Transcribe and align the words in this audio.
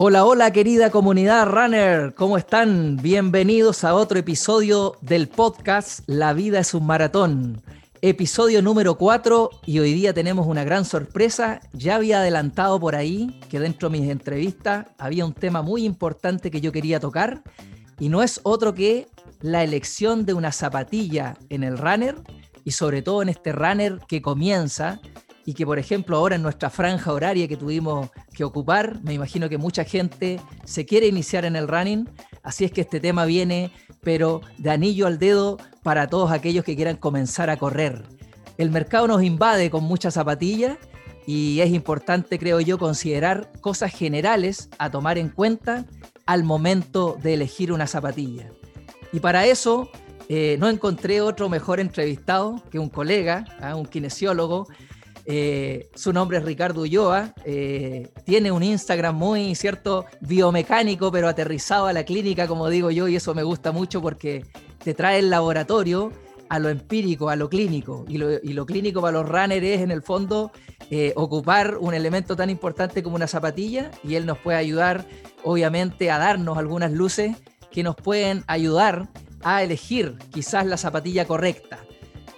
Hola, 0.00 0.24
hola 0.24 0.52
querida 0.52 0.90
comunidad 0.90 1.48
runner, 1.48 2.14
¿cómo 2.14 2.38
están? 2.38 2.98
Bienvenidos 2.98 3.82
a 3.82 3.96
otro 3.96 4.16
episodio 4.20 4.96
del 5.00 5.26
podcast 5.26 6.02
La 6.06 6.34
vida 6.34 6.60
es 6.60 6.72
un 6.72 6.86
maratón. 6.86 7.60
Episodio 8.00 8.62
número 8.62 8.96
4 8.96 9.50
y 9.66 9.80
hoy 9.80 9.94
día 9.94 10.14
tenemos 10.14 10.46
una 10.46 10.62
gran 10.62 10.84
sorpresa. 10.84 11.58
Ya 11.72 11.96
había 11.96 12.20
adelantado 12.20 12.78
por 12.78 12.94
ahí 12.94 13.40
que 13.50 13.58
dentro 13.58 13.90
de 13.90 13.98
mis 13.98 14.08
entrevistas 14.08 14.86
había 14.98 15.26
un 15.26 15.32
tema 15.32 15.62
muy 15.62 15.84
importante 15.84 16.52
que 16.52 16.60
yo 16.60 16.70
quería 16.70 17.00
tocar 17.00 17.42
y 17.98 18.08
no 18.08 18.22
es 18.22 18.38
otro 18.44 18.74
que 18.74 19.08
la 19.40 19.64
elección 19.64 20.24
de 20.24 20.34
una 20.34 20.52
zapatilla 20.52 21.36
en 21.48 21.64
el 21.64 21.76
runner 21.76 22.14
y 22.62 22.70
sobre 22.70 23.02
todo 23.02 23.20
en 23.22 23.30
este 23.30 23.50
runner 23.50 23.98
que 24.06 24.22
comienza 24.22 25.00
y 25.48 25.54
que 25.54 25.64
por 25.64 25.78
ejemplo 25.78 26.18
ahora 26.18 26.36
en 26.36 26.42
nuestra 26.42 26.68
franja 26.68 27.10
horaria 27.10 27.48
que 27.48 27.56
tuvimos 27.56 28.10
que 28.34 28.44
ocupar, 28.44 29.02
me 29.02 29.14
imagino 29.14 29.48
que 29.48 29.56
mucha 29.56 29.82
gente 29.82 30.38
se 30.66 30.84
quiere 30.84 31.06
iniciar 31.06 31.46
en 31.46 31.56
el 31.56 31.68
running, 31.68 32.06
así 32.42 32.66
es 32.66 32.70
que 32.70 32.82
este 32.82 33.00
tema 33.00 33.24
viene 33.24 33.70
pero 34.02 34.42
de 34.58 34.68
anillo 34.68 35.06
al 35.06 35.18
dedo 35.18 35.56
para 35.82 36.06
todos 36.06 36.32
aquellos 36.32 36.66
que 36.66 36.76
quieran 36.76 36.98
comenzar 36.98 37.48
a 37.48 37.56
correr. 37.56 38.02
El 38.58 38.70
mercado 38.70 39.08
nos 39.08 39.22
invade 39.22 39.70
con 39.70 39.84
muchas 39.84 40.12
zapatillas 40.12 40.76
y 41.26 41.60
es 41.60 41.70
importante, 41.70 42.38
creo 42.38 42.60
yo, 42.60 42.76
considerar 42.76 43.50
cosas 43.62 43.90
generales 43.90 44.68
a 44.76 44.90
tomar 44.90 45.16
en 45.16 45.30
cuenta 45.30 45.86
al 46.26 46.44
momento 46.44 47.16
de 47.22 47.32
elegir 47.32 47.72
una 47.72 47.86
zapatilla. 47.86 48.50
Y 49.14 49.20
para 49.20 49.46
eso 49.46 49.88
eh, 50.28 50.58
no 50.60 50.68
encontré 50.68 51.22
otro 51.22 51.48
mejor 51.48 51.80
entrevistado 51.80 52.62
que 52.70 52.78
un 52.78 52.90
colega, 52.90 53.46
¿ah? 53.62 53.76
un 53.76 53.86
kinesiólogo, 53.86 54.66
eh, 55.30 55.90
su 55.94 56.14
nombre 56.14 56.38
es 56.38 56.44
Ricardo 56.44 56.80
Ulloa, 56.80 57.34
eh, 57.44 58.10
tiene 58.24 58.50
un 58.50 58.62
Instagram 58.62 59.14
muy, 59.14 59.54
cierto, 59.54 60.06
biomecánico, 60.22 61.12
pero 61.12 61.28
aterrizado 61.28 61.84
a 61.84 61.92
la 61.92 62.04
clínica, 62.04 62.48
como 62.48 62.70
digo 62.70 62.90
yo, 62.90 63.08
y 63.08 63.16
eso 63.16 63.34
me 63.34 63.42
gusta 63.42 63.70
mucho 63.70 64.00
porque 64.00 64.46
te 64.82 64.94
trae 64.94 65.18
el 65.18 65.28
laboratorio 65.28 66.12
a 66.48 66.58
lo 66.58 66.70
empírico, 66.70 67.28
a 67.28 67.36
lo 67.36 67.50
clínico. 67.50 68.06
Y 68.08 68.16
lo, 68.16 68.64
clínico 68.64 69.02
para 69.02 69.18
los 69.18 69.28
runners 69.28 69.62
es, 69.66 69.82
en 69.82 69.90
el 69.90 70.00
fondo, 70.00 70.50
eh, 70.90 71.12
ocupar 71.14 71.76
un 71.76 71.92
elemento 71.92 72.34
tan 72.34 72.48
importante 72.48 73.02
como 73.02 73.16
una 73.16 73.26
zapatilla, 73.26 73.90
y 74.02 74.14
él 74.14 74.24
nos 74.24 74.38
puede 74.38 74.56
ayudar, 74.56 75.04
obviamente, 75.44 76.10
a 76.10 76.16
darnos 76.16 76.56
algunas 76.56 76.90
luces 76.90 77.36
que 77.70 77.82
nos 77.82 77.96
pueden 77.96 78.44
ayudar 78.46 79.10
a 79.42 79.62
elegir 79.62 80.16
quizás 80.32 80.64
la 80.64 80.78
zapatilla 80.78 81.26
correcta. 81.26 81.80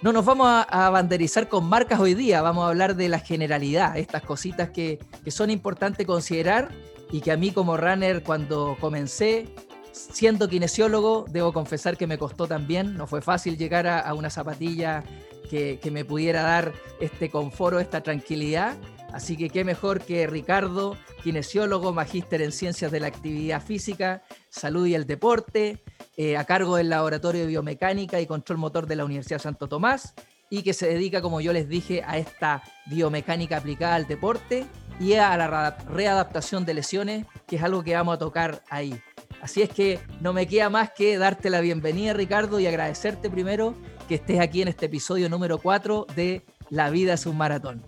No 0.01 0.11
nos 0.11 0.25
vamos 0.25 0.47
a, 0.49 0.89
banderizar 0.89 1.47
con 1.47 1.69
marcas 1.69 1.99
hoy 1.99 2.15
día, 2.15 2.41
vamos 2.41 2.65
a 2.65 2.69
hablar 2.69 2.95
de 2.95 3.07
la 3.07 3.19
generalidad, 3.19 3.95
estas 3.99 4.23
cositas 4.23 4.71
que, 4.71 4.97
son 5.27 5.51
importantes 5.51 6.07
considerar 6.07 6.69
y 7.11 7.21
que 7.21 7.31
a 7.31 7.37
mí 7.37 7.51
como 7.51 7.77
runner 7.77 8.23
cuando 8.23 8.75
comencé, 8.79 9.53
siendo 9.91 10.49
kinesiólogo, 10.49 11.25
debo 11.29 11.53
confesar 11.53 11.97
que 11.97 12.07
me 12.07 12.17
costó 12.17 12.47
también, 12.47 12.97
no 12.97 13.05
fue 13.05 13.21
fácil 13.21 13.59
llegar 13.59 13.85
a, 13.85 14.11
una 14.15 14.31
zapatilla 14.31 15.03
que, 15.51 15.77
que, 15.79 15.91
me 15.91 16.03
pudiera 16.03 16.41
dar 16.41 16.73
este 16.99 17.29
confort, 17.29 17.79
esta 17.79 18.01
tranquilidad. 18.01 18.75
Así 19.13 19.37
que 19.37 19.49
qué 19.49 19.63
mejor 19.63 20.01
que 20.01 20.25
Ricardo, 20.25 20.97
kinesiólogo, 21.21 21.93
magíster 21.93 22.41
en 22.41 22.51
ciencias 22.51 22.91
de 22.91 23.01
la 23.01 23.07
actividad 23.07 23.61
física, 23.61 24.23
salud 24.49 24.87
y 24.87 24.95
el 24.95 25.05
deporte, 25.05 25.83
eh, 26.23 26.37
a 26.37 26.43
cargo 26.43 26.75
del 26.75 26.87
Laboratorio 26.87 27.41
de 27.41 27.47
Biomecánica 27.47 28.21
y 28.21 28.27
Control 28.27 28.59
Motor 28.59 28.85
de 28.85 28.95
la 28.95 29.05
Universidad 29.05 29.39
Santo 29.39 29.67
Tomás 29.67 30.13
y 30.51 30.61
que 30.61 30.71
se 30.71 30.87
dedica, 30.87 31.19
como 31.19 31.41
yo 31.41 31.51
les 31.51 31.67
dije, 31.67 32.03
a 32.05 32.19
esta 32.19 32.61
biomecánica 32.85 33.57
aplicada 33.57 33.95
al 33.95 34.05
deporte 34.05 34.67
y 34.99 35.13
a 35.13 35.35
la 35.35 35.77
readaptación 35.89 36.63
de 36.63 36.75
lesiones, 36.75 37.25
que 37.47 37.55
es 37.55 37.63
algo 37.63 37.83
que 37.83 37.95
vamos 37.95 38.13
a 38.13 38.19
tocar 38.19 38.61
ahí. 38.69 39.01
Así 39.41 39.63
es 39.63 39.69
que 39.69 39.99
no 40.19 40.31
me 40.31 40.45
queda 40.45 40.69
más 40.69 40.91
que 40.91 41.17
darte 41.17 41.49
la 41.49 41.59
bienvenida, 41.59 42.13
Ricardo, 42.13 42.59
y 42.59 42.67
agradecerte 42.67 43.27
primero 43.31 43.73
que 44.07 44.13
estés 44.13 44.41
aquí 44.41 44.61
en 44.61 44.67
este 44.67 44.85
episodio 44.85 45.27
número 45.27 45.57
4 45.57 46.05
de 46.15 46.45
La 46.69 46.91
vida 46.91 47.13
es 47.13 47.25
un 47.25 47.35
maratón. 47.35 47.81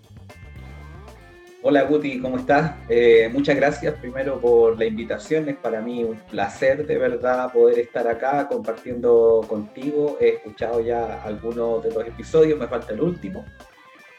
Hola 1.66 1.84
Guti, 1.84 2.20
¿cómo 2.20 2.40
estás? 2.40 2.76
Eh, 2.90 3.30
muchas 3.32 3.56
gracias 3.56 3.96
primero 3.96 4.38
por 4.42 4.78
la 4.78 4.84
invitación. 4.84 5.48
Es 5.48 5.56
para 5.56 5.80
mí 5.80 6.04
un 6.04 6.18
placer 6.30 6.86
de 6.86 6.98
verdad 6.98 7.54
poder 7.54 7.80
estar 7.80 8.06
acá 8.06 8.50
compartiendo 8.50 9.40
contigo. 9.48 10.18
He 10.20 10.28
escuchado 10.32 10.82
ya 10.82 11.24
algunos 11.24 11.82
de 11.82 11.92
los 11.92 12.06
episodios, 12.06 12.60
me 12.60 12.68
falta 12.68 12.92
el 12.92 13.00
último, 13.00 13.46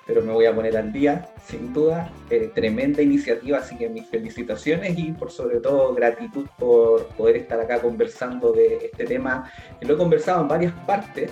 pero 0.06 0.22
me 0.22 0.32
voy 0.32 0.46
a 0.46 0.54
poner 0.54 0.74
al 0.74 0.90
día, 0.90 1.28
sin 1.44 1.70
duda. 1.74 2.10
Eh, 2.30 2.50
tremenda 2.54 3.02
iniciativa, 3.02 3.58
así 3.58 3.76
que 3.76 3.90
mis 3.90 4.06
felicitaciones 4.06 4.98
y 4.98 5.12
por 5.12 5.30
sobre 5.30 5.60
todo 5.60 5.92
gratitud 5.92 6.46
por 6.58 7.08
poder 7.08 7.36
estar 7.36 7.60
acá 7.60 7.82
conversando 7.82 8.52
de 8.52 8.86
este 8.86 9.04
tema, 9.04 9.52
que 9.78 9.86
lo 9.86 9.92
he 9.92 9.96
conversado 9.98 10.40
en 10.40 10.48
varias 10.48 10.72
partes 10.86 11.30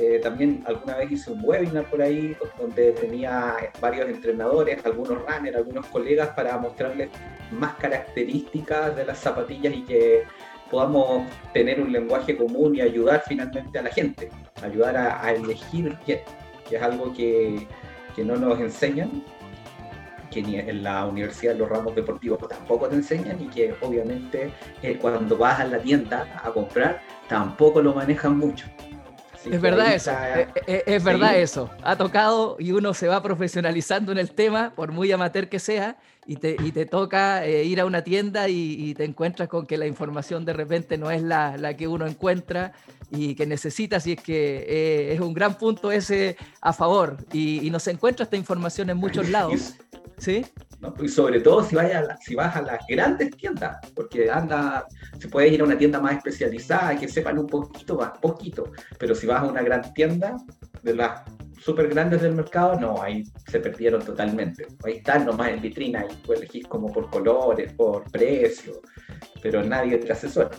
eh, 0.00 0.20
también 0.22 0.62
alguna 0.66 0.96
vez 0.96 1.10
hice 1.10 1.32
un 1.32 1.40
webinar 1.42 1.84
por 1.90 2.00
ahí 2.00 2.36
donde 2.56 2.92
tenía 2.92 3.56
varios 3.80 4.08
entrenadores, 4.08 4.84
algunos 4.86 5.18
runners, 5.18 5.56
algunos 5.56 5.86
colegas 5.86 6.28
para 6.30 6.56
mostrarles 6.56 7.08
más 7.50 7.74
características 7.76 8.94
de 8.94 9.04
las 9.04 9.18
zapatillas 9.18 9.74
y 9.74 9.82
que 9.82 10.22
podamos 10.70 11.26
tener 11.52 11.80
un 11.80 11.90
lenguaje 11.90 12.36
común 12.36 12.76
y 12.76 12.80
ayudar 12.80 13.24
finalmente 13.26 13.76
a 13.78 13.82
la 13.82 13.90
gente, 13.90 14.30
ayudar 14.62 14.96
a, 14.96 15.32
elegir 15.32 15.96
qué, 16.06 16.22
que 16.68 16.76
es 16.76 16.82
algo 16.82 17.12
que, 17.12 17.66
que, 18.14 18.24
no 18.24 18.36
nos 18.36 18.60
enseñan, 18.60 19.24
que 20.30 20.42
ni 20.42 20.58
en 20.58 20.84
la 20.84 21.06
universidad 21.06 21.56
los 21.56 21.68
ramos 21.68 21.96
deportivos 21.96 22.38
tampoco 22.46 22.88
te 22.88 22.96
enseñan 22.96 23.40
y 23.42 23.48
que 23.48 23.74
obviamente 23.80 24.52
eh, 24.82 24.96
cuando 25.00 25.36
vas 25.36 25.58
a 25.58 25.64
la 25.64 25.78
tienda 25.78 26.40
a 26.44 26.50
comprar 26.50 27.00
tampoco 27.28 27.80
lo 27.82 27.94
manejan 27.94 28.38
mucho 28.38 28.66
es 29.44 29.60
verdad 29.60 29.94
eso, 29.94 30.10
eh, 30.10 30.48
eh, 30.66 30.82
es, 30.86 31.04
verdad 31.04 31.38
eso. 31.38 31.70
Ha 31.82 31.96
tocado 31.96 32.56
y 32.58 32.72
uno 32.72 32.94
se 32.94 33.08
va 33.08 33.22
profesionalizando 33.22 34.12
en 34.12 34.18
el 34.18 34.30
tema, 34.32 34.72
por 34.74 34.92
muy 34.92 35.10
amateur 35.12 35.48
que 35.48 35.58
sea, 35.58 35.96
y 36.26 36.36
te, 36.36 36.54
te 36.54 36.86
toca 36.86 37.44
eh, 37.46 37.64
ir 37.64 37.80
a 37.80 37.86
una 37.86 38.02
tienda 38.02 38.48
y, 38.48 38.94
te 38.94 39.04
encuentras 39.04 39.48
con 39.48 39.66
que 39.66 39.78
la 39.78 39.86
información 39.86 40.44
de 40.44 40.52
repente 40.52 40.98
no 40.98 41.10
es 41.10 41.22
la, 41.22 41.56
la 41.56 41.76
que 41.76 41.88
uno 41.88 42.06
encuentra 42.06 42.72
y 43.10 43.34
que 43.34 43.46
necesitas, 43.46 44.06
y 44.06 44.12
es 44.12 44.22
que 44.22 45.12
es 45.12 45.20
un 45.20 45.32
gran 45.32 45.56
punto 45.56 45.90
ese 45.90 46.36
a 46.60 46.72
favor. 46.72 47.16
Y, 47.32 47.66
y 47.66 47.70
no 47.70 47.78
se 47.78 47.92
encuentra 47.92 48.24
esta 48.24 48.36
información 48.36 48.90
en 48.90 48.98
muchos 48.98 49.28
lados. 49.30 49.74
¿Sí? 50.18 50.44
Y 51.00 51.08
sobre 51.08 51.40
todo 51.40 51.62
si, 51.62 51.74
vaya 51.74 52.16
si 52.20 52.34
vas 52.34 52.54
a 52.54 52.62
las 52.62 52.86
grandes 52.88 53.36
tiendas, 53.36 53.78
porque 53.94 54.30
anda, 54.30 54.86
se 55.18 55.28
puede 55.28 55.48
ir 55.48 55.60
a 55.60 55.64
una 55.64 55.76
tienda 55.76 56.00
más 56.00 56.16
especializada 56.16 56.96
que 56.96 57.08
sepan 57.08 57.38
un 57.38 57.46
poquito 57.46 57.96
más, 57.96 58.16
poquito, 58.18 58.72
pero 58.98 59.14
si 59.14 59.26
vas 59.26 59.42
a 59.42 59.46
una 59.46 59.62
gran 59.62 59.92
tienda 59.92 60.36
de 60.82 60.94
las 60.94 61.22
súper 61.60 61.88
grandes 61.88 62.22
del 62.22 62.34
mercado, 62.34 62.78
no, 62.78 63.02
ahí 63.02 63.24
se 63.48 63.58
perdieron 63.58 64.02
totalmente. 64.04 64.66
Ahí 64.84 64.98
están 64.98 65.26
nomás 65.26 65.50
en 65.50 65.60
vitrina, 65.60 66.04
y 66.08 66.14
puedes 66.24 66.42
elegir 66.42 66.68
como 66.68 66.92
por 66.92 67.10
colores, 67.10 67.72
por 67.72 68.08
precio, 68.10 68.80
pero 69.42 69.64
nadie 69.64 69.98
te 69.98 70.12
asesora. 70.12 70.50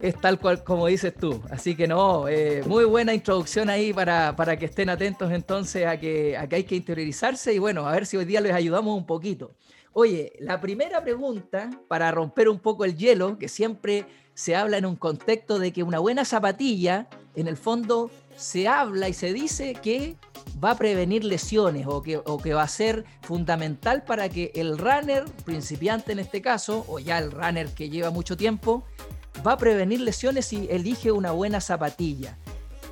Es 0.00 0.20
tal 0.20 0.38
cual 0.38 0.62
como 0.64 0.86
dices 0.86 1.14
tú, 1.14 1.40
así 1.50 1.74
que 1.74 1.86
no, 1.86 2.28
eh, 2.28 2.62
muy 2.66 2.84
buena 2.84 3.14
introducción 3.14 3.70
ahí 3.70 3.92
para, 3.92 4.36
para, 4.36 4.56
que 4.56 4.66
estén 4.66 4.90
atentos 4.90 5.32
entonces 5.32 5.86
a 5.86 5.98
que, 5.98 6.36
a 6.36 6.46
que 6.46 6.56
hay 6.56 6.64
que 6.64 6.76
interiorizarse 6.76 7.54
y 7.54 7.58
bueno, 7.58 7.86
a 7.86 7.92
ver 7.92 8.06
si 8.06 8.16
hoy 8.16 8.24
día 8.24 8.40
les 8.40 8.52
ayudamos 8.52 8.96
un 8.96 9.06
poquito. 9.06 9.52
Oye, 9.92 10.32
la 10.40 10.60
primera 10.60 11.02
pregunta, 11.02 11.70
para 11.88 12.10
romper 12.10 12.48
un 12.48 12.58
poco 12.58 12.84
el 12.84 12.96
hielo, 12.96 13.38
que 13.38 13.48
siempre 13.48 14.04
se 14.34 14.56
habla 14.56 14.76
en 14.76 14.86
un 14.86 14.96
contexto 14.96 15.60
de 15.60 15.72
que 15.72 15.84
una 15.84 16.00
buena 16.00 16.24
zapatilla, 16.24 17.08
en 17.36 17.46
el 17.46 17.56
fondo, 17.56 18.10
se 18.36 18.66
habla 18.66 19.08
y 19.08 19.12
se 19.12 19.32
dice 19.32 19.74
que 19.74 20.16
va 20.62 20.72
a 20.72 20.76
prevenir 20.76 21.24
lesiones 21.24 21.86
o 21.86 22.02
que, 22.02 22.16
o 22.16 22.38
que 22.38 22.54
va 22.54 22.62
a 22.62 22.68
ser 22.68 23.04
fundamental 23.22 24.02
para 24.04 24.28
que 24.28 24.50
el 24.54 24.78
runner, 24.78 25.24
principiante 25.44 26.12
en 26.12 26.18
este 26.18 26.42
caso, 26.42 26.84
o 26.88 26.98
ya 26.98 27.18
el 27.18 27.30
runner 27.30 27.68
que 27.68 27.88
lleva 27.88 28.10
mucho 28.10 28.36
tiempo, 28.36 28.84
va 29.46 29.52
a 29.52 29.58
prevenir 29.58 30.00
lesiones 30.00 30.46
si 30.46 30.66
elige 30.70 31.12
una 31.12 31.32
buena 31.32 31.60
zapatilla. 31.60 32.36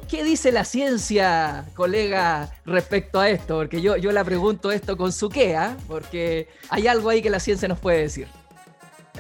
¿Qué 0.09 0.25
dice 0.25 0.53
la 0.53 0.65
ciencia, 0.65 1.65
colega, 1.75 2.51
respecto 2.67 3.19
a 3.19 3.31
esto? 3.31 3.57
Porque 3.57 3.81
yo, 3.81 3.97
yo 3.97 4.13
la 4.13 4.25
pregunto 4.25 4.71
esto 4.71 4.97
con 4.97 5.11
su 5.13 5.31
qué, 5.31 5.59
porque 5.89 6.49
hay 6.69 6.87
algo 6.87 7.09
ahí 7.09 7.23
que 7.23 7.31
la 7.31 7.41
ciencia 7.41 7.67
nos 7.67 7.79
puede 7.79 8.03
decir. 8.03 8.29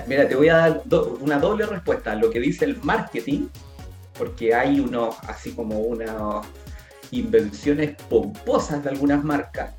Mira, 0.06 0.28
te 0.28 0.34
voy 0.34 0.48
a 0.48 0.56
dar 0.56 0.82
una 1.20 1.38
doble 1.38 1.66
respuesta. 1.66 2.14
Lo 2.14 2.30
que 2.30 2.40
dice 2.40 2.66
el 2.66 2.78
marketing, 2.82 3.48
porque 4.18 4.54
hay 4.54 4.80
unos, 4.80 5.16
así 5.28 5.52
como 5.52 5.78
unas 5.78 6.46
invenciones 7.10 7.94
pomposas 8.10 8.84
de 8.84 8.90
algunas 8.90 9.24
marcas, 9.24 9.74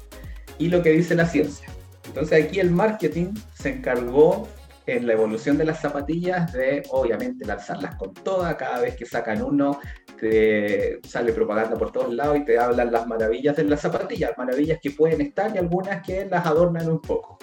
y 0.57 0.69
lo 0.69 0.81
que 0.81 0.91
dice 0.91 1.13
la 1.13 1.27
ciencia. 1.27 1.67
Entonces 2.05 2.45
aquí 2.45 2.59
el 2.59 2.71
marketing 2.71 3.33
se 3.53 3.69
encargó 3.69 4.47
en 4.85 5.07
la 5.07 5.13
evolución 5.13 5.57
de 5.57 5.65
las 5.65 5.79
zapatillas 5.79 6.51
de 6.53 6.83
obviamente 6.89 7.45
lanzarlas 7.45 7.95
con 7.95 8.13
toda, 8.13 8.57
cada 8.57 8.81
vez 8.81 8.95
que 8.95 9.05
sacan 9.05 9.41
uno 9.41 9.79
te 10.19 10.99
sale 11.07 11.33
propaganda 11.33 11.77
por 11.77 11.91
todos 11.91 12.13
lados 12.13 12.37
y 12.37 12.45
te 12.45 12.57
hablan 12.57 12.91
las 12.91 13.07
maravillas 13.07 13.55
de 13.55 13.65
las 13.65 13.81
zapatillas, 13.81 14.31
maravillas 14.37 14.79
que 14.81 14.91
pueden 14.91 15.21
estar 15.21 15.53
y 15.53 15.57
algunas 15.57 16.01
que 16.01 16.25
las 16.25 16.45
adornan 16.45 16.89
un 16.89 17.01
poco. 17.01 17.37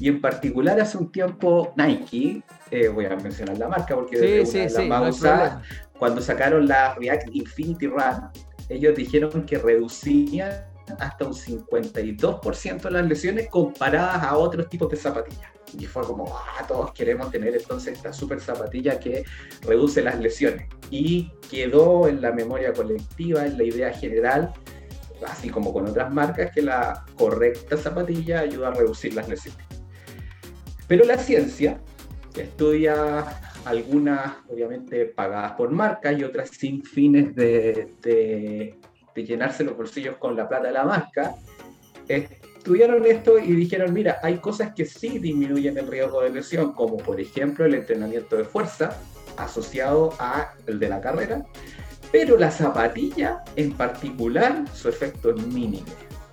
Y 0.00 0.08
en 0.08 0.20
particular 0.20 0.80
hace 0.80 0.96
un 0.98 1.10
tiempo 1.10 1.72
Nike, 1.76 2.42
eh, 2.70 2.88
voy 2.88 3.06
a 3.06 3.16
mencionar 3.16 3.58
la 3.58 3.68
marca 3.68 3.94
porque 3.94 4.18
sí, 4.18 4.26
es 4.26 4.54
una 4.54 4.64
de 4.64 4.70
las 4.70 4.86
más 4.86 5.16
usadas, 5.16 5.62
cuando 5.98 6.20
sacaron 6.20 6.66
la 6.66 6.94
React 6.94 7.28
Infinity 7.32 7.86
Run, 7.86 8.30
ellos 8.68 8.94
dijeron 8.94 9.44
que 9.44 9.58
reducían 9.58 10.50
hasta 10.98 11.26
un 11.26 11.34
52% 11.34 12.90
las 12.90 13.06
lesiones 13.06 13.48
comparadas 13.48 14.22
a 14.22 14.36
otros 14.36 14.68
tipos 14.68 14.88
de 14.88 14.96
zapatillas. 14.96 15.57
Y 15.76 15.86
fue 15.86 16.02
como, 16.04 16.36
ah, 16.36 16.64
todos 16.66 16.92
queremos 16.92 17.30
tener 17.30 17.54
entonces 17.54 17.94
esta 17.94 18.12
super 18.12 18.40
zapatilla 18.40 18.98
que 18.98 19.24
reduce 19.62 20.02
las 20.02 20.18
lesiones. 20.18 20.68
Y 20.90 21.30
quedó 21.50 22.08
en 22.08 22.22
la 22.22 22.32
memoria 22.32 22.72
colectiva, 22.72 23.44
en 23.46 23.58
la 23.58 23.64
idea 23.64 23.92
general, 23.92 24.52
así 25.26 25.50
como 25.50 25.72
con 25.72 25.86
otras 25.86 26.12
marcas, 26.12 26.52
que 26.52 26.62
la 26.62 27.04
correcta 27.16 27.76
zapatilla 27.76 28.40
ayuda 28.40 28.68
a 28.68 28.74
reducir 28.74 29.14
las 29.14 29.28
lesiones. 29.28 29.64
Pero 30.86 31.04
la 31.04 31.18
ciencia 31.18 31.80
estudia 32.36 33.24
algunas 33.64 34.36
obviamente 34.48 35.06
pagadas 35.06 35.52
por 35.52 35.70
marcas 35.70 36.18
y 36.18 36.24
otras 36.24 36.50
sin 36.50 36.82
fines 36.82 37.34
de, 37.34 37.92
de, 38.02 38.78
llenarse 39.14 39.64
los 39.64 39.76
bolsillos 39.76 40.16
con 40.18 40.36
la 40.36 40.48
plata 40.48 40.68
de 40.68 40.72
la 40.72 40.84
marca, 40.84 41.34
estudiaron 42.68 43.06
esto 43.06 43.38
y 43.38 43.54
dijeron, 43.54 43.94
mira, 43.94 44.18
hay 44.22 44.40
cosas 44.40 44.74
que 44.74 44.84
sí 44.84 45.18
disminuyen 45.18 45.78
el 45.78 45.86
riesgo 45.86 46.20
de 46.20 46.28
lesión, 46.28 46.74
como 46.74 46.98
por 46.98 47.18
ejemplo 47.18 47.64
el 47.64 47.72
entrenamiento 47.72 48.36
de 48.36 48.44
fuerza 48.44 48.94
asociado 49.38 50.12
a 50.18 50.52
el 50.66 50.78
de 50.78 50.90
la 50.90 51.00
carrera, 51.00 51.46
pero 52.12 52.36
la 52.36 52.50
zapatilla 52.50 53.42
en 53.56 53.72
particular, 53.72 54.64
su 54.74 54.90
efecto 54.90 55.30
es 55.30 55.46
mínimo 55.46 55.86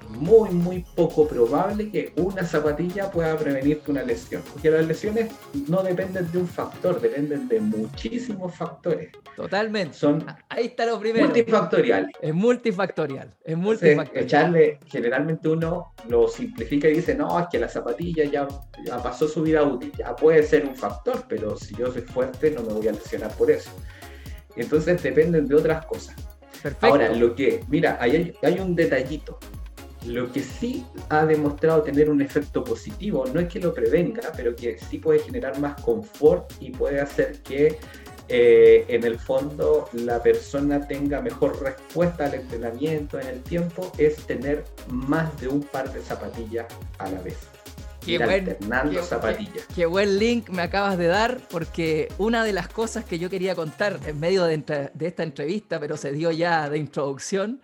muy, 0.10 0.50
muy 0.50 0.86
poco 0.96 1.28
probable 1.28 1.90
que 1.92 2.14
una 2.18 2.44
zapatilla 2.44 3.10
pueda 3.12 3.38
prevenirte 3.38 3.92
una 3.92 4.04
lesión. 4.04 4.42
Porque 4.54 4.72
las 4.72 4.86
lesiones 4.86 5.32
no 5.68 5.84
dependen 5.84 6.32
de 6.32 6.38
un 6.38 6.48
factor, 6.48 7.00
dependen 7.02 7.48
de 7.48 7.60
muchísimos 7.60 8.56
factores. 8.56 9.12
Totalmente. 9.36 9.96
Son 9.96 10.26
Ahí 10.50 10.68
está 10.68 10.86
lo 10.86 11.00
primero. 11.00 11.26
Multifactorial. 11.26 12.12
Es 12.22 12.34
multifactorial. 12.34 13.36
Es 13.44 13.58
multifactorial. 13.58 14.26
echarle, 14.26 14.80
generalmente 14.88 15.50
uno 15.50 15.94
lo 16.08 16.28
simplifica 16.28 16.88
y 16.88 16.96
dice, 16.96 17.16
no, 17.16 17.40
es 17.40 17.48
que 17.52 17.60
la 17.60 17.68
zapatilla 17.68 18.26
ya, 18.26 18.48
ya 18.86 19.02
pasó 19.02 19.28
su 19.28 19.42
vida 19.44 19.64
útil. 19.64 19.92
Ya 19.98 20.16
puede 20.16 20.44
ser 20.44 20.66
un 20.66 20.76
factor, 20.76 21.26
pero 21.28 21.56
si 21.58 21.76
yo 21.76 21.92
soy 21.92 22.02
fuerte 22.02 22.52
no 22.52 22.62
me 22.62 22.74
voy 22.74 22.88
a 22.88 22.92
lesionar 22.92 23.32
por 23.36 23.52
eso. 23.52 23.72
Entonces 24.56 25.02
dependen 25.04 25.48
de 25.48 25.56
otras 25.56 25.86
cosas. 25.86 26.16
Perfecto. 26.62 26.88
Ahora, 26.88 27.10
lo 27.10 27.36
que, 27.36 27.64
mira, 27.68 27.98
hay, 28.00 28.34
hay 28.42 28.60
un 28.60 28.76
detallito. 28.76 29.38
Lo 30.06 30.32
que 30.32 30.42
sí 30.42 30.86
ha 31.10 31.26
demostrado 31.26 31.82
tener 31.82 32.10
un 32.10 32.22
efecto 32.22 32.64
positivo, 32.64 33.26
no 33.34 33.40
es 33.40 33.48
que 33.52 33.60
lo 33.60 33.74
prevenga, 33.74 34.32
pero 34.36 34.56
que 34.56 34.78
sí 34.78 35.00
puede 35.00 35.20
generar 35.20 35.60
más 35.60 35.82
confort 35.82 36.52
y 36.60 36.72
puede 36.72 37.02
hacer 37.02 37.42
que 37.42 37.80
eh, 38.28 38.86
en 38.88 39.04
el 39.04 39.20
fondo 39.20 39.88
la 39.94 40.22
persona 40.22 40.88
tenga 40.88 41.22
mejor 41.22 41.62
respuesta 41.62 42.26
al 42.26 42.34
entrenamiento 42.34 43.20
en 43.20 43.28
el 43.28 43.42
tiempo, 43.42 43.92
es 43.98 44.16
tener 44.26 44.66
más 44.88 45.40
de 45.40 45.48
un 45.48 45.62
par 45.62 45.92
de 45.94 46.02
zapatillas 46.02 46.66
a 46.98 47.10
la 47.10 47.22
vez. 47.22 47.38
Qué 48.04 48.20
buen, 48.20 48.46
qué, 48.92 49.02
zapatillas. 49.02 49.66
Qué, 49.76 49.86
buen 49.88 50.20
link 50.20 50.50
me 50.50 50.62
acabas 50.62 50.98
de 50.98 51.08
dar, 51.08 51.40
porque 51.50 52.10
una 52.20 52.44
de 52.44 52.54
las 52.54 52.68
cosas 52.68 53.06
que 53.06 53.18
yo 53.18 53.32
quería 53.32 53.56
contar 53.56 54.00
en 54.06 54.20
medio 54.20 54.44
de, 54.44 54.58
de 54.94 55.08
esta 55.08 55.24
entrevista, 55.24 55.80
pero 55.80 55.98
se 55.98 56.12
dio 56.12 56.32
ya 56.32 56.70
de 56.70 56.78
introducción, 56.78 57.62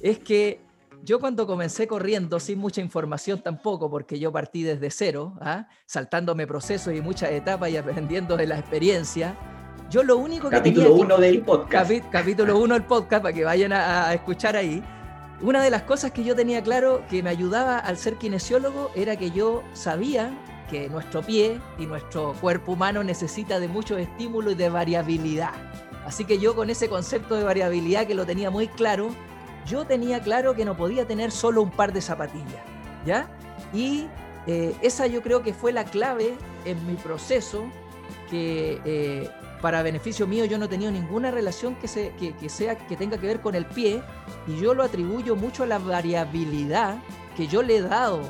es 0.00 0.18
que 0.18 0.60
yo 1.02 1.20
cuando 1.20 1.46
comencé 1.46 1.86
corriendo, 1.86 2.40
sin 2.40 2.58
mucha 2.58 2.80
información 2.80 3.42
tampoco, 3.42 3.90
porque 3.90 4.18
yo 4.18 4.32
partí 4.32 4.62
desde 4.62 4.90
cero, 4.90 5.34
¿ah? 5.40 5.68
saltándome 5.86 6.46
procesos 6.46 6.94
y 6.94 7.00
muchas 7.00 7.30
etapas 7.30 7.70
y 7.70 7.76
aprendiendo 7.76 8.36
de 8.36 8.46
la 8.46 8.58
experiencia, 8.58 9.36
yo 9.90 10.02
lo 10.04 10.18
único 10.18 10.48
que 10.48 10.56
capítulo 10.56 10.94
uno 10.94 11.18
del 11.18 11.42
podcast. 11.42 11.90
capítulo 12.10 12.58
uno 12.58 12.74
del 12.74 12.84
podcast, 12.84 13.22
para 13.22 13.34
que 13.34 13.44
vayan 13.44 13.72
a, 13.72 14.12
escuchar 14.14 14.56
ahí. 14.56 14.82
Una 15.40 15.62
de 15.62 15.70
las 15.70 15.82
cosas 15.82 16.12
que 16.12 16.22
yo 16.22 16.36
tenía 16.36 16.62
claro 16.62 17.02
que 17.08 17.22
me 17.22 17.30
ayudaba 17.30 17.78
al 17.78 17.96
ser 17.96 18.16
kinesiólogo 18.16 18.90
era 18.94 19.16
que 19.16 19.30
yo 19.30 19.62
sabía 19.72 20.38
que 20.70 20.88
nuestro 20.88 21.22
pie 21.22 21.58
y 21.78 21.86
nuestro 21.86 22.34
cuerpo 22.40 22.72
humano 22.72 23.02
necesita 23.02 23.58
de 23.58 23.66
mucho 23.66 23.96
estímulo 23.96 24.52
y 24.52 24.54
de 24.54 24.68
variabilidad. 24.68 25.54
Así 26.04 26.24
que 26.24 26.38
yo 26.38 26.54
con 26.54 26.70
ese 26.70 26.88
concepto 26.88 27.34
de 27.34 27.42
variabilidad 27.42 28.06
que 28.06 28.14
lo 28.14 28.26
tenía 28.26 28.50
muy 28.50 28.68
claro, 28.68 29.10
yo 29.70 29.84
tenía 29.86 30.20
claro 30.20 30.54
que 30.54 30.64
no 30.64 30.76
podía 30.76 31.06
tener 31.06 31.30
solo 31.30 31.62
un 31.62 31.70
par 31.70 31.92
de 31.92 32.00
zapatillas, 32.00 32.62
¿ya? 33.06 33.28
Y 33.72 34.08
eh, 34.46 34.74
esa 34.82 35.06
yo 35.06 35.22
creo 35.22 35.42
que 35.42 35.54
fue 35.54 35.72
la 35.72 35.84
clave 35.84 36.34
en 36.64 36.86
mi 36.86 36.94
proceso, 36.94 37.64
que 38.28 38.80
eh, 38.84 39.30
para 39.60 39.82
beneficio 39.82 40.26
mío 40.26 40.44
yo 40.44 40.58
no 40.58 40.64
he 40.64 40.68
tenido 40.68 40.90
ninguna 40.90 41.30
relación 41.30 41.76
que, 41.76 41.86
se, 41.86 42.12
que, 42.18 42.48
sea, 42.48 42.76
que 42.76 42.96
tenga 42.96 43.18
que 43.18 43.26
ver 43.26 43.40
con 43.40 43.54
el 43.54 43.66
pie, 43.66 44.02
y 44.46 44.60
yo 44.60 44.74
lo 44.74 44.82
atribuyo 44.82 45.36
mucho 45.36 45.62
a 45.62 45.66
la 45.66 45.78
variabilidad 45.78 46.96
que 47.36 47.46
yo 47.46 47.62
le 47.62 47.76
he 47.76 47.82
dado 47.82 48.20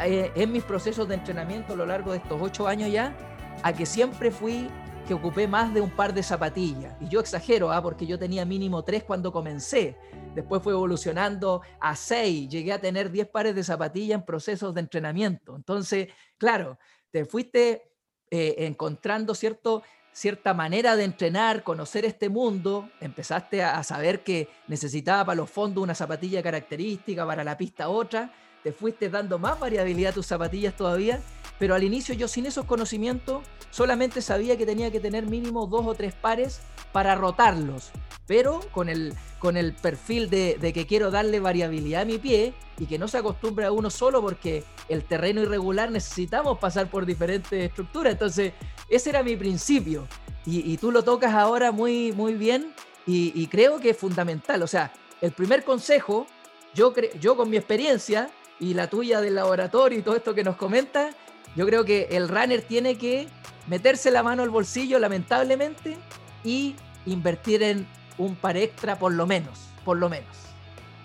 eh, 0.00 0.30
en 0.34 0.52
mis 0.52 0.62
procesos 0.62 1.08
de 1.08 1.14
entrenamiento 1.14 1.72
a 1.72 1.76
lo 1.76 1.86
largo 1.86 2.12
de 2.12 2.18
estos 2.18 2.40
ocho 2.40 2.68
años 2.68 2.90
ya, 2.90 3.16
a 3.62 3.72
que 3.72 3.86
siempre 3.86 4.30
fui 4.30 4.68
que 5.06 5.14
ocupé 5.14 5.48
más 5.48 5.74
de 5.74 5.80
un 5.80 5.90
par 5.90 6.14
de 6.14 6.22
zapatillas. 6.22 6.94
Y 7.00 7.08
yo 7.08 7.20
exagero, 7.20 7.72
¿ah? 7.72 7.82
porque 7.82 8.06
yo 8.06 8.18
tenía 8.18 8.44
mínimo 8.44 8.84
tres 8.84 9.04
cuando 9.04 9.32
comencé. 9.32 9.96
Después 10.34 10.62
fue 10.62 10.72
evolucionando 10.72 11.62
a 11.80 11.96
seis. 11.96 12.48
Llegué 12.48 12.72
a 12.72 12.80
tener 12.80 13.10
diez 13.10 13.28
pares 13.28 13.54
de 13.54 13.64
zapatillas 13.64 14.18
en 14.20 14.24
procesos 14.24 14.74
de 14.74 14.80
entrenamiento. 14.80 15.56
Entonces, 15.56 16.08
claro, 16.38 16.78
te 17.10 17.24
fuiste 17.24 17.90
eh, 18.30 18.54
encontrando 18.58 19.34
cierto, 19.34 19.82
cierta 20.12 20.54
manera 20.54 20.94
de 20.94 21.04
entrenar, 21.04 21.64
conocer 21.64 22.04
este 22.04 22.28
mundo. 22.28 22.88
Empezaste 23.00 23.62
a, 23.62 23.78
a 23.78 23.84
saber 23.84 24.22
que 24.22 24.48
necesitaba 24.68 25.24
para 25.24 25.36
los 25.36 25.50
fondos 25.50 25.82
una 25.82 25.94
zapatilla 25.94 26.42
característica, 26.42 27.26
para 27.26 27.42
la 27.42 27.56
pista 27.56 27.88
otra. 27.88 28.32
Te 28.62 28.72
fuiste 28.72 29.10
dando 29.10 29.40
más 29.40 29.58
variabilidad 29.58 30.12
a 30.12 30.14
tus 30.14 30.26
zapatillas 30.26 30.76
todavía 30.76 31.20
pero 31.58 31.74
al 31.74 31.84
inicio 31.84 32.14
yo 32.14 32.28
sin 32.28 32.46
esos 32.46 32.64
conocimientos 32.64 33.42
solamente 33.70 34.20
sabía 34.20 34.56
que 34.56 34.66
tenía 34.66 34.90
que 34.90 35.00
tener 35.00 35.26
mínimo 35.26 35.66
dos 35.66 35.86
o 35.86 35.94
tres 35.94 36.14
pares 36.14 36.60
para 36.92 37.14
rotarlos, 37.14 37.90
pero 38.26 38.60
con 38.70 38.88
el, 38.88 39.14
con 39.38 39.56
el 39.56 39.72
perfil 39.74 40.30
de, 40.30 40.72
que 40.72 40.86
quiero 40.86 41.10
darle 41.10 41.40
variabilidad 41.40 42.02
a 42.02 42.04
mi 42.04 42.18
pie 42.18 42.54
y 42.78 42.86
que 42.86 42.98
no 42.98 43.08
se 43.08 43.18
acostumbre 43.18 43.64
a 43.64 43.72
uno 43.72 43.90
solo 43.90 44.20
porque 44.22 44.64
el 44.88 45.04
terreno 45.04 45.40
irregular 45.40 45.90
necesitamos 45.90 46.58
pasar 46.58 46.90
por 46.90 47.06
diferentes 47.06 47.64
estructuras. 47.64 48.12
Entonces, 48.12 48.52
ese 48.88 49.10
era 49.10 49.22
mi 49.22 49.36
principio. 49.36 50.06
Y, 50.44 50.76
tú 50.78 50.90
lo 50.90 51.04
tocas 51.04 51.34
ahora 51.34 51.70
muy, 51.70 52.12
muy 52.12 52.34
bien 52.34 52.74
y, 53.06 53.46
creo 53.46 53.78
que 53.78 53.90
es 53.90 53.96
fundamental. 53.96 54.62
O 54.62 54.66
sea, 54.66 54.92
el 55.20 55.32
primer 55.32 55.64
consejo, 55.64 56.26
yo, 56.74 56.92
yo 57.20 57.36
con 57.36 57.48
mi 57.48 57.56
experiencia 57.56 58.30
y 58.58 58.74
la 58.74 58.88
tuya 58.88 59.20
del 59.20 59.36
laboratorio 59.36 59.98
y 59.98 60.02
todo 60.02 60.16
esto 60.16 60.34
que 60.34 60.44
nos 60.44 60.56
comentas, 60.56 61.14
yo 61.54 61.66
creo 61.66 61.84
que 61.84 62.08
el 62.10 62.28
runner 62.28 62.62
tiene 62.62 62.96
que 62.96 63.28
meterse 63.66 64.10
la 64.10 64.22
mano 64.22 64.42
al 64.42 64.50
bolsillo, 64.50 64.98
lamentablemente, 64.98 65.96
y 66.44 66.74
invertir 67.06 67.62
en 67.62 67.86
un 68.18 68.34
par 68.36 68.56
extra 68.56 68.98
por 68.98 69.12
lo 69.12 69.26
menos, 69.26 69.68
por 69.84 69.98
lo 69.98 70.08
menos. 70.08 70.36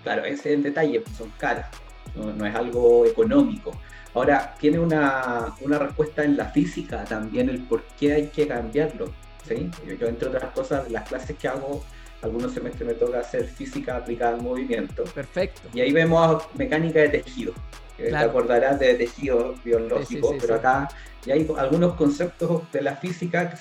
Claro, 0.04 0.24
ese 0.24 0.50
es 0.50 0.56
el 0.58 0.64
detalle, 0.64 1.04
son 1.18 1.32
caras, 1.38 1.68
no, 2.16 2.46
es 2.46 2.56
algo 2.56 3.06
económico. 3.06 3.72
Ahora, 4.14 4.56
tiene 4.60 4.80
una, 4.80 5.54
respuesta 5.64 6.24
en 6.24 6.38
la 6.38 6.46
física 6.46 7.04
también 7.04 7.50
el 7.50 7.62
por 7.64 7.84
qué 8.00 8.14
hay 8.14 8.28
que 8.28 8.48
cambiarlo. 8.48 9.14
¿sí? 9.48 9.70
Yo, 10.00 10.08
entre 10.08 10.30
otras 10.30 10.52
cosas, 10.52 10.90
las 10.90 11.08
clases 11.08 11.38
que 11.38 11.48
hago, 11.48 11.84
algunos 12.22 12.54
semestres 12.54 12.88
me 12.88 12.94
toca 12.96 13.20
hacer 13.20 13.46
física 13.48 13.98
aplicada 13.98 14.36
al 14.36 14.42
movimiento. 14.42 15.04
Perfecto. 15.04 15.70
Y 15.74 15.82
ahí 15.82 15.92
vemos 15.92 16.44
mecánica 16.56 17.02
de 17.02 17.10
tejido 17.10 17.54
te 17.98 18.16
acordarás 18.16 18.80
de 18.80 18.94
tejidos 18.96 19.62
biológicos, 19.64 20.36
pero 20.40 20.56
acá 20.56 20.88
ya 21.26 21.34
hay 21.34 21.48
algunos 21.58 21.96
conceptos 21.96 22.72
de 22.72 22.82
la 22.82 22.96
física 22.96 23.54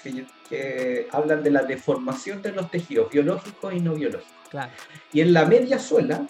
que, 0.48 1.08
hablan 1.10 1.42
de 1.42 1.50
la 1.50 1.62
deformación 1.62 2.42
de 2.42 2.52
los 2.52 2.70
tejidos 2.70 3.10
biológicos 3.10 3.74
y 3.74 3.80
no 3.80 3.94
biológicos. 3.94 4.32
Y 5.12 5.20
en 5.20 5.32
la 5.32 5.44
media 5.44 5.78
suela, 5.78 6.26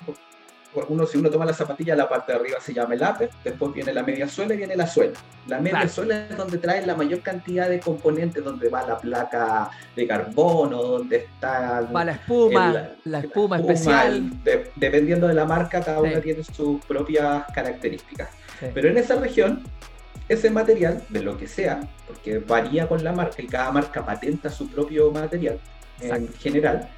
uno, 0.88 1.06
si 1.06 1.18
uno 1.18 1.30
toma 1.30 1.44
la 1.44 1.54
zapatilla, 1.54 1.96
la 1.96 2.08
parte 2.08 2.32
de 2.32 2.38
arriba 2.38 2.60
se 2.60 2.74
llama 2.74 2.94
el 2.94 3.02
upper, 3.02 3.30
después 3.42 3.72
viene 3.72 3.92
la 3.92 4.02
media 4.02 4.28
suela 4.28 4.54
y 4.54 4.56
viene 4.58 4.76
la 4.76 4.86
suela. 4.86 5.14
La 5.46 5.60
media 5.60 5.88
suela 5.88 6.26
es 6.28 6.36
donde 6.36 6.58
trae 6.58 6.84
la 6.84 6.94
mayor 6.94 7.20
cantidad 7.20 7.68
de 7.68 7.80
componentes, 7.80 8.44
donde 8.44 8.68
va 8.68 8.86
la 8.86 8.98
placa 8.98 9.70
de 9.94 10.06
carbono, 10.06 10.82
donde 10.82 11.16
está... 11.16 11.80
Va 11.82 12.04
la 12.04 12.12
espuma, 12.12 12.88
la, 13.04 13.18
espuma 13.20 13.58
especial. 13.58 14.30
dependiendo 14.76 15.26
de 15.28 15.34
la 15.34 15.44
marca, 15.44 15.80
cada 15.80 16.00
una 16.00 16.20
tiene 16.20 16.42
sus 16.44 16.84
propias 16.84 17.44
características. 17.54 18.28
Pero 18.74 18.88
en 18.88 18.98
esa 18.98 19.16
región, 19.16 19.62
ese 20.28 20.50
material, 20.50 21.02
de 21.08 21.22
lo 21.22 21.38
que 21.38 21.46
sea, 21.46 21.80
porque 22.06 22.38
varía 22.38 22.88
con 22.88 23.02
la 23.02 23.12
marca 23.12 23.42
y 23.42 23.46
cada 23.46 23.70
marca 23.70 24.04
patenta 24.04 24.50
su 24.50 24.68
propio 24.68 25.10
material 25.10 25.58
en 26.00 26.32
general, 26.34 26.88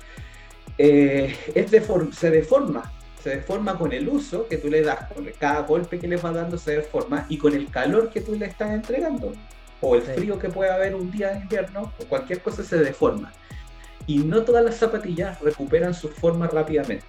eh, 0.76 1.36
es 1.54 1.70
se 2.16 2.30
deforma 2.30 2.92
se 3.28 3.36
deforma 3.36 3.76
con 3.76 3.92
el 3.92 4.08
uso 4.08 4.48
que 4.48 4.56
tú 4.56 4.68
le 4.68 4.82
das, 4.82 5.12
con 5.12 5.26
cada 5.38 5.60
golpe 5.62 5.98
que 5.98 6.08
le 6.08 6.16
vas 6.16 6.34
dando 6.34 6.56
se 6.56 6.76
deforma 6.76 7.26
y 7.28 7.36
con 7.36 7.54
el 7.54 7.70
calor 7.70 8.08
que 8.10 8.22
tú 8.22 8.34
le 8.34 8.46
estás 8.46 8.70
entregando, 8.70 9.32
o 9.82 9.96
el 9.96 10.02
frío 10.02 10.38
que 10.38 10.48
puede 10.48 10.70
haber 10.70 10.94
un 10.94 11.10
día 11.10 11.30
de 11.30 11.40
invierno, 11.40 11.92
o 12.00 12.04
cualquier 12.06 12.40
cosa 12.40 12.62
se 12.62 12.78
deforma. 12.78 13.32
Y 14.06 14.20
no 14.20 14.42
todas 14.42 14.64
las 14.64 14.76
zapatillas 14.76 15.38
recuperan 15.42 15.92
su 15.92 16.08
forma 16.08 16.46
rápidamente. 16.46 17.04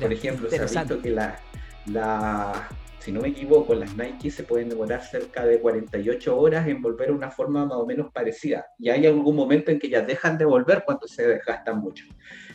Por 0.00 0.12
ejemplo, 0.12 0.50
se 0.50 0.58
ha 0.58 0.64
visto 0.64 1.00
que 1.00 1.10
la, 1.10 1.38
la, 1.86 2.68
si 3.00 3.12
no 3.12 3.20
me 3.20 3.28
equivoco, 3.28 3.74
las 3.74 3.96
Nike 3.96 4.30
se 4.30 4.42
pueden 4.42 4.68
demorar 4.68 5.02
cerca 5.02 5.44
de 5.44 5.60
48 5.60 6.38
horas 6.38 6.66
en 6.66 6.82
volver 6.82 7.10
a 7.10 7.12
una 7.12 7.30
forma 7.30 7.64
más 7.64 7.78
o 7.78 7.86
menos 7.86 8.10
parecida. 8.12 8.66
Y 8.78 8.88
hay 8.90 9.06
algún 9.06 9.36
momento 9.36 9.70
en 9.70 9.78
que 9.78 9.88
ya 9.88 10.02
dejan 10.02 10.36
de 10.36 10.44
volver 10.44 10.82
cuando 10.84 11.06
se 11.06 11.26
desgastan 11.26 11.78
mucho. 11.78 12.04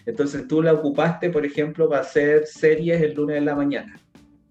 Entonces 0.05 0.47
tú 0.47 0.61
la 0.61 0.73
ocupaste, 0.73 1.29
por 1.29 1.45
ejemplo, 1.45 1.87
para 1.89 2.01
hacer 2.01 2.45
series 2.45 3.01
el 3.01 3.13
lunes 3.13 3.35
de 3.35 3.41
la 3.41 3.55
mañana. 3.55 3.99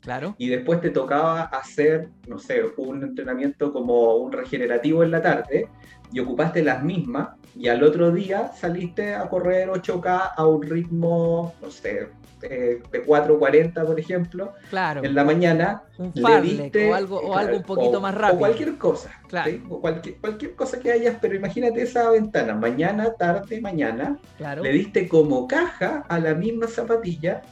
Claro. 0.00 0.34
Y 0.38 0.48
después 0.48 0.80
te 0.80 0.90
tocaba 0.90 1.42
hacer, 1.42 2.08
no 2.26 2.38
sé, 2.38 2.62
un 2.76 3.04
entrenamiento 3.04 3.72
como 3.72 4.16
un 4.16 4.32
regenerativo 4.32 5.04
en 5.04 5.12
la 5.12 5.22
tarde 5.22 5.68
y 6.12 6.18
ocupaste 6.18 6.62
las 6.62 6.82
mismas 6.82 7.36
y 7.54 7.68
al 7.68 7.84
otro 7.84 8.10
día 8.10 8.50
saliste 8.52 9.14
a 9.14 9.28
correr 9.28 9.68
8K 9.68 10.32
a 10.36 10.46
un 10.46 10.62
ritmo, 10.62 11.54
no 11.62 11.70
sé, 11.70 12.08
de 12.48 12.82
4.40, 13.06 13.86
por 13.86 13.98
ejemplo, 13.98 14.52
claro. 14.70 15.04
en 15.04 15.14
la 15.14 15.24
mañana, 15.24 15.82
un 15.98 16.12
le 16.14 16.90
o 16.90 16.94
algo, 16.94 17.20
o 17.20 17.36
algo 17.36 17.56
un 17.56 17.62
poquito 17.62 18.00
más 18.00 18.14
rápido. 18.14 18.36
O 18.36 18.38
cualquier 18.40 18.76
cosa, 18.78 19.10
claro. 19.28 19.52
o 19.68 19.80
cualquier, 19.80 20.16
cualquier 20.16 20.54
cosa 20.54 20.78
que 20.80 20.90
hayas, 20.90 21.16
pero 21.20 21.34
imagínate 21.34 21.82
esa 21.82 22.10
ventana, 22.10 22.54
mañana, 22.54 23.12
tarde, 23.14 23.60
mañana, 23.60 24.18
claro. 24.36 24.62
le 24.62 24.72
diste 24.72 25.08
como 25.08 25.46
caja 25.46 26.04
a 26.08 26.18
la 26.18 26.34
misma 26.34 26.66
zapatilla 26.66 27.42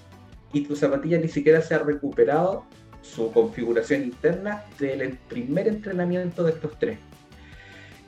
y 0.53 0.63
tu 0.63 0.75
zapatilla 0.77 1.19
ni 1.19 1.29
siquiera 1.29 1.61
se 1.61 1.75
ha 1.75 1.79
recuperado 1.79 2.65
su 3.03 3.33
configuración 3.33 4.03
interna 4.03 4.65
del 4.79 5.17
primer 5.29 5.69
entrenamiento 5.69 6.45
de 6.45 6.53
estos 6.53 6.79
tres. 6.79 6.99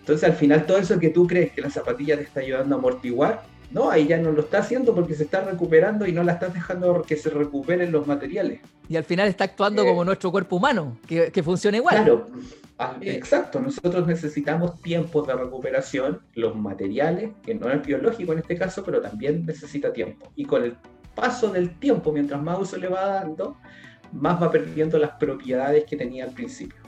Entonces 0.00 0.28
al 0.28 0.34
final 0.34 0.66
todo 0.66 0.78
eso 0.78 0.98
que 0.98 1.10
tú 1.10 1.26
crees 1.26 1.52
que 1.52 1.62
la 1.62 1.70
zapatilla 1.70 2.16
te 2.16 2.24
está 2.24 2.40
ayudando 2.40 2.74
a 2.74 2.78
amortiguar, 2.78 3.44
no, 3.72 3.90
ahí 3.90 4.06
ya 4.06 4.18
no 4.18 4.32
lo 4.32 4.42
está 4.42 4.58
haciendo 4.58 4.94
porque 4.94 5.14
se 5.14 5.24
está 5.24 5.42
recuperando 5.42 6.06
y 6.06 6.12
no 6.12 6.22
la 6.22 6.32
estás 6.32 6.52
dejando 6.52 7.02
que 7.02 7.16
se 7.16 7.30
recuperen 7.30 7.90
los 7.90 8.06
materiales. 8.06 8.60
Y 8.88 8.96
al 8.96 9.04
final 9.04 9.28
está 9.28 9.44
actuando 9.44 9.84
como 9.84 10.02
eh, 10.02 10.06
nuestro 10.06 10.30
cuerpo 10.30 10.56
humano, 10.56 10.98
que, 11.06 11.32
que 11.32 11.42
funciona 11.42 11.78
igual. 11.78 11.96
Claro, 11.96 12.28
ah, 12.78 12.96
eh, 13.00 13.14
exacto. 13.14 13.60
Nosotros 13.60 14.06
necesitamos 14.06 14.80
tiempos 14.82 15.26
de 15.26 15.34
recuperación, 15.34 16.20
los 16.34 16.54
materiales, 16.54 17.30
que 17.44 17.54
no 17.54 17.70
es 17.70 17.84
biológico 17.84 18.32
en 18.32 18.40
este 18.40 18.56
caso, 18.56 18.84
pero 18.84 19.00
también 19.00 19.46
necesita 19.46 19.92
tiempo. 19.92 20.30
Y 20.36 20.44
con 20.44 20.64
el 20.64 20.76
paso 21.14 21.50
del 21.50 21.78
tiempo, 21.78 22.12
mientras 22.12 22.42
más 22.42 22.58
uso 22.58 22.76
le 22.76 22.88
va 22.88 23.06
dando, 23.06 23.56
más 24.12 24.42
va 24.42 24.50
perdiendo 24.50 24.98
las 24.98 25.12
propiedades 25.12 25.84
que 25.84 25.96
tenía 25.96 26.24
al 26.24 26.32
principio. 26.32 26.78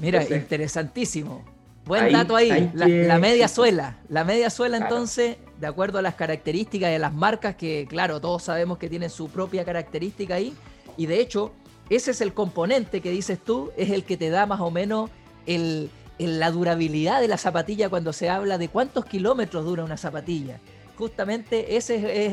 Mira, 0.00 0.24
interesantísimo. 0.24 1.53
Buen 1.86 2.12
dato 2.12 2.34
ahí, 2.34 2.70
la, 2.72 3.18
media 3.18 3.46
suela. 3.46 3.98
La 4.08 4.24
media 4.24 4.48
suela 4.48 4.78
entonces, 4.78 5.36
de 5.60 5.66
acuerdo 5.66 5.98
a 5.98 6.02
las 6.02 6.14
características 6.14 6.90
de 6.90 6.98
las 6.98 7.12
marcas, 7.12 7.56
que 7.56 7.86
claro, 7.86 8.20
todos 8.20 8.42
sabemos 8.44 8.78
que 8.78 8.88
tienen 8.88 9.10
su 9.10 9.28
propia 9.28 9.64
característica 9.64 10.36
ahí, 10.36 10.54
y 10.96 11.06
de 11.06 11.20
hecho, 11.20 11.52
ese 11.90 12.12
es 12.12 12.20
el 12.22 12.32
componente 12.32 13.02
que 13.02 13.10
dices 13.10 13.38
tú, 13.38 13.70
es 13.76 13.90
el 13.90 14.04
que 14.04 14.16
te 14.16 14.30
da 14.30 14.46
más 14.46 14.60
o 14.60 14.70
menos 14.70 15.10
el, 15.46 15.90
la 16.18 16.50
durabilidad 16.50 17.20
de 17.20 17.28
la 17.28 17.36
zapatilla 17.36 17.90
cuando 17.90 18.14
se 18.14 18.30
habla 18.30 18.56
de 18.56 18.68
cuántos 18.68 19.04
kilómetros 19.04 19.64
dura 19.64 19.84
una 19.84 19.98
zapatilla. 19.98 20.60
Justamente 20.96 21.76
ese 21.76 22.26
es, 22.26 22.32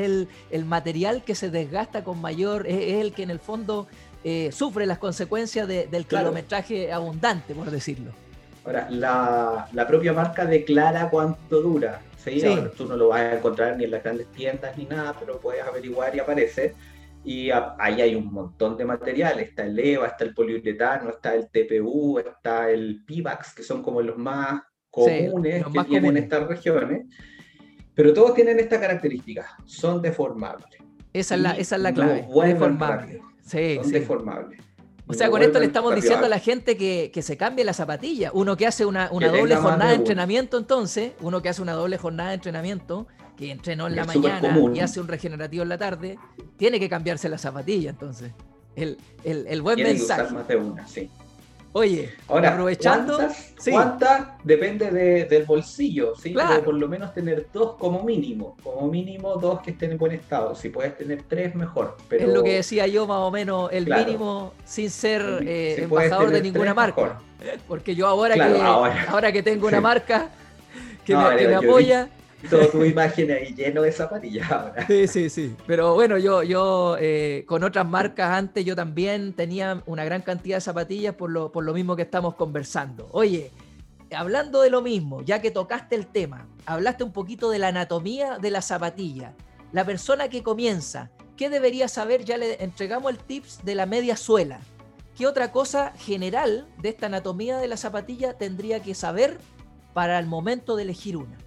el, 0.51 0.65
material 0.65 1.23
que 1.23 1.35
se 1.35 1.49
desgasta 1.49 2.03
con 2.03 2.21
mayor, 2.21 2.67
es, 2.67 3.01
el 3.01 3.11
que 3.11 3.23
en 3.23 3.31
el 3.31 3.39
fondo 3.39 3.87
eh, 4.23 4.51
sufre 4.53 4.85
las 4.85 4.99
consecuencias 4.99 5.67
del 5.67 6.05
kilometraje 6.05 6.93
abundante, 6.93 7.53
por 7.53 7.69
decirlo. 7.69 8.11
Ahora, 8.63 8.87
la, 8.89 9.87
propia 9.87 10.13
marca 10.13 10.45
declara 10.45 11.09
cuánto 11.09 11.61
dura. 11.61 12.01
¿sí? 12.17 12.41
tú 12.77 12.85
no 12.85 12.95
lo 12.95 13.09
vas 13.09 13.21
a 13.21 13.35
encontrar 13.37 13.77
ni 13.77 13.85
en 13.85 13.91
las 13.91 14.03
grandes 14.03 14.27
tiendas 14.31 14.77
ni 14.77 14.85
nada, 14.85 15.15
pero 15.19 15.39
puedes 15.39 15.63
averiguar 15.63 16.15
y 16.15 16.19
aparece. 16.19 16.75
Y 17.23 17.49
ahí 17.51 18.01
hay 18.01 18.15
un 18.15 18.31
montón 18.31 18.77
de 18.77 18.85
material. 18.85 19.39
Está 19.39 19.63
el 19.63 19.77
EVA, 19.77 20.07
está 20.07 20.23
el 20.23 20.33
poliuretano, 20.33 21.09
está 21.09 21.35
el 21.35 21.49
TPU, 21.49 22.19
está 22.19 22.69
el 22.69 23.03
PIVAX, 23.05 23.53
que 23.53 23.63
son 23.63 23.81
como 23.81 24.01
los 24.01 24.17
más 24.17 24.61
comunes 24.89 25.65
que 25.65 25.83
tienen 25.85 26.17
estas 26.17 26.47
regiones. 26.47 27.05
Pero 27.93 28.13
todos 28.13 28.33
tienen 28.33 28.59
esta 28.59 28.79
característica, 28.79 29.55
son 29.65 30.01
deformables. 30.01 30.77
Esa 31.13 31.35
es 31.35 31.41
la, 31.41 31.51
esa 31.51 31.75
es 31.75 31.81
la 31.81 31.93
clave, 31.93 32.27
deformables. 32.45 33.19
Sí, 33.41 33.75
son 33.81 33.91
deformables. 33.91 34.61
O 35.11 35.17
sea, 35.17 35.29
con 35.29 35.41
esto 35.41 35.59
le 35.59 35.65
estamos 35.65 35.93
diciendo 35.95 36.25
a 36.25 36.29
la 36.29 36.39
gente 36.39 36.77
que, 36.77 37.21
se 37.21 37.37
cambie 37.37 37.63
la 37.63 37.73
zapatilla. 37.73 38.31
Uno 38.33 38.57
que 38.57 38.65
hace 38.65 38.85
una, 38.85 39.09
doble 39.09 39.55
jornada 39.55 39.89
de, 39.89 39.95
entrenamiento, 39.95 40.57
entonces, 40.57 41.13
uno 41.21 41.41
que 41.41 41.49
hace 41.49 41.61
una 41.61 41.73
doble 41.73 41.97
jornada 41.97 42.29
de 42.29 42.35
entrenamiento, 42.35 43.07
que 43.37 43.51
entrenó 43.51 43.87
en 43.87 43.95
la 43.95 44.05
mañana 44.05 44.57
y 44.73 44.79
hace 44.79 44.99
un 44.99 45.07
regenerativo 45.07 45.63
en 45.63 45.69
la 45.69 45.77
tarde, 45.77 46.17
tiene 46.57 46.79
que 46.79 46.89
cambiarse 46.89 47.29
la 47.29 47.37
zapatilla, 47.37 47.89
entonces. 47.89 48.31
El, 48.75 48.97
el, 49.23 49.61
buen 49.61 49.81
mensaje. 49.81 50.33
más 50.33 50.47
de 50.47 50.55
una, 50.55 50.87
sí. 50.87 51.09
Oye, 51.73 52.13
Ahora, 52.27 52.49
aprovechando. 52.49 53.17
¿cuántas? 53.69 54.27
Depende 54.43 54.91
del 55.25 55.45
bolsillo, 55.45 56.13
¿sí? 56.15 56.33
Pero 56.35 56.63
por 56.63 56.73
lo 56.73 56.87
menos 56.87 57.13
tener 57.13 57.47
dos 57.53 57.75
como 57.77 58.03
mínimo. 58.03 58.57
Como 58.61 58.89
mínimo 58.89 59.35
dos 59.35 59.61
que 59.61 59.71
estén 59.71 59.91
en 59.91 59.97
buen 59.97 60.11
estado. 60.11 60.53
Si 60.53 60.69
puedes 60.69 60.97
tener 60.97 61.23
tres, 61.23 61.55
mejor. 61.55 61.95
Pero... 62.09 62.27
Es 62.27 62.33
lo 62.33 62.43
que 62.43 62.55
decía 62.55 62.87
yo, 62.87 63.07
más 63.07 63.19
o 63.19 63.31
menos, 63.31 63.71
el 63.71 63.87
mínimo 63.87 64.53
sin 64.65 64.89
ser 64.89 65.21
eh, 65.47 65.83
embajador 65.83 66.29
de 66.31 66.41
ninguna 66.41 66.73
marca. 66.73 67.19
Porque 67.67 67.95
yo 67.95 68.07
ahora, 68.07 68.35
que, 68.35 68.61
ahora. 69.09 69.31
que 69.31 69.41
tengo 69.41 69.67
una 69.67 69.81
marca 69.81 70.29
que 71.05 71.15
me 71.15 71.55
apoya 71.55 72.09
toda 72.49 72.67
tu 72.71 72.83
imagen 72.83 73.31
ahí 73.31 73.53
lleno 73.53 73.81
de 73.81 73.91
zapatillas 73.91 74.51
ahora. 74.51 74.87
Sí, 74.87 75.07
sí, 75.07 75.29
sí. 75.29 75.55
Pero 75.67 75.93
bueno, 75.93 76.17
yo, 76.17 76.43
yo 76.43 76.97
eh, 76.99 77.43
con 77.47 77.63
otras 77.63 77.87
marcas 77.87 78.31
antes 78.31 78.65
yo 78.65 78.75
también 78.75 79.33
tenía 79.33 79.81
una 79.85 80.05
gran 80.05 80.21
cantidad 80.21 80.57
de 80.57 80.61
zapatillas 80.61 81.15
por 81.15 81.29
lo, 81.29 81.51
por 81.51 81.63
lo 81.63 81.73
mismo 81.73 81.95
que 81.95 82.03
estamos 82.03 82.35
conversando. 82.35 83.07
Oye, 83.11 83.51
hablando 84.15 84.61
de 84.61 84.69
lo 84.69 84.81
mismo, 84.81 85.21
ya 85.21 85.41
que 85.41 85.51
tocaste 85.51 85.95
el 85.95 86.07
tema, 86.07 86.47
hablaste 86.65 87.03
un 87.03 87.11
poquito 87.11 87.49
de 87.49 87.59
la 87.59 87.69
anatomía 87.69 88.37
de 88.37 88.51
la 88.51 88.61
zapatilla. 88.61 89.33
La 89.71 89.85
persona 89.85 90.29
que 90.29 90.43
comienza, 90.43 91.11
¿qué 91.37 91.49
debería 91.49 91.87
saber? 91.87 92.25
Ya 92.25 92.37
le 92.37 92.61
entregamos 92.63 93.11
el 93.11 93.17
tips 93.19 93.63
de 93.63 93.75
la 93.75 93.85
media 93.85 94.17
suela. 94.17 94.59
¿Qué 95.15 95.27
otra 95.27 95.51
cosa 95.51 95.93
general 95.97 96.67
de 96.81 96.89
esta 96.89 97.05
anatomía 97.05 97.57
de 97.57 97.67
la 97.67 97.77
zapatilla 97.77 98.33
tendría 98.37 98.81
que 98.81 98.95
saber 98.95 99.37
para 99.93 100.19
el 100.19 100.25
momento 100.25 100.75
de 100.75 100.83
elegir 100.83 101.17
una? 101.17 101.37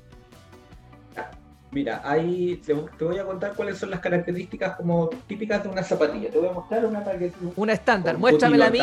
Mira, 1.75 2.00
ahí 2.04 2.62
te, 2.64 2.73
voy 2.73 3.18
a 3.18 3.25
contar 3.25 3.52
cuáles 3.54 3.78
son 3.78 3.90
las 3.90 3.99
características 3.99 4.76
como 4.76 5.11
típicas 5.26 5.64
de 5.64 5.68
una 5.68 5.83
zapatilla. 5.83 6.30
Te 6.30 6.38
voy 6.38 6.49
a 6.49 6.52
mostrar 6.52 6.87
una 6.87 7.02
para 7.02 7.18
que 7.18 7.33
Una 7.56 7.73
estándar, 7.73 8.16
muéstramela 8.16 8.66
a 8.66 8.71
mí 8.71 8.78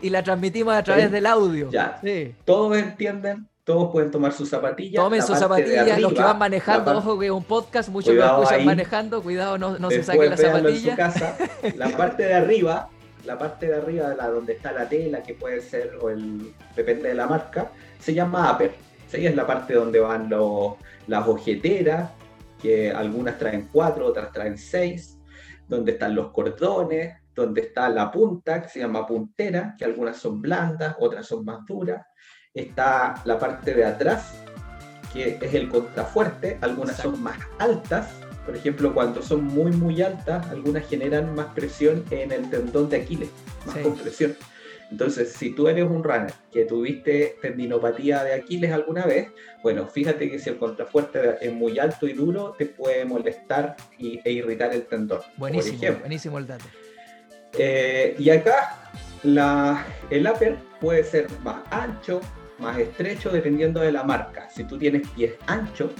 y 0.00 0.10
la, 0.10 0.22
transmitimos 0.22 0.72
a 0.72 0.84
través 0.84 1.10
del 1.10 1.26
audio. 1.26 1.68
Ya. 1.70 2.00
Todos 2.44 2.76
entienden, 2.76 3.48
todos 3.64 3.90
pueden 3.90 4.12
tomar 4.12 4.32
sus 4.32 4.48
zapatillas. 4.48 5.02
Tomen 5.02 5.20
sus 5.20 5.36
zapatillas, 5.36 6.00
los 6.00 6.12
que 6.12 6.22
van 6.22 6.38
manejando, 6.38 6.96
ojo 6.96 7.18
que 7.18 7.26
es 7.26 7.32
un 7.32 7.42
podcast, 7.42 7.88
muchos 7.88 8.14
que 8.14 8.20
escuchan 8.20 8.64
manejando, 8.64 9.20
cuidado, 9.20 9.58
no, 9.58 9.78
no 9.78 9.90
se 9.90 10.04
saquen 10.04 10.30
las 10.30 10.40
zapatillas. 10.40 10.96
La 11.76 11.88
parte 11.96 12.22
de 12.22 12.34
arriba, 12.34 12.88
la 13.24 13.36
parte 13.38 13.66
de 13.66 13.74
arriba 13.74 14.10
de 14.10 14.16
la 14.16 14.28
donde 14.28 14.52
está 14.52 14.72
la 14.72 14.88
tela, 14.88 15.22
que 15.22 15.34
puede 15.34 15.60
ser, 15.60 15.96
o 16.00 16.10
el, 16.10 16.52
depende 16.74 17.08
de 17.08 17.14
la 17.14 17.26
marca, 17.26 17.70
se 17.98 18.14
llama 18.14 18.52
upper. 18.52 18.74
Es 19.12 19.36
la 19.36 19.46
parte 19.46 19.74
donde 19.74 20.00
van 20.00 20.28
los 20.28 20.74
las 21.06 21.26
ojeteras, 21.26 22.10
que 22.60 22.90
algunas 22.90 23.38
traen 23.38 23.68
cuatro, 23.72 24.06
otras 24.06 24.32
traen 24.32 24.56
seis, 24.56 25.18
donde 25.68 25.92
están 25.92 26.14
los 26.14 26.30
cordones, 26.30 27.16
donde 27.34 27.62
está 27.62 27.88
la 27.88 28.10
punta, 28.10 28.62
que 28.62 28.68
se 28.68 28.80
llama 28.80 29.06
puntera, 29.06 29.74
que 29.76 29.84
algunas 29.84 30.16
son 30.16 30.40
blandas, 30.40 30.96
otras 31.00 31.26
son 31.26 31.44
más 31.44 31.64
duras. 31.66 32.06
Está 32.54 33.14
la 33.24 33.38
parte 33.38 33.74
de 33.74 33.84
atrás, 33.84 34.42
que 35.12 35.38
es 35.40 35.54
el 35.54 35.68
contrafuerte, 35.68 36.58
algunas 36.60 36.96
son 36.96 37.22
más 37.22 37.38
altas, 37.58 38.14
por 38.44 38.56
ejemplo, 38.56 38.92
cuando 38.92 39.22
son 39.22 39.44
muy, 39.44 39.70
muy 39.70 40.02
altas, 40.02 40.48
algunas 40.48 40.88
generan 40.88 41.34
más 41.34 41.46
presión 41.54 42.04
en 42.10 42.32
el 42.32 42.50
tendón 42.50 42.88
de 42.88 42.96
Aquiles, 42.96 43.30
más 43.66 43.78
compresión. 43.78 44.34
Entonces, 44.92 45.32
si 45.32 45.54
tú 45.54 45.68
eres 45.68 45.84
un 45.84 46.04
runner 46.04 46.34
que 46.52 46.66
tuviste 46.66 47.36
tendinopatía 47.40 48.24
de 48.24 48.34
Aquiles 48.34 48.70
alguna 48.72 49.06
vez, 49.06 49.30
bueno, 49.62 49.86
fíjate 49.86 50.30
que 50.30 50.38
si 50.38 50.50
el 50.50 50.58
contrafuerte 50.58 51.38
es 51.40 51.50
muy 51.50 51.78
alto 51.78 52.06
y 52.06 52.12
duro, 52.12 52.54
te 52.58 52.66
puede 52.66 53.06
molestar 53.06 53.74
y, 53.98 54.20
e 54.22 54.32
irritar 54.32 54.74
el 54.74 54.82
tendón. 54.82 55.20
Buenísimo, 55.38 55.80
buenísimo 55.98 56.36
el 56.36 56.46
dato. 56.46 56.66
Eh, 57.54 58.14
y 58.18 58.28
acá 58.28 58.90
la, 59.22 59.86
el 60.10 60.26
upper 60.26 60.58
puede 60.78 61.04
ser 61.04 61.26
más 61.42 61.62
ancho, 61.70 62.20
más 62.58 62.78
estrecho, 62.78 63.30
dependiendo 63.30 63.80
de 63.80 63.92
la 63.92 64.02
marca. 64.02 64.50
Si 64.50 64.64
tú 64.64 64.76
tienes 64.76 65.08
pies 65.08 65.32
anchos, 65.46 65.90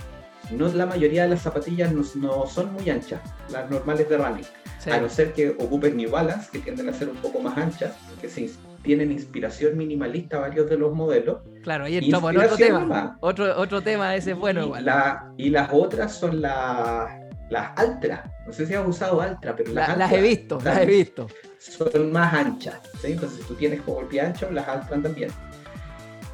no 0.51 0.69
la 0.69 0.85
mayoría 0.85 1.23
de 1.23 1.31
las 1.31 1.41
zapatillas 1.41 1.93
no, 1.93 2.05
son 2.47 2.75
muy 2.75 2.91
anchas, 2.91 3.23
las 3.49 3.71
normales 3.71 4.07
de 4.11 4.19
running. 4.19 4.47
A 4.91 4.99
no 4.99 5.09
ser 5.09 5.33
que 5.33 5.49
ocupes 5.49 5.95
New 5.95 6.11
Balance, 6.11 6.51
que 6.53 6.59
tienden 6.59 6.91
a 6.91 6.93
ser 6.93 7.09
un 7.09 7.17
poco 7.17 7.41
más 7.41 7.57
anchas, 7.57 7.95
que 8.21 8.29
se 8.29 8.51
tienen 8.83 9.13
inspiración 9.13 9.77
minimalista 9.77 10.39
varios 10.39 10.69
de 10.69 10.77
los 10.77 10.93
modelos. 10.95 11.39
Claro, 11.63 11.85
ahí 11.85 11.99
estamos 11.99 12.33
en 12.33 12.41
otro 12.41 12.57
tema. 12.57 13.19
Otro, 13.21 13.59
otro 13.59 13.81
tema 13.81 14.15
ese 14.17 14.33
es 14.33 14.37
bueno. 14.37 14.77
Y, 14.79 14.83
la, 14.83 15.33
y 15.37 15.51
las 15.51 15.71
otras 15.73 16.15
son 16.15 16.41
las 16.41 17.11
las 17.53 17.79
Altra. 17.79 18.25
No 18.47 18.53
sé 18.53 18.67
si 18.67 18.75
has 18.75 18.87
usado 18.87 19.21
Altra, 19.21 19.55
pero 19.55 19.73
las, 19.73 19.97
las 19.97 20.11
he 20.13 20.21
visto, 20.21 20.59
las 20.65 20.79
he 20.79 20.87
visto. 20.87 21.29
Son 21.59 22.11
más 22.11 22.33
anchas. 22.35 22.81
Entonces, 23.05 23.39
si 23.39 23.47
tú 23.47 23.55
tienes 23.55 23.83
como 23.83 24.01
el 24.01 24.07
pie 24.07 24.23
ancho, 24.23 24.51
las 24.51 24.67
Altra 24.67 25.01
también. 25.01 25.31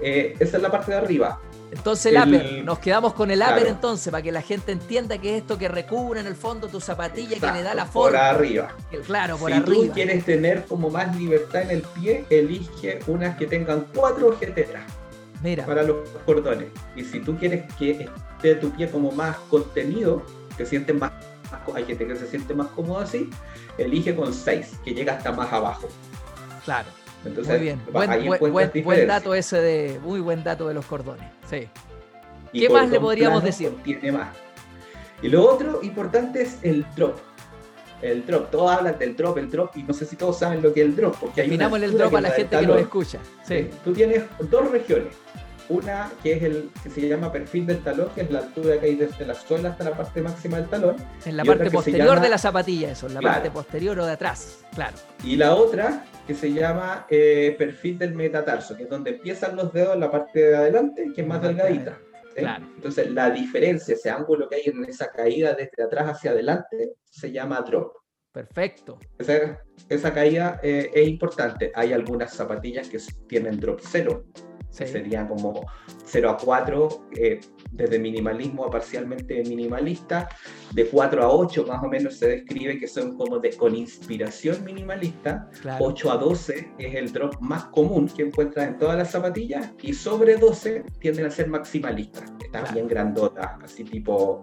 Eh, 0.00 0.34
esa 0.38 0.56
es 0.56 0.62
la 0.62 0.70
parte 0.70 0.92
de 0.92 0.98
arriba. 0.98 1.40
Entonces 1.70 2.12
el, 2.12 2.18
upper, 2.18 2.64
nos 2.64 2.78
quedamos 2.78 3.12
con 3.14 3.30
el 3.30 3.40
upper 3.40 3.66
entonces, 3.66 4.10
para 4.10 4.22
que 4.22 4.32
la 4.32 4.42
gente 4.42 4.72
entienda 4.72 5.18
que 5.18 5.36
es 5.36 5.42
esto 5.42 5.58
que 5.58 5.68
recubre 5.68 6.20
en 6.20 6.26
el 6.26 6.34
fondo 6.34 6.68
tu 6.68 6.80
zapatilla, 6.80 7.38
que 7.38 7.52
le 7.52 7.62
da 7.62 7.74
la 7.74 7.86
forma. 7.86 8.08
Por 8.08 8.16
arriba. 8.16 8.74
Claro, 9.06 9.36
por 9.36 9.52
arriba. 9.52 9.66
Si 9.66 9.88
tú 9.88 9.92
quieres 9.92 10.24
tener 10.24 10.64
como 10.64 10.90
más 10.90 11.14
libertad 11.16 11.62
en 11.62 11.70
el 11.70 11.82
pie, 11.82 12.24
elige 12.30 13.00
unas 13.06 13.36
que 13.36 13.46
tengan 13.46 13.86
cuatro 13.94 14.28
ojeteras. 14.28 14.84
Mira. 15.42 15.66
Para 15.66 15.82
los 15.82 16.08
cordones. 16.26 16.68
Y 16.96 17.04
si 17.04 17.20
tú 17.20 17.36
quieres 17.36 17.64
que 17.74 18.08
esté 18.36 18.54
tu 18.56 18.70
pie 18.70 18.90
como 18.90 19.12
más 19.12 19.36
contenido, 19.50 20.22
que 20.56 20.66
sienten 20.66 20.98
más, 20.98 21.12
hay 21.74 21.84
gente 21.84 22.06
que 22.06 22.16
se 22.16 22.26
siente 22.26 22.54
más 22.54 22.68
cómodo 22.68 23.00
así, 23.00 23.30
elige 23.76 24.14
con 24.14 24.32
seis, 24.32 24.72
que 24.84 24.92
llega 24.92 25.14
hasta 25.14 25.32
más 25.32 25.52
abajo. 25.52 25.88
Claro. 26.64 26.88
Muy 27.24 27.58
bien. 27.58 27.80
Buen, 28.84 29.06
dato 29.06 29.34
ese 29.34 29.60
de, 29.60 30.00
muy 30.02 30.20
buen 30.20 30.44
dato 30.44 30.68
de 30.68 30.74
los 30.74 30.86
cordones. 30.86 31.28
Sí. 31.48 31.68
¿Qué 32.52 32.68
más 32.68 32.88
le 32.88 33.00
podríamos 33.00 33.42
decir? 33.42 33.74
Tiene 33.82 34.12
más. 34.12 34.28
Y 35.22 35.28
lo 35.28 35.44
otro 35.44 35.80
importante 35.82 36.42
es 36.42 36.58
el 36.62 36.86
drop. 36.96 37.18
El 38.00 38.24
drop, 38.24 38.50
todos 38.50 38.70
hablan 38.70 38.96
del 38.96 39.16
drop, 39.16 39.38
el 39.38 39.50
drop, 39.50 39.76
y 39.76 39.82
no 39.82 39.92
sé 39.92 40.06
si 40.06 40.14
todos 40.14 40.38
saben 40.38 40.62
lo 40.62 40.72
que 40.72 40.82
es 40.82 40.86
el 40.86 40.94
drop. 40.94 41.16
Porque 41.18 41.42
hay 41.42 41.50
el 41.50 41.58
drop 41.98 42.14
a 42.14 42.20
la 42.20 42.30
gente 42.30 42.56
que 42.56 42.66
lo 42.66 42.78
escucha. 42.78 43.18
Sí. 43.42 43.68
Tú 43.84 43.92
tienes 43.92 44.22
dos 44.48 44.70
regiones. 44.70 45.14
Una 45.68 46.10
que 46.22 46.32
es 46.32 46.42
el 46.42 46.70
que 46.82 46.88
se 46.88 47.08
llama 47.08 47.30
perfil 47.30 47.66
del 47.66 47.82
talón, 47.82 48.08
que 48.14 48.22
es 48.22 48.30
la 48.30 48.40
altura 48.40 48.80
que 48.80 48.86
hay 48.86 48.94
desde 48.94 49.26
la 49.26 49.34
suela 49.34 49.70
hasta 49.70 49.84
la 49.84 49.96
parte 49.96 50.22
máxima 50.22 50.58
del 50.58 50.68
talón. 50.68 50.96
En 51.24 51.36
la 51.36 51.44
parte 51.44 51.70
posterior 51.70 52.20
de 52.20 52.28
la 52.28 52.38
zapatilla, 52.38 52.92
eso, 52.92 53.06
en 53.06 53.14
la 53.14 53.20
parte 53.20 53.50
posterior 53.50 53.98
o 53.98 54.06
de 54.06 54.12
atrás, 54.12 54.64
claro. 54.74 54.96
Y 55.22 55.36
la 55.36 55.54
otra 55.54 56.04
que 56.26 56.34
se 56.34 56.52
llama 56.52 57.06
eh, 57.10 57.54
perfil 57.58 57.98
del 57.98 58.14
metatarso, 58.14 58.76
que 58.76 58.84
es 58.84 58.88
donde 58.88 59.10
empiezan 59.10 59.56
los 59.56 59.72
dedos 59.72 59.94
en 59.94 60.00
la 60.00 60.10
parte 60.10 60.40
de 60.40 60.56
adelante, 60.56 61.10
que 61.14 61.20
es 61.22 61.26
más 61.26 61.42
delgadita. 61.42 61.98
Claro. 62.34 62.66
Entonces, 62.76 63.10
la 63.10 63.30
diferencia, 63.30 63.94
ese 63.94 64.10
ángulo 64.10 64.48
que 64.48 64.56
hay 64.56 64.62
en 64.66 64.84
esa 64.84 65.10
caída 65.10 65.54
desde 65.54 65.82
atrás 65.82 66.08
hacia 66.08 66.30
adelante, 66.30 66.92
se 67.04 67.32
llama 67.32 67.60
drop. 67.62 67.92
Perfecto. 68.32 68.98
Esa, 69.18 69.60
esa 69.88 70.12
caída 70.12 70.60
eh, 70.62 70.90
es 70.94 71.08
importante. 71.08 71.72
Hay 71.74 71.92
algunas 71.92 72.32
zapatillas 72.32 72.88
que 72.88 72.98
tienen 73.26 73.58
drop 73.58 73.80
cero, 73.82 74.26
sería 74.86 75.26
como 75.26 75.66
0 76.04 76.30
a 76.30 76.36
4, 76.36 76.88
eh, 77.16 77.40
desde 77.70 77.98
minimalismo 77.98 78.64
a 78.64 78.70
parcialmente 78.70 79.42
minimalista, 79.44 80.28
de 80.72 80.86
4 80.86 81.22
a 81.22 81.30
8 81.30 81.66
más 81.66 81.82
o 81.82 81.88
menos 81.88 82.16
se 82.16 82.28
describe 82.28 82.78
que 82.78 82.88
son 82.88 83.16
como 83.16 83.38
de 83.38 83.50
con 83.56 83.74
inspiración 83.74 84.64
minimalista, 84.64 85.50
8 85.78 86.12
a 86.12 86.16
12 86.16 86.72
es 86.78 86.94
el 86.94 87.12
drop 87.12 87.40
más 87.40 87.64
común 87.66 88.08
que 88.08 88.22
encuentras 88.22 88.68
en 88.68 88.78
todas 88.78 88.96
las 88.96 89.10
zapatillas 89.10 89.72
y 89.82 89.92
sobre 89.92 90.36
12 90.36 90.84
tienden 90.98 91.26
a 91.26 91.30
ser 91.30 91.48
maximalistas, 91.48 92.24
están 92.42 92.64
bien 92.72 92.88
grandotas, 92.88 93.50
así 93.62 93.84
tipo 93.84 94.40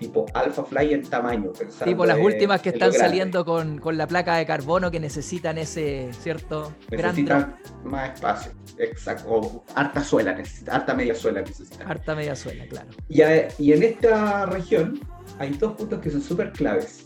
tipo 0.00 0.24
Alpha 0.32 0.64
Fly 0.64 0.94
en 0.94 1.02
tamaño. 1.02 1.52
Tipo 1.84 2.06
las 2.06 2.18
últimas 2.18 2.62
que 2.62 2.70
están 2.70 2.92
saliendo 2.92 3.44
con, 3.44 3.78
con, 3.78 3.98
la 3.98 4.08
placa 4.08 4.36
de 4.36 4.46
carbono 4.46 4.90
que 4.90 4.98
necesitan 4.98 5.58
ese, 5.58 6.10
¿cierto? 6.14 6.72
Necesitan 6.90 7.56
más 7.84 8.14
espacio, 8.14 8.52
exacto. 8.78 9.28
O 9.28 9.64
harta 9.74 10.02
suela, 10.02 10.32
necesita, 10.32 10.74
harta 10.74 10.94
media 10.94 11.14
suela 11.14 11.42
necesita. 11.42 11.84
Harta 11.84 12.14
media 12.14 12.34
suela, 12.34 12.66
claro. 12.66 12.88
Y, 13.08 13.20
y 13.58 13.72
en 13.72 13.82
esta 13.82 14.46
región 14.46 14.98
hay 15.38 15.50
dos 15.50 15.74
puntos 15.74 16.00
que 16.00 16.10
son 16.10 16.22
súper 16.22 16.50
claves. 16.52 17.04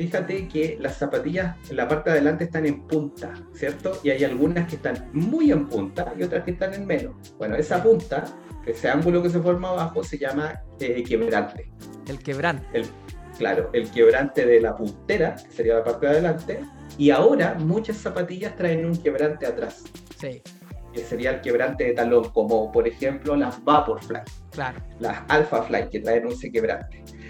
Fíjate 0.00 0.48
que 0.48 0.78
las 0.80 0.96
zapatillas 0.96 1.56
en 1.68 1.76
la 1.76 1.86
parte 1.86 2.08
de 2.08 2.16
adelante 2.16 2.44
están 2.44 2.64
en 2.64 2.86
punta, 2.86 3.34
¿cierto? 3.52 4.00
Y 4.02 4.08
hay 4.08 4.24
algunas 4.24 4.66
que 4.66 4.76
están 4.76 5.10
muy 5.12 5.52
en 5.52 5.68
punta 5.68 6.14
y 6.18 6.22
otras 6.22 6.42
que 6.42 6.52
están 6.52 6.72
en 6.72 6.86
menos. 6.86 7.14
Bueno, 7.36 7.54
esa 7.56 7.82
punta, 7.82 8.24
ese 8.64 8.88
ángulo 8.88 9.22
que 9.22 9.28
se 9.28 9.38
forma 9.40 9.68
abajo, 9.68 10.02
se 10.02 10.16
llama 10.16 10.58
eh, 10.80 11.02
quebrante. 11.02 11.70
El 12.08 12.18
quebrante. 12.18 12.66
El, 12.72 12.86
claro, 13.36 13.68
el 13.74 13.90
quebrante 13.90 14.46
de 14.46 14.62
la 14.62 14.74
puntera, 14.74 15.34
que 15.34 15.50
sería 15.50 15.74
la 15.74 15.84
parte 15.84 16.06
de 16.06 16.12
adelante. 16.12 16.60
Y 16.96 17.10
ahora 17.10 17.56
muchas 17.58 17.98
zapatillas 17.98 18.56
traen 18.56 18.86
un 18.86 18.96
quebrante 18.96 19.44
atrás. 19.44 19.84
Sí. 20.18 20.42
Que 20.94 21.00
sería 21.00 21.32
el 21.32 21.40
quebrante 21.42 21.84
de 21.84 21.92
talón, 21.92 22.30
como 22.30 22.72
por 22.72 22.88
ejemplo 22.88 23.36
las 23.36 23.62
Vaporfly. 23.62 24.22
Claro. 24.50 24.80
Las 24.98 25.18
Alpha 25.28 25.60
Fly, 25.64 25.90
que 25.90 26.00
traen 26.00 26.26
ese 26.28 26.50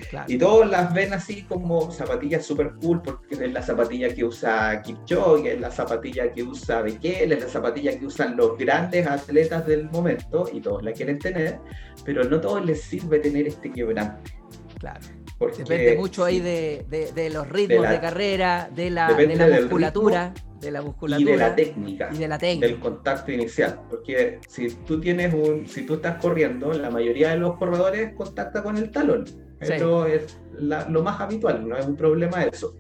quebrante. 0.01 0.33
Y 0.33 0.39
todos 0.39 0.69
las 0.69 0.93
ven 0.93 1.13
así 1.13 1.43
como 1.43 1.91
zapatillas 1.91 2.45
super 2.45 2.73
cool, 2.81 3.03
porque 3.03 3.35
es 3.35 3.53
la 3.53 3.63
zapatilla 3.63 4.13
que 4.15 4.25
usa 4.25 4.83
Kipchoge, 4.83 5.55
es 5.55 5.61
la 5.61 5.71
zapatilla 5.71 6.33
que 6.33 6.43
usa 6.43 6.83
Bekele, 6.83 7.35
es 7.35 7.45
la 7.45 7.49
zapatilla 7.49 7.99
que 7.99 8.07
usan 8.07 8.37
los 8.37 8.59
grandes 8.59 9.07
atletas 9.07 9.67
del 9.67 9.91
momento, 9.91 10.49
y 10.53 10.61
todos 10.61 10.83
la 10.83 10.93
quieren 10.93 11.19
tener, 11.19 11.59
pero 12.05 12.25
no 12.25 12.41
todos 12.41 12.65
les 12.65 12.83
sirve 12.83 13.19
tener 13.21 13.47
este 13.47 13.71
quebrante. 13.71 14.33
Claro. 14.79 15.01
Depende 15.41 15.97
mucho 15.97 16.25
ahí 16.25 16.39
de, 16.39 17.31
los 17.33 17.49
ritmos 17.49 17.89
de, 17.89 17.99
carrera, 17.99 18.69
de 18.75 18.91
la, 18.91 19.09
musculatura. 19.09 20.35
De 20.61 20.71
la 20.71 20.83
musculatura 20.83 21.31
y 21.31 21.33
de 21.33 21.39
la 21.39 21.57
técnica 21.57 22.11
y 22.13 22.19
de 22.19 22.29
la 22.29 22.37
técnica 22.37 22.67
del 22.67 22.79
contacto 22.79 23.33
inicial 23.33 23.81
porque 23.89 24.41
si 24.47 24.69
tú 24.85 25.01
tienes 25.01 25.33
un 25.33 25.67
si 25.67 25.87
tú 25.87 25.95
estás 25.95 26.21
corriendo 26.21 26.71
la 26.75 26.91
mayoría 26.91 27.31
de 27.31 27.39
los 27.39 27.57
corredores 27.57 28.13
contacta 28.15 28.63
con 28.63 28.77
el 28.77 28.91
talón 28.91 29.25
eso 29.61 30.07
es 30.07 30.39
lo 30.59 31.03
más 31.03 31.21
habitual 31.21 31.69
no 31.69 31.77
es 31.77 31.87
un 31.87 31.97
problema 31.97 32.45
eso 32.45 32.77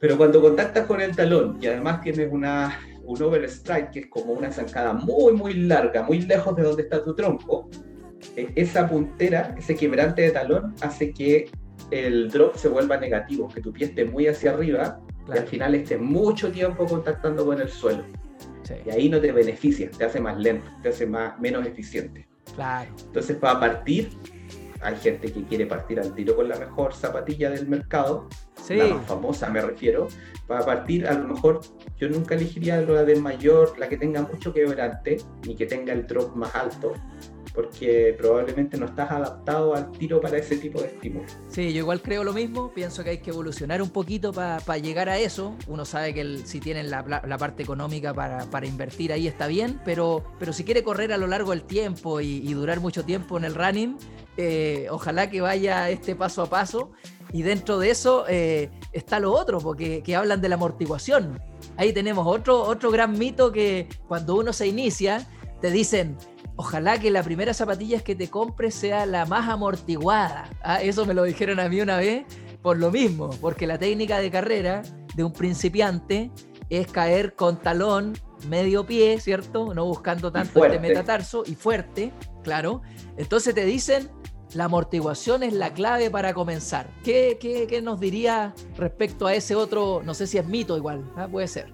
pero 0.00 0.16
cuando 0.16 0.40
contactas 0.40 0.86
con 0.86 1.00
el 1.00 1.14
talón 1.16 1.58
y 1.60 1.66
además 1.66 2.00
tienes 2.00 2.30
una 2.30 2.78
un 3.04 3.22
overstrike 3.22 3.90
que 3.90 3.98
es 4.00 4.06
como 4.08 4.32
una 4.32 4.50
zancada 4.50 4.92
muy 4.92 5.32
muy 5.32 5.54
larga 5.54 6.02
muy 6.02 6.20
lejos 6.20 6.56
de 6.56 6.62
donde 6.62 6.82
está 6.82 7.02
tu 7.02 7.14
tronco 7.14 7.68
e, 8.34 8.52
esa 8.56 8.88
puntera, 8.88 9.54
ese 9.58 9.76
quebrante 9.76 10.22
de 10.22 10.30
talón, 10.30 10.74
hace 10.80 11.12
que 11.12 11.50
el 11.90 12.30
drop 12.30 12.56
se 12.56 12.68
vuelva 12.68 12.96
negativo, 12.96 13.48
que 13.48 13.60
tu 13.60 13.72
pie 13.72 13.86
esté 13.86 14.04
muy 14.04 14.26
hacia 14.26 14.52
arriba 14.52 15.00
y 15.28 15.32
al 15.32 15.46
final 15.46 15.74
esté 15.74 15.98
mucho 15.98 16.50
tiempo 16.50 16.86
contactando 16.86 17.44
con 17.44 17.60
el 17.60 17.68
suelo. 17.68 18.04
Y 18.84 18.90
ahí 18.90 19.08
no 19.08 19.20
te 19.20 19.30
beneficia, 19.30 19.90
te 19.90 20.04
hace 20.04 20.20
más 20.20 20.36
lento, 20.38 20.68
te 20.82 20.88
hace 20.88 21.06
más, 21.06 21.38
menos 21.38 21.64
eficiente. 21.64 22.26
Claro. 22.56 22.90
Entonces, 23.06 23.36
para 23.36 23.60
partir, 23.60 24.10
hay 24.80 24.96
gente 24.96 25.32
que 25.32 25.44
quiere 25.44 25.66
partir 25.66 26.00
al 26.00 26.14
tiro 26.14 26.36
con 26.36 26.48
la 26.48 26.56
mejor 26.56 26.94
zapatilla 26.94 27.50
del 27.50 27.68
mercado, 27.68 28.28
la 28.68 28.86
más 28.94 29.06
famosa 29.06 29.48
me 29.48 29.60
refiero. 29.60 30.08
Para 30.46 30.64
partir, 30.64 31.06
a 31.06 31.14
lo 31.14 31.34
mejor 31.34 31.60
yo 31.96 32.08
nunca 32.08 32.34
elegiría 32.34 32.80
la 32.80 33.04
de 33.04 33.16
mayor, 33.16 33.78
la 33.78 33.88
que 33.88 33.96
tenga 33.96 34.22
mucho 34.22 34.52
quebrante, 34.52 35.18
ni 35.46 35.54
que 35.56 35.66
tenga 35.66 35.92
el 35.92 36.06
drop 36.06 36.34
más 36.36 36.54
alto, 36.54 36.92
porque 37.56 38.14
probablemente 38.18 38.76
no 38.76 38.84
estás 38.84 39.10
adaptado 39.10 39.74
al 39.74 39.90
tiro 39.92 40.20
para 40.20 40.36
ese 40.36 40.58
tipo 40.58 40.78
de 40.82 40.88
estímulo. 40.88 41.24
Sí, 41.48 41.72
yo 41.72 41.78
igual 41.78 42.02
creo 42.02 42.22
lo 42.22 42.34
mismo, 42.34 42.70
pienso 42.70 43.02
que 43.02 43.10
hay 43.10 43.18
que 43.18 43.30
evolucionar 43.30 43.80
un 43.80 43.88
poquito 43.88 44.30
para 44.30 44.76
llegar 44.76 45.08
a 45.08 45.18
eso. 45.18 45.56
Uno 45.66 45.86
sabe 45.86 46.12
que 46.12 46.42
si 46.44 46.60
tienen 46.60 46.90
la, 46.90 47.02
parte 47.38 47.62
económica 47.62 48.12
para, 48.12 48.66
invertir 48.66 49.10
ahí 49.10 49.26
está 49.26 49.46
bien, 49.46 49.80
pero, 49.86 50.22
pero 50.38 50.52
si 50.52 50.64
quiere 50.64 50.84
correr 50.84 51.14
a 51.14 51.16
lo 51.16 51.26
largo 51.26 51.52
del 51.52 51.62
tiempo 51.62 52.20
y, 52.20 52.52
durar 52.52 52.80
mucho 52.80 53.04
tiempo 53.04 53.38
en 53.38 53.44
el 53.44 53.54
running, 53.54 53.96
eh, 54.36 54.86
ojalá 54.90 55.30
que 55.30 55.40
vaya 55.40 55.88
este 55.88 56.14
paso 56.14 56.42
a 56.42 56.50
paso. 56.50 56.92
Y 57.32 57.42
dentro 57.42 57.78
de 57.78 57.90
eso 57.90 58.26
eh, 58.28 58.70
está 58.92 59.18
lo 59.18 59.32
otro, 59.32 59.60
porque 59.60 60.02
que 60.02 60.14
hablan 60.14 60.42
de 60.42 60.48
la 60.50 60.56
amortiguación. 60.56 61.40
Ahí 61.78 61.92
tenemos 61.92 62.26
otro, 62.26 62.62
otro 62.62 62.90
gran 62.90 63.18
mito 63.18 63.50
que 63.50 63.88
cuando 64.08 64.36
uno 64.36 64.52
se 64.52 64.66
inicia, 64.66 65.26
te 65.60 65.70
dicen, 65.70 66.16
ojalá 66.56 66.98
que 66.98 67.10
la 67.10 67.22
primera 67.22 67.54
zapatilla 67.54 68.00
que 68.00 68.14
te 68.14 68.28
compres 68.28 68.74
sea 68.74 69.06
la 69.06 69.26
más 69.26 69.48
amortiguada. 69.48 70.50
Ah, 70.62 70.82
eso 70.82 71.06
me 71.06 71.14
lo 71.14 71.22
dijeron 71.24 71.60
a 71.60 71.68
mí 71.68 71.80
una 71.80 71.98
vez 71.98 72.24
por 72.62 72.78
lo 72.78 72.90
mismo, 72.90 73.30
porque 73.40 73.66
la 73.66 73.78
técnica 73.78 74.18
de 74.18 74.30
carrera 74.30 74.82
de 75.14 75.22
un 75.22 75.32
principiante 75.32 76.30
es 76.68 76.88
caer 76.88 77.34
con 77.34 77.58
talón 77.58 78.14
medio 78.48 78.84
pie, 78.84 79.20
¿cierto? 79.20 79.72
No 79.72 79.84
buscando 79.84 80.32
tanto 80.32 80.64
este 80.64 80.80
metatarso 80.80 81.44
y 81.46 81.54
fuerte, 81.54 82.12
claro. 82.42 82.82
Entonces 83.16 83.54
te 83.54 83.64
dicen, 83.64 84.10
la 84.54 84.64
amortiguación 84.64 85.42
es 85.42 85.52
la 85.52 85.72
clave 85.72 86.10
para 86.10 86.34
comenzar. 86.34 86.90
¿Qué, 87.04 87.38
qué, 87.40 87.80
nos 87.82 88.00
diría 88.00 88.54
respecto 88.76 89.26
a 89.26 89.34
ese 89.34 89.54
otro, 89.54 90.02
no 90.04 90.14
sé 90.14 90.26
si 90.26 90.38
es 90.38 90.46
mito 90.46 90.76
igual, 90.76 91.04
¿ah? 91.16 91.28
puede 91.30 91.46
ser? 91.46 91.72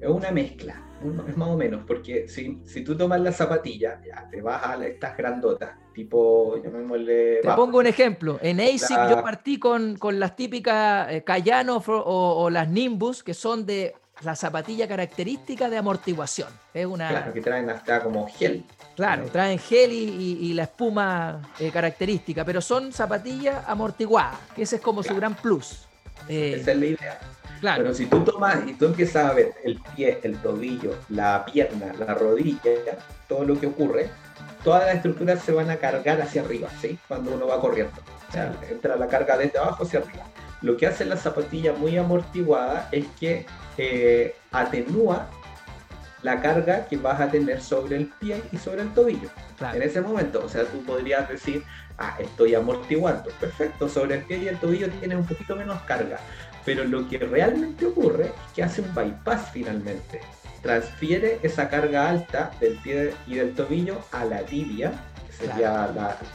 Es 0.00 0.08
una 0.08 0.30
mezcla 0.30 0.85
es 1.28 1.36
más 1.36 1.48
o 1.48 1.56
menos, 1.56 1.84
porque 1.86 2.28
si, 2.28 2.60
si 2.64 2.82
tú 2.82 2.96
tomas 2.96 3.20
la 3.20 3.32
zapatilla, 3.32 4.00
ya 4.04 4.28
te 4.28 4.40
vas 4.40 4.64
a 4.64 4.86
estas 4.86 5.16
grandotas, 5.16 5.70
tipo, 5.92 6.60
llamémosle... 6.62 7.40
Te 7.42 7.52
pongo 7.52 7.78
un 7.78 7.86
ejemplo. 7.86 8.38
En 8.42 8.60
ASIC 8.60 9.10
yo 9.10 9.22
partí 9.22 9.58
con, 9.58 9.96
con 9.96 10.18
las 10.18 10.34
típicas 10.36 11.08
eh, 11.10 11.24
o, 11.88 12.44
o, 12.44 12.50
las 12.50 12.68
Nimbus, 12.68 13.22
que 13.22 13.34
son 13.34 13.66
de 13.66 13.94
la 14.22 14.34
zapatilla 14.34 14.88
característica 14.88 15.68
de 15.68 15.76
amortiguación. 15.76 16.48
Es 16.72 16.86
una... 16.86 17.08
Claro, 17.08 17.32
que 17.32 17.40
traen 17.40 17.68
hasta 17.68 18.02
como 18.02 18.26
gel. 18.28 18.64
Claro, 18.94 19.26
traen 19.26 19.58
gel 19.58 19.92
y, 19.92 20.38
y, 20.40 20.54
la 20.54 20.62
espuma 20.62 21.42
eh, 21.58 21.70
característica, 21.70 22.44
pero 22.44 22.62
son 22.62 22.92
zapatillas 22.92 23.64
amortiguadas, 23.66 24.38
que 24.54 24.62
ese 24.62 24.76
es 24.76 24.82
como 24.82 25.02
su 25.02 25.14
gran 25.14 25.34
plus. 25.34 25.86
Eh, 26.28 26.56
Esa 26.60 26.72
es 26.72 26.78
la 26.78 26.86
idea. 26.86 27.20
Claro. 27.60 27.82
Pero 27.82 27.94
si 27.94 28.06
tú 28.06 28.20
tomas 28.24 28.58
y 28.66 28.74
tú 28.74 28.86
empiezas 28.86 29.30
a 29.30 29.32
ver 29.32 29.54
el 29.64 29.80
pie, 29.94 30.20
el 30.22 30.36
tobillo, 30.38 30.94
la 31.08 31.44
pierna, 31.44 31.92
la 31.98 32.14
rodilla, 32.14 32.58
todo 33.28 33.44
lo 33.44 33.58
que 33.58 33.66
ocurre, 33.66 34.10
todas 34.62 34.86
las 34.86 34.96
estructuras 34.96 35.42
se 35.42 35.52
van 35.52 35.70
a 35.70 35.76
cargar 35.76 36.20
hacia 36.20 36.42
arriba, 36.42 36.68
¿sí? 36.80 36.98
Cuando 37.08 37.32
uno 37.34 37.46
va 37.46 37.60
corriendo. 37.60 37.94
O 38.28 38.32
sea, 38.32 38.52
entra 38.68 38.96
la 38.96 39.06
carga 39.06 39.38
desde 39.38 39.58
abajo 39.58 39.84
hacia 39.84 40.00
arriba. 40.00 40.24
Lo 40.62 40.76
que 40.76 40.86
hace 40.86 41.04
la 41.04 41.16
zapatilla 41.16 41.72
muy 41.72 41.96
amortiguada 41.96 42.88
es 42.90 43.06
que 43.20 43.46
eh, 43.78 44.34
atenúa 44.50 45.28
la 46.22 46.40
carga 46.40 46.86
que 46.86 46.96
vas 46.96 47.20
a 47.20 47.30
tener 47.30 47.60
sobre 47.60 47.96
el 47.96 48.06
pie 48.18 48.42
y 48.50 48.56
sobre 48.56 48.82
el 48.82 48.92
tobillo. 48.92 49.28
En 49.72 49.82
ese 49.82 50.00
momento, 50.00 50.42
o 50.44 50.48
sea, 50.48 50.64
tú 50.64 50.82
podrías 50.84 51.28
decir, 51.28 51.62
ah, 51.98 52.16
estoy 52.18 52.54
amortiguando. 52.54 53.30
Perfecto, 53.40 53.88
sobre 53.88 54.16
el 54.16 54.22
pie 54.24 54.38
y 54.38 54.48
el 54.48 54.58
tobillo 54.58 54.88
tienes 54.90 55.18
un 55.18 55.26
poquito 55.26 55.54
menos 55.54 55.80
carga. 55.82 56.18
Pero 56.66 56.84
lo 56.84 57.08
que 57.08 57.18
realmente 57.18 57.86
ocurre 57.86 58.26
es 58.26 58.52
que 58.54 58.62
hace 58.64 58.82
un 58.82 58.92
bypass 58.92 59.50
finalmente. 59.52 60.20
Transfiere 60.62 61.38
esa 61.44 61.70
carga 61.70 62.10
alta 62.10 62.50
del 62.60 62.76
pie 62.78 63.12
y 63.28 63.36
del 63.36 63.54
tobillo 63.54 64.00
a 64.10 64.24
la 64.24 64.40
tibia, 64.40 64.92
que 65.26 65.46
sería 65.46 65.88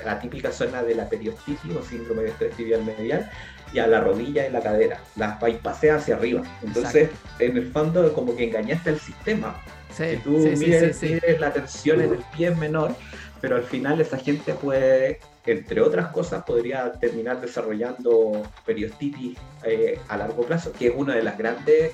la, 0.05 0.19
típica 0.21 0.51
zona 0.53 0.83
de 0.83 0.95
la 0.95 1.09
periostitis 1.09 1.75
o 1.75 1.83
síndrome 1.83 2.23
de 2.23 2.29
estrés 2.29 2.55
tibial 2.55 2.85
medial, 2.85 3.29
y 3.73 3.79
a 3.79 3.87
la 3.87 3.99
rodilla 3.99 4.47
y 4.47 4.51
la 4.51 4.61
cadera. 4.61 5.01
Las 5.17 5.37
bypassea 5.39 5.95
hacia 5.97 6.15
arriba. 6.15 6.43
Entonces, 6.63 7.09
en 7.39 7.57
el 7.57 7.69
fondo, 7.69 8.13
como 8.13 8.33
que 8.35 8.45
engañaste 8.45 8.91
al 8.91 8.99
sistema. 8.99 9.61
si 9.93 10.15
tú 10.23 10.37
mides, 10.57 11.39
la 11.39 11.51
tensión 11.51 11.99
en 11.99 12.13
el 12.13 12.23
pie 12.35 12.51
menor, 12.51 12.95
pero 13.41 13.57
al 13.57 13.63
final 13.63 13.99
esa 13.99 14.17
gente 14.17 14.53
puede 14.53 15.19
entre 15.45 15.81
otras 15.81 16.11
cosas, 16.11 16.43
podría 16.43 16.91
terminar 16.93 17.41
desarrollando 17.41 18.43
periostitis 18.65 19.37
eh, 19.63 19.99
a 20.07 20.17
largo 20.17 20.43
plazo, 20.43 20.71
que 20.71 20.87
es 20.87 20.93
una 20.95 21.15
de 21.15 21.23
las 21.23 21.37
grandes 21.37 21.93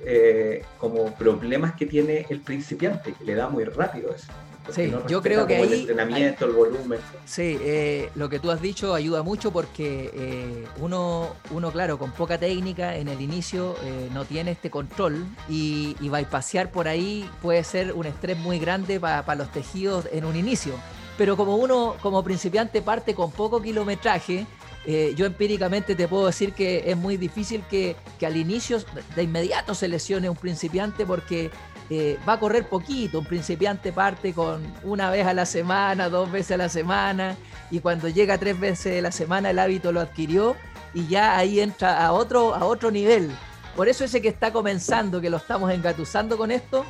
eh, 0.00 0.64
como 0.78 1.14
problemas 1.14 1.74
que 1.74 1.86
tiene 1.86 2.26
el 2.30 2.40
principiante, 2.40 3.12
que 3.12 3.24
le 3.24 3.34
da 3.34 3.48
muy 3.48 3.64
rápido 3.64 4.14
eso. 4.14 4.32
Sí, 4.72 4.92
yo 5.06 5.22
creo 5.22 5.46
que 5.46 5.56
ahí... 5.56 5.62
El 5.62 5.72
entrenamiento, 5.74 6.44
el 6.44 6.50
volumen. 6.50 6.98
Sí, 7.24 7.56
eh, 7.60 8.10
lo 8.16 8.28
que 8.28 8.40
tú 8.40 8.50
has 8.50 8.60
dicho 8.60 8.94
ayuda 8.94 9.22
mucho 9.22 9.52
porque 9.52 10.66
uno, 10.80 11.36
uno, 11.50 11.70
claro, 11.70 11.98
con 11.98 12.10
poca 12.10 12.36
técnica 12.36 12.96
en 12.96 13.06
el 13.06 13.20
inicio 13.20 13.76
no 14.12 14.24
tiene 14.24 14.50
este 14.50 14.68
control 14.68 15.24
y, 15.48 15.96
y 16.00 16.10
pasear 16.24 16.72
por 16.72 16.88
ahí 16.88 17.30
puede 17.42 17.62
ser 17.62 17.92
un 17.92 18.06
estrés 18.06 18.38
muy 18.38 18.58
grande 18.58 18.98
para 18.98 19.36
los 19.36 19.52
tejidos 19.52 20.08
en 20.10 20.24
un 20.24 20.34
inicio 20.34 20.72
pero 21.16 21.36
como 21.36 21.56
uno 21.56 21.96
como 22.00 22.22
principiante 22.22 22.82
parte 22.82 23.14
con 23.14 23.30
poco 23.30 23.60
kilometraje, 23.60 24.46
eh, 24.86 25.14
yo 25.16 25.26
empíricamente 25.26 25.96
te 25.96 26.06
puedo 26.06 26.26
decir 26.26 26.52
que 26.52 26.84
es 26.86 26.96
muy 26.96 27.16
difícil 27.16 27.64
que, 27.68 27.96
al 28.24 28.36
inicio 28.36 28.78
de 29.16 29.22
inmediato 29.22 29.74
se 29.74 29.88
lesione 29.88 30.30
un 30.30 30.36
principiante 30.36 31.04
porque 31.04 31.50
eh, 31.90 32.18
va 32.28 32.34
a 32.34 32.40
correr 32.40 32.68
poquito. 32.68 33.18
Un 33.18 33.24
principiante 33.24 33.92
parte 33.92 34.32
con 34.32 34.62
una 34.84 35.10
vez 35.10 35.26
a 35.26 35.34
la 35.34 35.46
semana, 35.46 36.08
dos 36.08 36.30
veces 36.30 36.52
a 36.52 36.56
la 36.58 36.68
semana, 36.68 37.36
y 37.70 37.80
cuando 37.80 38.08
llega 38.08 38.38
tres 38.38 38.58
veces 38.58 38.98
a 38.98 39.02
la 39.02 39.12
semana 39.12 39.50
el 39.50 39.58
hábito 39.58 39.90
lo 39.90 40.00
adquirió 40.00 40.54
y 40.94 41.08
ya 41.08 41.36
ahí 41.36 41.60
entra 41.60 42.06
a 42.06 42.12
otro, 42.12 42.54
a 42.54 42.64
otro 42.64 42.90
nivel. 42.90 43.30
Por 43.74 43.88
eso 43.88 44.04
ese 44.04 44.22
que 44.22 44.28
está 44.28 44.52
comenzando, 44.52 45.20
que 45.20 45.30
lo 45.30 45.36
estamos 45.36 45.72
engatusando 45.72 46.38
con 46.38 46.50
esto, 46.50 46.84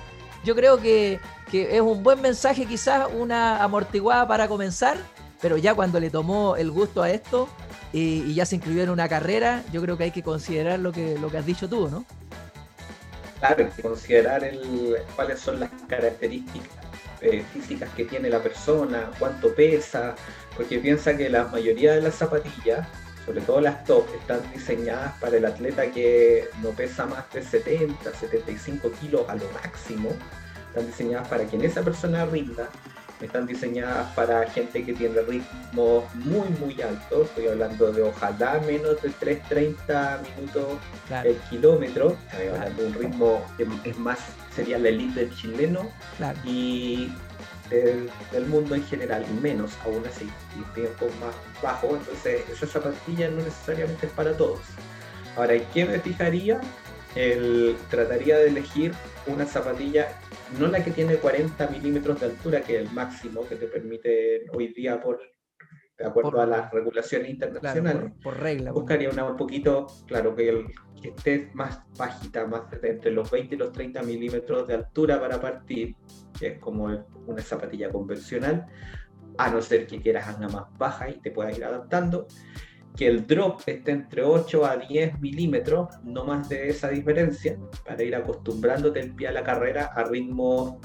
yo 0.44 0.54
creo 0.54 0.78
que, 0.78 1.18
es 1.52 1.80
un 1.80 2.02
buen 2.02 2.20
mensaje, 2.20 2.66
quizás 2.66 3.06
una 3.14 3.62
amortiguada 3.62 4.26
para 4.26 4.48
comenzar, 4.48 4.96
pero 5.40 5.56
ya 5.56 5.74
cuando 5.74 6.00
le 6.00 6.10
tomó 6.10 6.56
el 6.56 6.70
gusto 6.70 7.02
a 7.02 7.10
esto 7.10 7.48
y, 7.92 8.34
ya 8.34 8.44
se 8.44 8.56
inscribió 8.56 8.82
en 8.82 8.90
una 8.90 9.08
carrera, 9.08 9.62
yo 9.72 9.80
creo 9.82 9.96
que 9.96 10.04
hay 10.04 10.10
que 10.10 10.22
considerar 10.22 10.78
lo 10.80 10.92
que, 10.92 11.18
lo 11.18 11.30
que 11.30 11.38
has 11.38 11.46
dicho 11.46 11.68
tú, 11.68 11.88
¿no? 11.88 12.04
Claro, 13.38 13.64
hay 13.64 13.70
que 13.70 13.82
considerar 13.82 14.42
el, 14.44 14.96
cuáles 15.14 15.40
son 15.40 15.60
las 15.60 15.70
características 15.88 16.68
eh, 17.20 17.44
físicas 17.52 17.88
que 17.94 18.04
tiene 18.04 18.28
la 18.28 18.42
persona, 18.42 19.10
cuánto 19.18 19.54
pesa, 19.54 20.16
porque 20.56 20.78
piensa 20.78 21.16
que 21.16 21.28
la 21.28 21.44
mayoría 21.44 21.94
de 21.94 22.02
las 22.02 22.14
zapatillas, 22.14 22.86
sobre 23.24 23.40
todo 23.42 23.60
las 23.60 23.84
top, 23.84 24.06
están 24.18 24.40
diseñadas 24.52 25.12
para 25.20 25.36
el 25.36 25.44
atleta 25.44 25.90
que 25.90 26.48
no 26.62 26.70
pesa 26.70 27.06
más 27.06 27.30
de 27.32 27.42
70, 27.42 28.12
75 28.12 28.90
kilos 29.00 29.28
a 29.28 29.34
lo 29.34 29.48
máximo 29.50 30.10
están 30.76 30.86
diseñadas 30.86 31.28
para 31.28 31.46
que 31.46 31.56
en 31.56 31.64
esa 31.64 31.82
persona 31.82 32.26
rinda, 32.26 32.68
están 33.20 33.46
diseñadas 33.46 34.12
para 34.14 34.48
gente 34.50 34.84
que 34.84 34.92
tiene 34.92 35.22
ritmos 35.22 36.04
muy 36.16 36.48
muy 36.60 36.82
altos, 36.82 37.28
estoy 37.28 37.46
hablando 37.46 37.90
de 37.92 38.02
ojalá 38.02 38.60
menos 38.66 39.00
de 39.00 39.10
3.30 39.10 40.20
minutos 40.36 40.78
el 41.24 41.36
kilómetro, 41.48 42.16
estoy 42.30 42.48
hablando 42.48 42.82
de 42.82 42.88
un 42.88 42.94
ritmo 42.94 43.46
que 43.56 43.66
es 43.88 43.98
más, 43.98 44.18
sería 44.54 44.78
la 44.78 44.90
elite 44.90 45.20
del 45.20 45.34
chileno 45.34 45.90
y 46.44 47.10
del, 47.70 48.46
mundo 48.46 48.74
en 48.74 48.84
general, 48.84 49.24
menos 49.40 49.72
aún 49.82 50.04
así, 50.06 50.28
y 50.58 50.74
tiempos 50.74 51.10
más 51.20 51.34
bajos, 51.62 51.98
entonces 52.00 52.42
esa 52.50 52.66
zapatilla 52.66 53.30
no 53.30 53.38
necesariamente 53.38 54.06
es 54.06 54.12
para 54.12 54.36
todos. 54.36 54.60
Ahora, 55.36 55.54
¿en 55.54 55.64
qué 55.72 55.86
me 55.86 55.98
fijaría? 55.98 56.60
El, 57.14 57.76
trataría 57.90 58.36
de 58.36 58.48
elegir 58.48 58.92
una 59.26 59.46
zapatilla 59.46 60.18
no 60.58 60.66
la 60.68 60.82
que 60.82 60.90
tiene 60.90 61.16
40 61.16 61.68
milímetros 61.68 62.20
de 62.20 62.26
altura, 62.26 62.60
que 62.60 62.76
es 62.76 62.88
el 62.88 62.94
máximo 62.94 63.46
que 63.46 63.56
te 63.56 63.66
permite 63.66 64.46
hoy 64.52 64.68
día 64.68 65.00
por 65.00 65.20
de 65.98 66.04
acuerdo 66.04 66.40
a 66.40 66.46
las 66.46 66.70
regulaciones 66.70 67.30
internacionales. 67.30 68.12
por, 68.22 68.38
regla. 68.38 68.70
Buscaría 68.70 69.08
una 69.08 69.24
un 69.24 69.36
poquito, 69.36 69.86
claro, 70.06 70.34
que, 70.34 70.50
el, 70.50 70.66
que 71.00 71.08
esté 71.08 71.50
más 71.54 71.80
bajita, 71.96 72.46
más 72.46 72.64
entre 72.82 73.10
los 73.12 73.30
20 73.30 73.54
y 73.54 73.58
los 73.58 73.72
30 73.72 74.02
milímetros 74.02 74.66
de 74.66 74.74
altura 74.74 75.18
para 75.18 75.40
partir, 75.40 75.96
que 76.38 76.48
es 76.48 76.58
como 76.58 76.84
una 77.26 77.42
zapatilla 77.42 77.90
convencional, 77.90 78.66
a 79.38 79.50
no 79.50 79.62
ser 79.62 79.86
que 79.86 80.00
quieras 80.00 80.36
una 80.36 80.48
más 80.48 80.64
baja 80.76 81.08
y 81.08 81.18
te 81.18 81.30
puedas 81.30 81.56
ir 81.56 81.64
adaptando 81.64 82.26
que 82.96 83.06
el 83.06 83.26
drop 83.26 83.60
esté 83.66 83.92
entre 83.92 84.22
8 84.22 84.64
a 84.64 84.76
10 84.76 85.20
milímetros, 85.20 85.88
no 86.02 86.24
más 86.24 86.48
de 86.48 86.68
esa 86.68 86.88
diferencia, 86.88 87.58
para 87.84 88.02
ir 88.02 88.14
acostumbrándote 88.14 89.00
el 89.00 89.14
pie 89.14 89.28
a 89.28 89.32
la 89.32 89.44
carrera 89.44 89.92
a 89.94 90.04
ritmos 90.04 90.76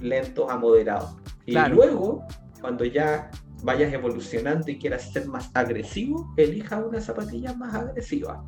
lentos 0.00 0.50
a 0.50 0.58
moderados. 0.58 1.16
Y 1.46 1.56
luego, 1.56 2.24
cuando 2.60 2.84
ya 2.84 3.30
vayas 3.62 3.92
evolucionando 3.92 4.70
y 4.70 4.78
quieras 4.78 5.12
ser 5.12 5.26
más 5.26 5.50
agresivo, 5.54 6.32
elija 6.36 6.84
una 6.84 7.00
zapatilla 7.00 7.54
más 7.54 7.74
agresiva. 7.74 8.44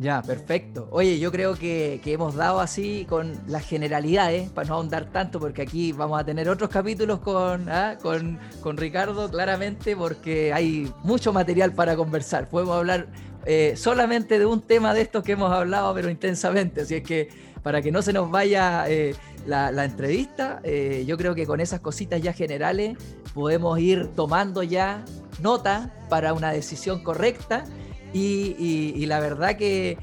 Ya, 0.00 0.22
perfecto. 0.22 0.88
Oye, 0.92 1.18
yo 1.18 1.32
creo 1.32 1.56
que, 1.56 2.00
hemos 2.04 2.34
dado 2.34 2.60
así 2.60 3.04
con 3.08 3.32
las 3.48 3.66
generalidades, 3.66 4.48
para 4.50 4.68
no 4.68 4.74
ahondar 4.74 5.06
tanto, 5.06 5.40
porque 5.40 5.62
aquí 5.62 5.92
vamos 5.92 6.20
a 6.20 6.24
tener 6.24 6.48
otros 6.48 6.70
capítulos 6.70 7.18
con, 7.18 7.68
¿ah? 7.68 7.98
con, 8.00 8.38
con, 8.60 8.76
Ricardo, 8.76 9.28
claramente, 9.28 9.96
porque 9.96 10.52
hay 10.52 10.92
mucho 11.02 11.32
material 11.32 11.72
para 11.72 11.96
conversar. 11.96 12.48
Podemos 12.48 12.76
hablar 12.76 13.08
eh, 13.44 13.74
solamente 13.76 14.38
de 14.38 14.46
un 14.46 14.62
tema 14.62 14.94
de 14.94 15.02
estos 15.02 15.24
que 15.24 15.32
hemos 15.32 15.50
hablado, 15.50 15.92
pero 15.94 16.10
intensamente. 16.10 16.82
Así 16.82 16.96
es 16.96 17.02
que 17.02 17.28
para 17.62 17.82
que 17.82 17.90
no 17.90 18.02
se 18.02 18.12
nos 18.12 18.30
vaya 18.30 18.84
eh, 18.88 19.14
la, 19.46 19.84
entrevista, 19.84 20.60
eh, 20.62 21.04
yo 21.06 21.16
creo 21.16 21.34
que 21.34 21.46
con 21.46 21.60
esas 21.60 21.80
cositas 21.80 22.20
ya 22.20 22.32
generales 22.32 22.96
podemos 23.34 23.78
ir 23.78 24.08
tomando 24.08 24.62
ya 24.62 25.04
nota 25.40 25.94
para 26.08 26.34
una 26.34 26.52
decisión 26.52 27.02
correcta 27.02 27.64
y, 28.12 29.04
la 29.06 29.20
verdad 29.20 29.56
que, 29.56 29.98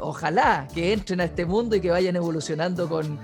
ojalá 0.00 0.68
que 0.74 0.92
entren 0.92 1.20
a 1.20 1.24
este 1.24 1.46
mundo 1.46 1.74
y 1.74 1.80
que 1.80 1.90
vayan 1.90 2.16
evolucionando 2.16 2.88
con, 2.88 3.18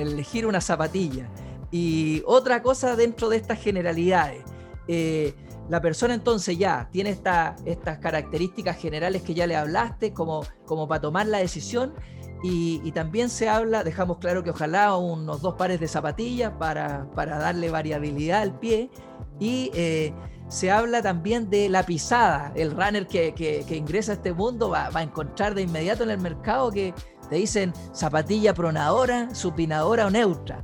el 0.00 0.08
elegir 0.08 0.46
una 0.46 0.60
zapatilla. 0.60 1.28
Y 1.70 2.22
otra 2.26 2.62
cosa 2.62 2.96
dentro 2.96 3.28
de 3.28 3.38
estas 3.38 3.58
generalidades. 3.58 4.42
Eh, 4.88 5.34
la 5.68 5.80
persona 5.80 6.12
entonces 6.12 6.58
ya 6.58 6.88
tiene 6.90 7.10
estas 7.10 7.98
características 7.98 8.76
generales 8.76 9.22
que 9.22 9.32
ya 9.32 9.46
le 9.46 9.56
hablaste 9.56 10.12
como, 10.12 10.44
como 10.66 10.86
para 10.86 11.00
tomar 11.00 11.26
la 11.26 11.38
decisión 11.38 11.94
y, 12.42 12.90
también 12.90 13.30
se 13.30 13.48
habla, 13.48 13.84
dejamos 13.84 14.18
claro 14.18 14.42
que 14.42 14.50
ojalá 14.50 14.96
unos 14.96 15.42
dos 15.42 15.54
pares 15.54 15.78
de 15.78 15.86
zapatillas 15.86 16.52
para, 16.58 17.06
darle 17.14 17.70
variabilidad 17.70 18.42
al 18.42 18.58
pie 18.58 18.90
y 19.38 19.70
eh, 19.74 20.12
se 20.52 20.70
habla 20.70 21.00
también 21.00 21.48
de 21.48 21.70
la 21.70 21.82
pisada. 21.82 22.52
El 22.54 22.72
runner 22.72 23.06
que, 23.06 23.64
ingresa 23.70 24.12
a 24.12 24.14
este 24.16 24.34
mundo 24.34 24.68
va, 24.68 24.90
a 24.92 25.02
encontrar 25.02 25.54
de 25.54 25.62
inmediato 25.62 26.02
en 26.02 26.10
el 26.10 26.18
mercado 26.18 26.70
que 26.70 26.92
te 27.30 27.36
dicen 27.36 27.72
zapatilla 27.94 28.52
pronadora, 28.52 29.34
supinadora 29.34 30.06
o 30.06 30.10
neutra. 30.10 30.62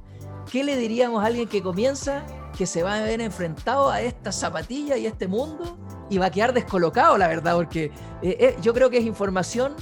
¿Qué 0.53 0.63
le 0.63 0.77
diríamos 0.77 1.25
a 1.25 1.27
alguien 1.27 1.49
que 1.49 1.63
comienza 1.63 2.23
que 2.57 2.67
se 2.67 2.83
va 2.83 2.99
a 2.99 3.03
ver 3.03 3.23
enfrentado 3.23 3.89
a 3.89 4.03
esta 4.03 4.31
zapatilla 4.31 4.99
y 4.99 5.07
este 5.07 5.27
mundo 5.27 5.79
y 6.11 6.19
va 6.19 6.27
a 6.27 6.31
quedar 6.31 6.53
descolocado, 6.53 7.17
la 7.17 7.29
verdad, 7.29 7.57
porque 7.57 7.87
eh, 8.21 8.37
eh, 8.41 8.57
yo 8.61 8.75
creo 8.75 8.91
que 8.91 8.99
es 8.99 9.07
información 9.07 9.75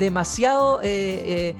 demasiado, 0.00 0.80
eh, 0.82 1.54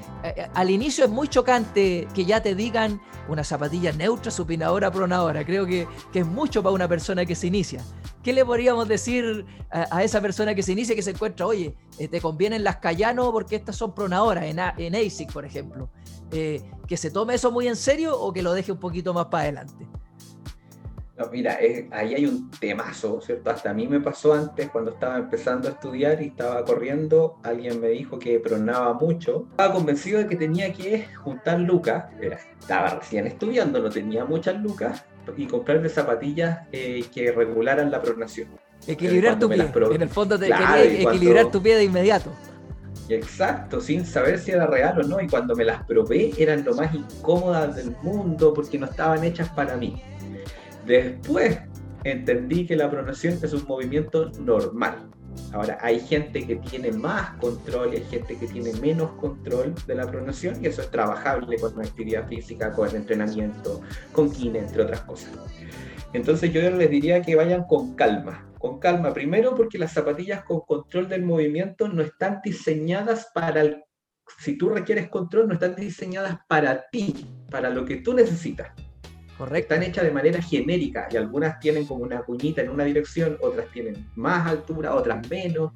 al 0.54 0.70
inicio 0.70 1.04
es 1.04 1.10
muy 1.10 1.28
chocante 1.28 2.08
que 2.12 2.24
ya 2.24 2.42
te 2.42 2.56
digan 2.56 3.00
una 3.28 3.44
zapatilla 3.44 3.92
neutra, 3.92 4.32
supinadora, 4.32 4.90
pronadora. 4.90 5.44
Creo 5.44 5.66
que, 5.66 5.86
que 6.12 6.20
es 6.20 6.26
mucho 6.26 6.62
para 6.62 6.74
una 6.74 6.88
persona 6.88 7.24
que 7.24 7.36
se 7.36 7.46
inicia. 7.46 7.84
¿Qué 8.24 8.32
le 8.32 8.44
podríamos 8.44 8.88
decir 8.88 9.44
a, 9.70 10.02
esa 10.02 10.20
persona 10.20 10.54
que 10.54 10.62
se 10.62 10.72
inicia 10.72 10.96
que 10.96 11.02
se 11.02 11.10
encuentra, 11.10 11.46
oye, 11.46 11.76
te 11.96 12.20
convienen 12.20 12.64
las 12.64 12.78
Cayano 12.78 13.30
porque 13.30 13.56
estas 13.56 13.76
son 13.76 13.94
pronadoras, 13.94 14.44
en, 14.44 14.58
en 14.58 14.94
ASIC, 14.96 15.32
por 15.32 15.44
ejemplo? 15.44 15.88
¿Que 16.30 16.96
se 16.96 17.10
tome 17.10 17.34
eso 17.34 17.52
muy 17.52 17.68
en 17.68 17.76
serio 17.76 18.18
o 18.18 18.32
que 18.32 18.42
lo 18.42 18.52
deje 18.52 18.72
un 18.72 18.80
poquito 18.80 19.14
más 19.14 19.26
para 19.26 19.44
adelante? 19.44 19.86
Mira, 21.30 21.58
ahí 21.90 22.14
hay 22.14 22.26
un 22.26 22.50
temazo, 22.50 23.20
¿cierto? 23.20 23.50
Hasta 23.50 23.70
a 23.70 23.74
mí 23.74 23.86
me 23.86 24.00
pasó 24.00 24.32
antes 24.32 24.70
cuando 24.70 24.92
estaba 24.92 25.18
empezando 25.18 25.68
a 25.68 25.72
estudiar 25.72 26.22
y 26.22 26.28
estaba 26.28 26.64
corriendo, 26.64 27.38
alguien 27.42 27.80
me 27.80 27.88
dijo 27.88 28.18
que 28.18 28.38
pronaba 28.38 28.94
mucho. 28.94 29.46
Estaba 29.50 29.74
convencido 29.74 30.18
de 30.18 30.26
que 30.26 30.36
tenía 30.36 30.72
que 30.72 31.06
juntar 31.16 31.60
lucas, 31.60 32.04
estaba 32.60 32.90
recién 32.90 33.26
estudiando, 33.26 33.80
no 33.80 33.90
tenía 33.90 34.24
muchas 34.24 34.60
lucas, 34.60 35.04
y 35.36 35.46
comprarme 35.46 35.88
zapatillas 35.88 36.60
eh, 36.72 37.04
que 37.12 37.32
regularan 37.32 37.90
la 37.90 38.00
pronación. 38.00 38.48
Equilibrar 38.86 39.38
tu 39.38 39.48
pie, 39.48 39.68
en 39.92 40.02
el 40.02 40.08
fondo 40.08 40.38
te 40.38 40.46
quería 40.46 40.82
equilibrar 40.82 41.50
tu 41.50 41.62
pie 41.62 41.76
de 41.76 41.84
inmediato. 41.84 42.30
Exacto, 43.08 43.80
sin 43.80 44.06
saber 44.06 44.38
si 44.38 44.52
era 44.52 44.66
real 44.66 45.00
o 45.00 45.02
no. 45.02 45.20
Y 45.20 45.26
cuando 45.26 45.54
me 45.54 45.64
las 45.64 45.84
probé, 45.84 46.32
eran 46.38 46.64
lo 46.64 46.74
más 46.74 46.94
incómodas 46.94 47.74
del 47.76 47.94
mundo 48.02 48.54
porque 48.54 48.78
no 48.78 48.86
estaban 48.86 49.24
hechas 49.24 49.48
para 49.50 49.76
mí. 49.76 50.02
Después 50.90 51.56
entendí 52.02 52.66
que 52.66 52.74
la 52.74 52.90
pronación 52.90 53.38
es 53.40 53.52
un 53.52 53.64
movimiento 53.68 54.28
normal. 54.40 55.08
Ahora, 55.52 55.78
hay 55.80 56.00
gente 56.00 56.44
que 56.44 56.56
tiene 56.56 56.90
más 56.90 57.36
control 57.36 57.94
y 57.94 57.98
hay 57.98 58.04
gente 58.06 58.36
que 58.36 58.48
tiene 58.48 58.72
menos 58.72 59.12
control 59.12 59.72
de 59.86 59.94
la 59.94 60.10
pronación 60.10 60.60
y 60.60 60.66
eso 60.66 60.82
es 60.82 60.90
trabajable 60.90 61.60
con 61.60 61.76
la 61.76 61.84
actividad 61.84 62.26
física, 62.26 62.72
con 62.72 62.88
entrenamiento, 62.96 63.82
con 64.10 64.32
kine, 64.32 64.58
entre 64.58 64.82
otras 64.82 65.02
cosas. 65.02 65.30
Entonces 66.12 66.52
yo 66.52 66.60
les 66.68 66.90
diría 66.90 67.22
que 67.22 67.36
vayan 67.36 67.62
con 67.68 67.94
calma, 67.94 68.50
con 68.58 68.80
calma. 68.80 69.14
Primero 69.14 69.54
porque 69.54 69.78
las 69.78 69.92
zapatillas 69.92 70.42
con 70.42 70.62
control 70.62 71.08
del 71.08 71.22
movimiento 71.22 71.86
no 71.86 72.02
están 72.02 72.40
diseñadas 72.42 73.30
para 73.32 73.60
el... 73.60 73.84
Si 74.40 74.58
tú 74.58 74.70
requieres 74.70 75.08
control, 75.08 75.46
no 75.46 75.54
están 75.54 75.76
diseñadas 75.76 76.40
para 76.48 76.88
ti, 76.90 77.28
para 77.48 77.70
lo 77.70 77.84
que 77.84 77.98
tú 77.98 78.12
necesitas. 78.12 78.72
Están 79.54 79.82
hechas 79.82 80.04
de 80.04 80.10
manera 80.10 80.42
genérica 80.42 81.08
y 81.10 81.16
algunas 81.16 81.58
tienen 81.60 81.86
como 81.86 82.04
una 82.04 82.22
cuñita 82.22 82.60
en 82.60 82.70
una 82.70 82.84
dirección, 82.84 83.38
otras 83.40 83.70
tienen 83.72 84.06
más 84.14 84.46
altura, 84.46 84.94
otras 84.94 85.28
menos. 85.30 85.72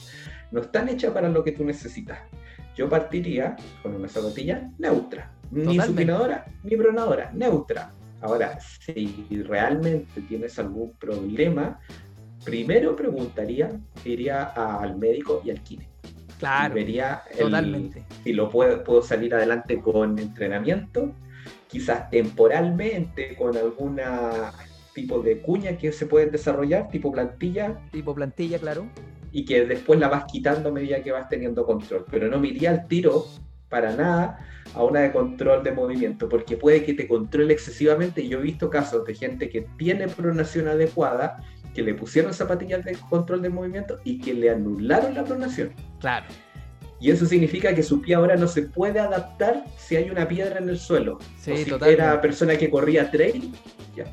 No 0.51 0.61
están 0.61 0.89
hechas 0.89 1.13
para 1.13 1.29
lo 1.29 1.43
que 1.43 1.53
tú 1.53 1.65
necesitas. 1.65 2.19
Yo 2.77 2.89
partiría 2.89 3.57
con 3.83 3.95
una 3.95 4.09
zapatilla 4.09 4.71
neutra, 4.79 5.33
ni 5.51 5.81
supinadora 5.81 6.45
ni 6.63 6.77
pronadora, 6.77 7.31
neutra. 7.33 7.91
Ahora, 8.21 8.59
si 8.61 9.27
realmente 9.47 10.21
tienes 10.23 10.59
algún 10.59 10.93
problema, 10.95 11.79
primero 12.45 12.97
preguntaría, 12.97 13.71
iría 14.05 14.45
al 14.45 14.97
médico 14.97 15.41
y 15.45 15.51
al 15.51 15.63
kine. 15.63 15.89
Claro. 16.39 16.75
vería 16.75 17.23
totalmente. 17.39 18.05
si 18.25 18.33
lo 18.33 18.51
puedo, 18.51 18.83
puedo 18.83 19.03
salir 19.03 19.35
adelante 19.35 19.81
con 19.81 20.19
entrenamiento 20.19 21.15
quizás 21.75 22.09
temporalmente 22.09 23.35
con 23.35 23.57
algún 23.57 24.01
tipo 24.95 25.21
de 25.21 25.41
cuña 25.41 25.77
que 25.77 25.91
se 25.91 26.07
pueden 26.07 26.31
desarrollar, 26.31 26.89
tipo 26.89 27.11
plantilla. 27.11 27.81
Tipo 27.91 28.15
plantilla, 28.15 28.61
claro. 28.61 28.87
Y 29.33 29.45
que 29.45 29.67
después 29.67 29.99
la 29.99 30.07
vas 30.07 30.25
quitando 30.31 30.69
a 30.69 30.73
medida 30.73 31.03
que 31.03 31.11
vas 31.11 31.29
teniendo 31.29 31.67
control. 31.67 32.07
Pero 32.09 32.29
no 32.29 32.39
me 32.39 32.47
iría 32.47 32.71
al 32.71 32.87
tiro 32.87 33.27
para 33.69 33.93
nada 33.93 34.39
a 34.73 34.85
una 34.85 35.01
de 35.01 35.11
control 35.11 35.65
de 35.65 35.73
movimiento, 35.73 36.29
porque 36.29 36.57
puede 36.57 36.85
que 36.85 36.95
te 36.95 37.09
controle 37.09 37.53
excesivamente. 37.53 38.23
Y 38.23 38.29
yo 38.29 38.39
he 38.39 38.43
visto 38.43 38.71
casos 38.71 39.05
de 39.05 39.17
gente 39.17 39.49
que 39.49 39.67
tiene 39.77 40.07
pronación 40.07 40.69
adecuada, 40.69 41.43
que 41.75 41.83
le 41.83 41.95
pusieron 41.95 42.33
zapatillas 42.33 42.85
de 42.85 42.97
control 43.11 43.43
de 43.43 43.49
movimiento 43.49 43.99
y 44.05 44.21
que 44.21 44.33
le 44.33 44.51
anularon 44.51 45.13
la 45.13 45.25
pronación. 45.25 45.73
Claro. 45.99 46.27
Y 47.01 47.11
eso 47.11 47.27
significa 47.27 47.75
que 47.75 47.83
su 47.83 48.01
pie 48.01 48.15
ahora 48.15 48.37
no 48.37 48.49
se 48.49 48.63
puede 48.63 49.01
adaptar 49.01 49.65
si 49.77 49.97
hay 49.97 50.11
una 50.11 50.27
piedra 50.27 50.59
en 50.59 50.69
el 50.69 50.79
suelo. 50.79 51.19
Sí, 51.39 51.53
o 51.53 51.57
si 51.57 51.91
era 51.91 52.21
persona 52.21 52.57
que 52.57 52.71
corría 52.71 53.11
trail, 53.11 53.53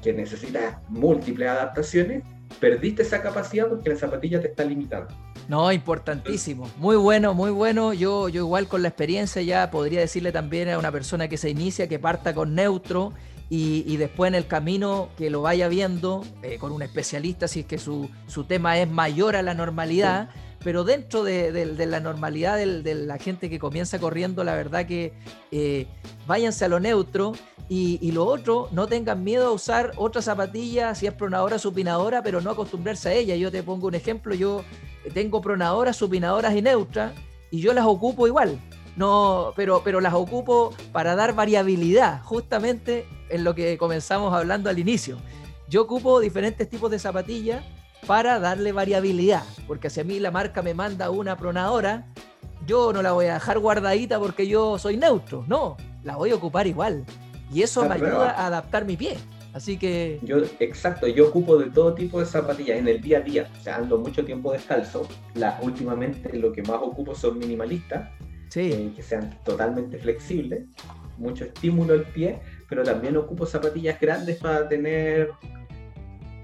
que 0.02 0.13
necesita 0.13 0.82
múltiples 0.89 1.50
adaptaciones, 1.50 2.24
perdiste 2.60 3.04
esa 3.04 3.22
capacidad 3.22 3.67
porque 3.67 3.89
la 3.89 3.96
zapatilla 3.96 4.41
te 4.41 4.48
está 4.48 4.63
limitando. 4.63 5.13
No, 5.48 5.72
importantísimo. 5.72 6.70
Muy 6.78 6.96
bueno, 6.96 7.34
muy 7.34 7.52
bueno. 7.52 7.94
Yo, 7.94 8.30
yo 8.30 8.41
igual 8.41 8.67
con 8.67 8.82
la 8.82 8.89
experiencia 8.89 9.41
ya 9.41 9.70
podría 9.72 10.00
decirle 10.00 10.32
también 10.32 10.70
a 10.70 10.78
una 10.78 10.91
persona 10.91 11.28
que 11.28 11.38
se 11.38 11.50
inicia 11.50 11.88
que 11.88 12.00
parta 12.00 12.34
con 12.34 12.56
neutro 12.56 13.13
y, 13.54 13.98
después 13.98 14.30
en 14.30 14.36
el 14.36 14.48
camino 14.48 15.10
que 15.18 15.30
lo 15.30 15.42
vaya 15.42 15.68
viendo 15.68 16.24
eh, 16.42 16.58
con 16.58 16.72
un 16.72 16.84
especialista 16.84 17.50
si 17.50 17.60
es 17.60 17.66
que 17.66 17.78
su, 17.78 18.10
su 18.26 18.46
tema 18.46 18.80
es 18.80 18.90
mayor 18.90 19.36
a 19.36 19.42
la 19.42 19.54
normalidad 19.54 20.30
pero 20.64 20.84
dentro 20.84 21.24
de, 21.24 21.66
la 21.88 22.00
normalidad 22.00 22.58
de 22.58 22.96
la 22.96 23.18
gente 23.18 23.50
que 23.50 23.58
comienza 23.58 24.00
corriendo, 24.00 24.44
la 24.44 24.56
verdad 24.56 24.86
que 24.86 25.14
eh, 25.52 25.88
váyanse 26.28 26.66
a 26.66 26.68
lo 26.68 26.80
neutro 26.80 27.34
y, 27.68 28.12
lo 28.12 28.26
otro, 28.26 28.68
no 28.72 28.86
tengan 28.86 29.24
miedo 29.24 29.48
a 29.48 29.52
usar 29.52 29.94
otra 29.96 30.22
zapatilla, 30.22 30.94
si 30.94 31.08
es 31.08 31.14
pronadora, 31.14 31.58
supinadora, 31.58 32.22
pero 32.22 32.42
no 32.42 32.52
acostumbrarse 32.52 33.10
a 33.10 33.14
ella. 33.14 33.36
Yo 33.38 33.50
te 33.50 33.64
pongo 33.64 33.88
un 33.88 33.96
ejemplo, 33.96 34.36
yo 34.36 34.64
tengo 35.14 35.42
pronadoras, 35.42 35.96
supinadoras 35.96 36.54
y 36.54 36.62
neutras 36.62 37.14
y 37.50 37.62
yo 37.62 37.74
las 37.74 37.86
ocupo 37.86 38.28
igual. 38.28 38.60
No, 38.96 39.54
pero, 39.56 39.82
pero 39.84 40.02
las 40.02 40.14
ocupo 40.14 40.74
para 40.92 41.16
dar 41.16 41.34
variabilidad, 41.34 42.22
justamente 42.24 43.06
en 43.30 43.44
lo 43.44 43.56
que 43.56 43.78
comenzamos 43.78 44.34
hablando 44.34 44.70
al 44.70 44.80
inicio. 44.80 45.18
Yo 45.70 45.84
ocupo 45.84 46.20
diferentes 46.20 46.70
tipos 46.70 46.92
de 46.92 47.00
zapatillas 47.00 47.64
para 48.06 48.40
darle 48.40 48.72
variabilidad, 48.72 49.44
porque 49.68 49.90
si 49.90 50.02
a 50.02 50.04
mí 50.04 50.20
la 50.20 50.32
marca 50.32 50.62
me 50.62 50.74
manda 50.74 51.10
una 51.10 51.38
pronadora, 51.38 52.08
yo 52.66 52.92
no 52.92 53.02
la 53.02 53.14
voy 53.14 53.28
a 53.28 53.36
dejar 53.36 53.60
guardadita 53.60 54.20
porque 54.20 54.48
yo 54.48 54.78
soy 54.78 54.98
neutro, 54.98 55.46
no, 55.48 55.78
la 56.04 56.16
voy 56.16 56.32
a 56.32 56.36
ocupar 56.36 56.68
igual. 56.68 57.06
Y 57.54 57.64
eso 57.64 57.88
me 57.88 57.96
ayuda 57.96 58.32
a 58.32 58.48
adaptar 58.48 58.86
mi 58.86 58.96
pie. 58.96 59.18
Así 59.54 59.78
que. 59.78 60.20
Yo, 60.24 60.38
exacto, 60.60 61.08
yo 61.08 61.28
ocupo 61.28 61.58
de 61.58 61.70
todo 61.70 61.94
tipo 61.94 62.20
de 62.20 62.26
zapatillas 62.26 62.80
en 62.80 62.88
el 62.88 63.02
día 63.02 63.18
a 63.18 63.22
día. 63.22 63.50
O 63.60 63.64
sea, 63.64 63.76
ando 63.76 63.98
mucho 63.98 64.24
tiempo 64.24 64.54
descalzo. 64.54 65.08
La, 65.36 65.60
últimamente 65.62 66.38
lo 66.38 66.54
que 66.54 66.62
más 66.62 66.80
ocupo 66.82 67.14
son 67.14 67.38
minimalistas. 67.38 68.10
Sí. 68.52 68.72
Eh, 68.72 68.94
que 68.96 69.02
sean 69.02 69.40
totalmente 69.44 69.98
flexibles. 69.98 70.66
Mucho 71.18 71.46
estímulo 71.46 71.94
al 71.94 72.04
pie. 72.04 72.40
Pero 72.70 72.84
también 72.84 73.18
ocupo 73.18 73.46
zapatillas 73.46 74.00
grandes 74.00 74.38
para 74.38 74.68
tener 74.68 75.32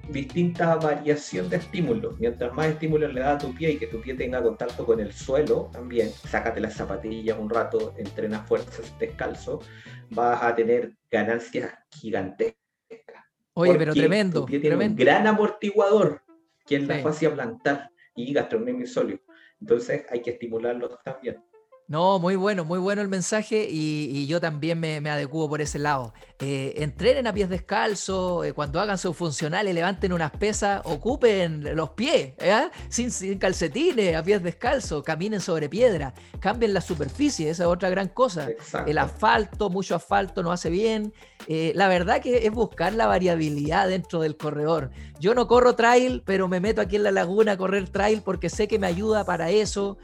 distinta 0.10 0.76
variación 0.76 1.50
de 1.50 1.58
estímulos. 1.58 2.18
Mientras 2.20 2.54
más 2.54 2.68
estímulos 2.68 3.14
le 3.14 3.22
da 3.22 3.34
a 3.34 3.38
tu 3.38 3.54
pie 3.54 3.72
y 3.72 3.78
que 3.78 3.88
tu 3.88 4.02
pie 4.02 4.14
tenga 4.14 4.42
contacto 4.42 4.86
con 4.86 5.00
el 5.00 5.12
suelo, 5.12 5.70
también, 5.74 6.10
sácate 6.10 6.60
las 6.60 6.74
zapatillas 6.74 7.38
un 7.38 7.50
rato, 7.50 7.94
entrena 7.98 8.40
fuerzas 8.40 8.94
descalzo, 9.00 9.62
vas 10.10 10.42
a 10.42 10.56
tener 10.56 10.94
ganancias 11.12 11.74
gigantescas. 11.92 12.56
Oye, 13.54 13.76
pero 13.76 13.94
tremendo. 13.94 14.42
Tu 14.42 14.46
pie 14.48 14.60
tiene 14.60 14.78
un 14.78 14.96
gran 14.96 15.28
amortiguador, 15.28 16.22
que 16.66 16.78
es 16.78 16.88
la 16.88 17.00
fascia 17.00 17.34
plantar 17.34 17.90
y 18.16 18.34
gastrocnemio 18.34 18.88
sólido. 18.88 19.20
Entonces 19.60 20.06
hay 20.10 20.22
que 20.22 20.32
estimularlos 20.32 20.98
también. 21.04 21.44
No, 21.90 22.20
muy 22.20 22.36
bueno, 22.36 22.66
muy 22.66 22.80
bueno 22.80 23.02
el 23.02 23.08
mensaje 23.08 23.66
y, 23.70 24.28
yo 24.28 24.42
también 24.42 24.78
me, 24.78 25.00
me, 25.00 25.10
adecuo 25.10 25.48
por 25.48 25.62
ese 25.62 25.80
lado. 25.80 26.14
Eh, 26.40 26.74
entrenen 26.84 27.26
a 27.28 27.34
pies 27.34 27.50
descalzos, 27.50 28.46
eh, 28.46 28.52
cuando 28.52 28.82
hagan 28.82 28.98
su 28.98 29.14
funcional 29.14 29.70
y 29.70 29.74
levanten 29.74 30.12
unas 30.12 30.32
pesas, 30.32 30.82
ocupen 30.84 31.76
los 31.78 31.92
pies, 31.92 32.34
¿eh? 32.40 32.70
sin, 32.90 33.10
sin, 33.10 33.40
calcetines, 33.40 34.18
a 34.18 34.22
pies 34.22 34.44
descalzos, 34.44 35.02
caminen 35.02 35.40
sobre 35.40 35.70
piedra, 35.70 36.14
cambien 36.42 36.74
la 36.74 36.82
superficie, 36.82 37.50
esa 37.50 37.64
es 37.64 37.70
otra 37.70 37.90
gran 37.90 38.10
cosa. 38.10 38.50
El 38.86 38.98
asfalto, 38.98 39.70
mucho 39.70 39.96
asfalto 39.96 40.44
no 40.44 40.52
hace 40.52 40.70
bien. 40.70 41.14
La 41.48 41.88
verdad 41.88 42.22
que 42.22 42.46
es 42.46 42.52
buscar 42.52 42.94
la 42.94 43.08
variabilidad 43.08 43.88
dentro 43.88 44.20
del 44.20 44.36
corredor. 44.36 44.92
Yo 45.20 45.34
no 45.34 45.48
corro 45.48 45.76
trail, 45.76 46.22
pero 46.26 46.48
me 46.48 46.60
meto 46.60 46.82
aquí 46.82 46.98
en 46.98 47.04
la 47.04 47.12
laguna 47.12 47.54
a 47.54 47.58
correr 47.58 47.90
trail 47.90 48.22
porque 48.24 48.50
sé 48.50 48.68
que 48.68 48.78
me 48.78 48.88
ayuda 48.88 49.24
para 49.24 49.50
eso. 49.50 49.98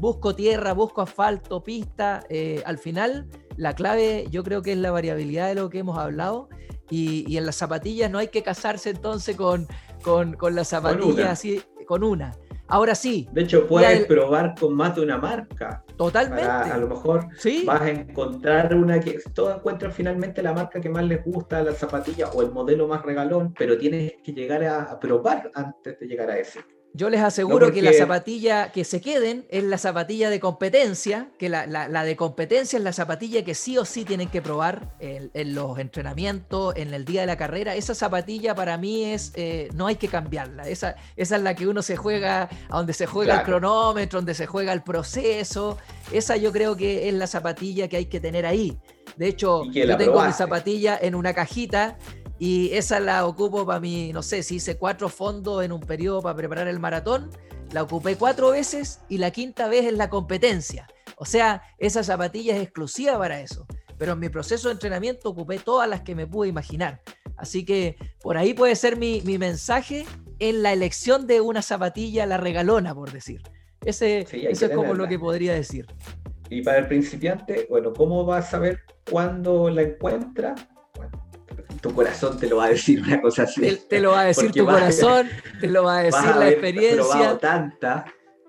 Busco 0.00 0.34
tierra, 0.34 0.72
busco 0.72 1.02
asfalto, 1.02 1.62
pista, 1.62 2.24
eh, 2.28 2.62
al 2.64 2.78
final 2.78 3.28
la 3.56 3.74
clave 3.74 4.26
yo 4.30 4.42
creo 4.42 4.62
que 4.62 4.72
es 4.72 4.78
la 4.78 4.90
variabilidad 4.90 5.48
de 5.48 5.54
lo 5.54 5.70
que 5.70 5.78
hemos 5.78 5.98
hablado 5.98 6.48
y, 6.90 7.36
en 7.36 7.46
las 7.46 7.56
zapatillas 7.56 8.10
no 8.10 8.18
hay 8.18 8.28
que 8.28 8.42
casarse 8.42 8.90
entonces 8.90 9.36
con, 9.36 9.66
con, 10.02 10.34
con 10.34 10.54
las 10.54 10.68
zapatillas 10.68 11.28
así, 11.28 11.62
con 11.86 12.04
una. 12.04 12.32
Ahora 12.66 12.94
sí. 12.94 13.28
De 13.32 13.42
hecho, 13.42 13.66
puedes 13.66 14.06
probar 14.06 14.54
con 14.58 14.74
más 14.74 14.94
de 14.94 15.02
una 15.02 15.18
marca. 15.18 15.84
Totalmente. 15.96 16.44
a 16.44 16.76
lo 16.78 16.88
mejor 16.88 17.28
vas 17.66 17.80
a 17.80 17.90
encontrar 17.90 18.74
una 18.74 18.98
que 19.00 19.20
todos 19.34 19.56
encuentran 19.56 19.92
finalmente 19.92 20.42
la 20.42 20.52
marca 20.52 20.80
que 20.80 20.88
más 20.88 21.04
les 21.04 21.24
gusta, 21.24 21.62
la 21.62 21.72
zapatilla 21.72 22.28
o 22.30 22.42
el 22.42 22.50
modelo 22.50 22.88
más 22.88 23.02
regalón, 23.02 23.54
pero 23.56 23.76
tienes 23.76 24.14
que 24.22 24.32
llegar 24.32 24.64
a 24.64 24.98
probar 24.98 25.50
antes 25.54 25.98
de 25.98 26.06
llegar 26.06 26.30
a 26.30 26.38
ese. 26.38 26.60
Yo 26.96 27.10
les 27.10 27.22
aseguro 27.22 27.72
que 27.72 27.82
la 27.82 27.92
zapatilla 27.92 28.70
que 28.70 28.84
se 28.84 29.00
queden 29.00 29.46
es 29.48 29.64
la 29.64 29.78
zapatilla 29.78 30.30
de 30.30 30.38
competencia, 30.38 31.28
que 31.40 31.48
la, 31.48 31.66
de 32.04 32.16
competencia 32.16 32.76
es 32.76 32.84
la 32.84 32.92
zapatilla 32.92 33.44
que 33.44 33.56
sí 33.56 33.76
o 33.76 33.84
sí 33.84 34.04
tienen 34.04 34.28
que 34.28 34.40
probar 34.40 34.94
en, 35.00 35.54
los 35.56 35.76
entrenamientos, 35.80 36.72
en 36.76 36.94
el 36.94 37.04
día 37.04 37.22
de 37.22 37.26
la 37.26 37.36
carrera. 37.36 37.74
Esa 37.74 37.96
zapatilla 37.96 38.54
para 38.54 38.78
mí 38.78 39.06
es, 39.06 39.32
eh, 39.34 39.70
no 39.74 39.88
hay 39.88 39.96
que 39.96 40.06
cambiarla. 40.06 40.68
Esa, 40.68 40.94
esa 41.16 41.34
es 41.34 41.42
la 41.42 41.56
que 41.56 41.66
uno 41.66 41.82
se 41.82 41.96
juega, 41.96 42.48
a 42.68 42.76
donde 42.76 42.92
se 42.92 43.06
juega 43.06 43.40
el 43.40 43.42
cronómetro, 43.42 44.20
donde 44.20 44.34
se 44.34 44.46
juega 44.46 44.72
el 44.72 44.84
proceso. 44.84 45.78
Esa 46.12 46.36
yo 46.36 46.52
creo 46.52 46.76
que 46.76 47.08
es 47.08 47.14
la 47.14 47.26
zapatilla 47.26 47.88
que 47.88 47.96
hay 47.96 48.06
que 48.06 48.20
tener 48.20 48.46
ahí. 48.46 48.78
De 49.16 49.26
hecho, 49.26 49.64
yo 49.64 49.96
tengo 49.96 50.24
mi 50.24 50.32
zapatilla 50.32 50.96
en 51.02 51.16
una 51.16 51.34
cajita 51.34 51.96
y 52.38 52.72
esa 52.72 53.00
la 53.00 53.26
ocupo 53.26 53.64
para 53.64 53.80
mí, 53.80 54.12
no 54.12 54.22
sé, 54.22 54.42
si 54.42 54.56
hice 54.56 54.76
cuatro 54.76 55.08
fondos 55.08 55.64
en 55.64 55.72
un 55.72 55.80
periodo 55.80 56.22
para 56.22 56.36
preparar 56.36 56.68
el 56.68 56.80
maratón, 56.80 57.30
la 57.72 57.82
ocupé 57.82 58.16
cuatro 58.16 58.50
veces 58.50 59.00
y 59.08 59.18
la 59.18 59.30
quinta 59.30 59.68
vez 59.68 59.86
en 59.86 59.98
la 59.98 60.10
competencia. 60.10 60.86
O 61.16 61.24
sea, 61.24 61.62
esa 61.78 62.02
zapatilla 62.02 62.56
es 62.56 62.62
exclusiva 62.62 63.18
para 63.18 63.40
eso. 63.40 63.66
Pero 63.96 64.12
en 64.12 64.18
mi 64.18 64.28
proceso 64.28 64.68
de 64.68 64.72
entrenamiento 64.72 65.28
ocupé 65.28 65.58
todas 65.58 65.88
las 65.88 66.02
que 66.02 66.14
me 66.14 66.26
pude 66.26 66.48
imaginar. 66.48 67.00
Así 67.36 67.64
que 67.64 67.96
por 68.20 68.36
ahí 68.36 68.52
puede 68.54 68.74
ser 68.76 68.96
mi, 68.96 69.20
mensaje 69.38 70.04
en 70.40 70.62
la 70.62 70.72
elección 70.72 71.26
de 71.26 71.40
una 71.40 71.62
zapatilla, 71.62 72.26
la 72.26 72.36
regalona, 72.36 72.94
por 72.94 73.12
decir. 73.12 73.42
Ese, 73.84 74.26
eso 74.50 74.66
es 74.66 74.72
como 74.72 74.94
lo 74.94 75.06
que 75.06 75.18
podría 75.18 75.54
decir. 75.54 75.86
Y 76.50 76.62
para 76.62 76.78
el 76.78 76.88
principiante, 76.88 77.66
bueno, 77.70 77.92
¿cómo 77.92 78.24
vas 78.24 78.48
a 78.48 78.50
saber 78.52 78.80
cuándo 79.08 79.70
la 79.70 79.82
encuentra? 79.82 80.54
Tu 81.84 81.92
corazón 81.92 82.38
te 82.38 82.46
lo 82.46 82.56
va 82.56 82.64
a 82.64 82.68
decir 82.70 83.02
una 83.02 83.20
cosa 83.20 83.42
así. 83.42 83.78
Te, 83.90 84.00
lo 84.00 84.12
va 84.12 84.22
a 84.22 84.24
decir 84.24 84.50
tu 84.52 84.64
corazón, 84.64 85.28
te 85.60 85.66
lo 85.66 85.84
va 85.84 85.98
a 85.98 86.02
decir 86.04 86.36
la 86.36 86.48
experiencia. 86.48 87.38
tanta 87.38 88.06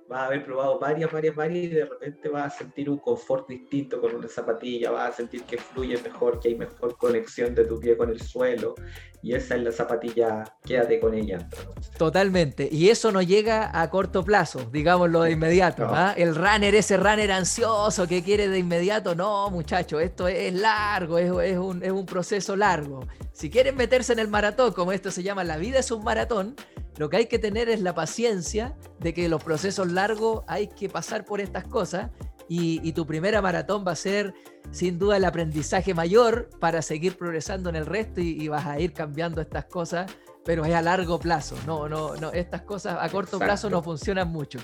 vas 0.07 0.21
a 0.21 0.25
haber 0.25 0.45
probado 0.45 0.79
varias, 0.79 1.11
varias, 1.11 1.35
varias 1.35 1.65
y 1.65 1.67
de 1.67 1.85
repente 1.85 2.29
vas 2.29 2.53
a 2.53 2.57
sentir 2.57 2.89
un 2.89 2.97
confort 2.97 3.47
distinto 3.47 3.99
con 3.99 4.13
una 4.15 4.27
zapatilla, 4.27 4.91
vas 4.91 5.09
a 5.09 5.13
sentir 5.13 5.43
que 5.43 5.57
fluye 5.57 5.99
mejor, 6.01 6.39
que 6.39 6.49
hay 6.49 6.55
mejor 6.55 6.95
conexión 6.97 7.55
de 7.55 7.65
tu 7.65 7.79
pie 7.79 7.97
con 7.97 8.09
el 8.09 8.21
suelo 8.21 8.75
y 9.23 9.33
esa 9.33 9.55
es 9.55 9.63
la 9.63 9.71
zapatilla, 9.71 10.43
quédate 10.63 10.99
con 10.99 11.15
ella. 11.15 11.49
Totalmente, 11.97 12.69
y 12.71 12.89
eso 12.89 13.11
no 13.11 13.23
llega 13.23 13.81
a 13.81 13.89
corto 13.89 14.23
plazo, 14.23 14.69
digámoslo 14.71 15.23
de 15.23 15.31
inmediato. 15.31 15.87
¿ah? 15.89 16.13
El 16.15 16.35
runner, 16.35 16.75
ese 16.75 16.97
runner 16.97 17.31
ansioso 17.31 18.07
que 18.07 18.21
quiere 18.21 18.47
de 18.47 18.59
inmediato, 18.59 19.15
no 19.15 19.49
muchacho, 19.49 19.99
esto 19.99 20.27
es 20.27 20.53
largo, 20.53 21.17
es, 21.17 21.31
es, 21.51 21.57
un, 21.57 21.83
es 21.83 21.91
un 21.91 22.05
proceso 22.05 22.55
largo. 22.55 23.07
Si 23.31 23.49
quieren 23.49 23.75
meterse 23.75 24.13
en 24.13 24.19
el 24.19 24.27
maratón, 24.27 24.73
como 24.73 24.91
esto 24.91 25.09
se 25.09 25.23
llama, 25.23 25.43
la 25.43 25.57
vida 25.57 25.79
es 25.79 25.89
un 25.89 26.03
maratón, 26.03 26.55
lo 26.97 27.09
que 27.09 27.17
hay 27.17 27.25
que 27.25 27.39
tener 27.39 27.69
es 27.69 27.81
la 27.81 27.93
paciencia 27.93 28.75
de 28.99 29.13
que 29.13 29.27
los 29.29 29.43
procesos 29.43 29.91
largos 29.91 30.43
hay 30.47 30.67
que 30.67 30.89
pasar 30.89 31.25
por 31.25 31.41
estas 31.41 31.65
cosas 31.65 32.09
y, 32.47 32.93
tu 32.93 33.05
primera 33.05 33.41
maratón 33.41 33.83
va 33.85 33.93
a 33.93 33.95
ser 33.95 34.33
sin 34.71 34.99
duda 34.99 35.17
el 35.17 35.25
aprendizaje 35.25 35.93
mayor 35.93 36.49
para 36.59 36.81
seguir 36.81 37.17
progresando 37.17 37.69
en 37.69 37.75
el 37.75 37.85
resto 37.85 38.21
y, 38.21 38.47
vas 38.47 38.65
a 38.65 38.79
ir 38.79 38.93
cambiando 38.93 39.41
estas 39.41 39.65
cosas, 39.65 40.11
pero 40.43 40.63
es 40.63 40.73
a 40.73 40.81
largo 40.81 41.19
plazo. 41.19 41.55
No, 41.65 41.89
no, 41.89 42.15
no, 42.15 42.31
estas 42.31 42.61
cosas 42.61 42.97
a 42.99 43.09
corto 43.09 43.39
plazo 43.39 43.69
no 43.69 43.81
funcionan 43.81 44.29
mucho. 44.29 44.59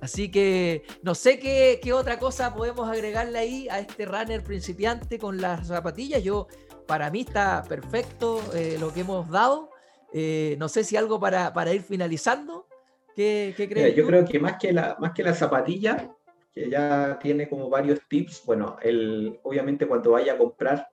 Así 0.00 0.30
que 0.30 0.84
no 1.02 1.14
sé 1.14 1.38
qué, 1.38 1.92
otra 1.92 2.18
cosa 2.18 2.54
podemos 2.54 2.88
agregarle 2.88 3.38
ahí 3.38 3.68
a 3.68 3.80
este 3.80 4.04
runner 4.04 4.42
principiante 4.42 5.18
con 5.18 5.40
las 5.40 5.66
zapatillas. 5.66 6.22
Yo, 6.22 6.46
para 6.86 7.10
mí 7.10 7.20
está 7.20 7.64
perfecto 7.68 8.40
eh, 8.54 8.76
lo 8.78 8.92
que 8.92 9.00
hemos 9.00 9.28
dado. 9.30 9.70
Eh, 10.18 10.56
no 10.58 10.70
sé 10.70 10.82
si 10.82 10.96
algo 10.96 11.20
para, 11.20 11.74
ir 11.74 11.82
finalizando. 11.82 12.66
¿Qué, 13.14 13.52
qué 13.54 13.68
crees? 13.68 13.94
yo 13.94 14.06
creo 14.06 14.24
que 14.24 14.40
más 14.40 14.56
que, 14.58 14.72
la, 14.72 14.96
más 14.98 15.12
que 15.12 15.22
la 15.22 15.34
zapatilla, 15.34 16.10
que 16.54 16.70
ya 16.70 17.18
tiene 17.20 17.50
como 17.50 17.68
varios 17.68 18.00
tips, 18.08 18.42
bueno, 18.46 18.78
el, 18.80 19.38
obviamente 19.42 19.86
cuando 19.86 20.12
vaya 20.12 20.32
a 20.32 20.38
comprar, 20.38 20.88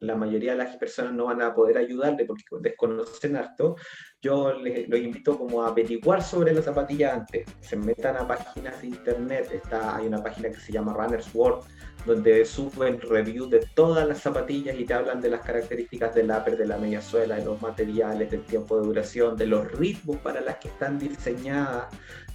la 0.00 0.16
mayoría 0.16 0.52
de 0.52 0.58
las 0.58 0.76
personas 0.76 1.12
no 1.12 1.26
van 1.26 1.42
a 1.42 1.54
poder 1.54 1.78
ayudarle 1.78 2.24
porque 2.24 2.42
desconocen 2.60 3.36
harto. 3.36 3.76
Yo 4.24 4.54
les, 4.54 4.88
los 4.88 4.98
invito 4.98 5.36
como 5.36 5.62
a 5.62 5.68
averiguar 5.68 6.22
sobre 6.22 6.54
la 6.54 6.62
zapatilla 6.62 7.12
antes. 7.12 7.46
Se 7.60 7.76
metan 7.76 8.16
a 8.16 8.26
páginas 8.26 8.80
de 8.80 8.86
internet. 8.86 9.50
Está, 9.52 9.96
hay 9.96 10.06
una 10.06 10.22
página 10.22 10.48
que 10.48 10.58
se 10.58 10.72
llama 10.72 10.94
Runner's 10.94 11.28
World 11.34 11.62
donde 12.06 12.44
suben 12.44 13.00
reviews 13.00 13.50
de 13.50 13.66
todas 13.74 14.06
las 14.06 14.20
zapatillas 14.20 14.78
y 14.78 14.84
te 14.84 14.94
hablan 14.94 15.20
de 15.20 15.30
las 15.30 15.40
características 15.40 16.14
del 16.14 16.30
upper, 16.30 16.56
de 16.56 16.66
la 16.66 16.76
media 16.76 17.00
suela, 17.00 17.36
de 17.36 17.44
los 17.44 17.60
materiales, 17.62 18.30
del 18.30 18.42
tiempo 18.42 18.78
de 18.78 18.86
duración, 18.86 19.36
de 19.36 19.46
los 19.46 19.70
ritmos 19.72 20.18
para 20.18 20.40
las 20.40 20.56
que 20.56 20.68
están 20.68 20.98
diseñadas, 20.98 21.86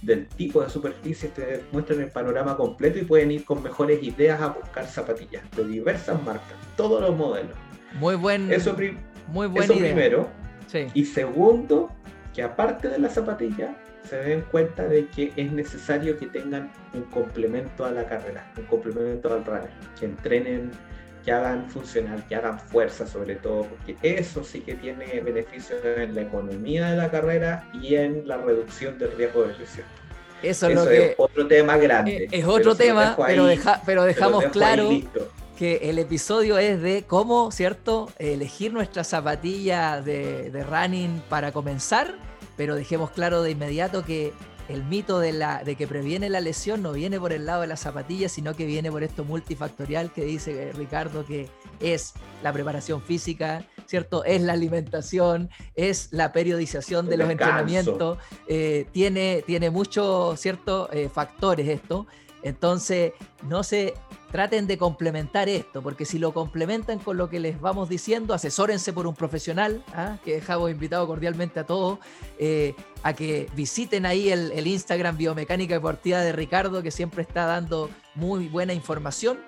del 0.02 0.26
tipo 0.26 0.62
de 0.62 0.70
superficie, 0.70 1.28
te 1.28 1.62
muestran 1.72 2.00
el 2.00 2.10
panorama 2.10 2.56
completo 2.56 2.98
y 2.98 3.04
pueden 3.04 3.30
ir 3.30 3.44
con 3.44 3.62
mejores 3.62 4.02
ideas 4.02 4.40
a 4.40 4.48
buscar 4.48 4.86
zapatillas 4.86 5.42
de 5.56 5.64
diversas 5.64 6.20
marcas, 6.22 6.56
todos 6.76 7.00
los 7.00 7.16
modelos. 7.16 7.56
Muy 7.94 8.16
buen, 8.16 8.52
eso, 8.52 8.76
muy 9.28 9.50
eso 9.56 9.74
primero. 9.74 10.28
Y 10.94 11.04
segundo, 11.04 11.90
que 12.34 12.42
aparte 12.42 12.88
de 12.88 12.98
la 12.98 13.08
zapatilla, 13.08 13.76
se 14.08 14.16
den 14.16 14.42
cuenta 14.50 14.84
de 14.84 15.06
que 15.08 15.32
es 15.36 15.52
necesario 15.52 16.18
que 16.18 16.26
tengan 16.26 16.70
un 16.94 17.02
complemento 17.04 17.84
a 17.84 17.90
la 17.90 18.06
carrera, 18.06 18.50
un 18.56 18.64
complemento 18.64 19.32
al 19.32 19.44
runner, 19.44 19.70
que 19.98 20.06
entrenen, 20.06 20.70
que 21.24 21.32
hagan 21.32 21.68
funcional, 21.68 22.24
que 22.26 22.34
hagan 22.34 22.58
fuerza 22.58 23.06
sobre 23.06 23.36
todo, 23.36 23.64
porque 23.64 23.96
eso 24.02 24.42
sí 24.42 24.60
que 24.60 24.74
tiene 24.74 25.20
beneficios 25.20 25.80
en 25.84 26.14
la 26.14 26.22
economía 26.22 26.90
de 26.90 26.96
la 26.96 27.10
carrera 27.10 27.68
y 27.74 27.94
en 27.96 28.26
la 28.26 28.38
reducción 28.38 28.98
del 28.98 29.12
riesgo 29.16 29.44
de 29.44 29.58
lesión. 29.58 29.86
Eso, 30.42 30.68
es, 30.68 30.74
lo 30.74 30.86
que, 30.86 31.14
otro 31.18 31.46
tema 31.46 31.76
grande. 31.76 32.26
Es, 32.30 32.46
otro 32.46 32.74
tema, 32.74 33.14
pero, 33.26 33.46
pero 33.84 34.04
dejamos 34.04 34.44
claro 34.46 34.88
que 35.60 35.90
el 35.90 36.00
episodio 36.00 36.58
es 36.58 36.80
de 36.80 37.04
cómo, 37.06 37.52
¿cierto?, 37.52 38.10
elegir 38.18 38.72
nuestra 38.72 39.04
zapatilla 39.04 40.00
de, 40.00 40.50
de 40.50 40.64
running 40.64 41.22
para 41.28 41.52
comenzar 41.52 42.16
pero 42.60 42.74
dejemos 42.74 43.10
claro 43.12 43.42
de 43.42 43.52
inmediato 43.52 44.04
que 44.04 44.34
el 44.68 44.84
mito 44.84 45.18
de, 45.18 45.32
la, 45.32 45.64
de 45.64 45.76
que 45.76 45.86
previene 45.86 46.28
la 46.28 46.40
lesión 46.40 46.82
no 46.82 46.92
viene 46.92 47.18
por 47.18 47.32
el 47.32 47.46
lado 47.46 47.62
de 47.62 47.66
la 47.66 47.78
zapatilla, 47.78 48.28
sino 48.28 48.54
que 48.54 48.66
viene 48.66 48.90
por 48.90 49.02
esto 49.02 49.24
multifactorial 49.24 50.12
que 50.12 50.26
dice 50.26 50.70
Ricardo, 50.74 51.24
que 51.24 51.48
es 51.80 52.12
la 52.42 52.52
preparación 52.52 53.00
física, 53.00 53.64
¿cierto? 53.86 54.24
Es 54.24 54.42
la 54.42 54.52
alimentación, 54.52 55.48
es 55.74 56.08
la 56.12 56.32
periodización 56.32 57.08
de 57.08 57.16
los 57.16 57.30
entrenamientos, 57.30 58.18
eh, 58.46 58.86
tiene, 58.92 59.42
tiene 59.46 59.70
muchos, 59.70 60.38
¿cierto? 60.38 60.90
Eh, 60.92 61.08
factores 61.08 61.66
esto. 61.66 62.06
Entonces, 62.42 63.12
no 63.42 63.62
se 63.62 63.94
traten 64.30 64.66
de 64.66 64.78
complementar 64.78 65.48
esto, 65.48 65.82
porque 65.82 66.04
si 66.04 66.18
lo 66.18 66.32
complementan 66.32 66.98
con 66.98 67.16
lo 67.16 67.28
que 67.28 67.40
les 67.40 67.60
vamos 67.60 67.88
diciendo, 67.88 68.32
asesórense 68.32 68.92
por 68.92 69.06
un 69.06 69.14
profesional, 69.14 69.84
¿ah? 69.92 70.18
que 70.24 70.34
dejamos 70.34 70.70
invitado 70.70 71.06
cordialmente 71.06 71.60
a 71.60 71.66
todos, 71.66 71.98
eh, 72.38 72.74
a 73.02 73.12
que 73.12 73.48
visiten 73.54 74.06
ahí 74.06 74.30
el, 74.30 74.66
Instagram 74.66 75.16
Biomecánica 75.16 75.74
Deportiva 75.74 76.20
de 76.20 76.32
Ricardo, 76.32 76.82
que 76.82 76.90
siempre 76.90 77.22
está 77.22 77.46
dando 77.46 77.90
muy 78.14 78.48
buena 78.48 78.72
información, 78.72 79.38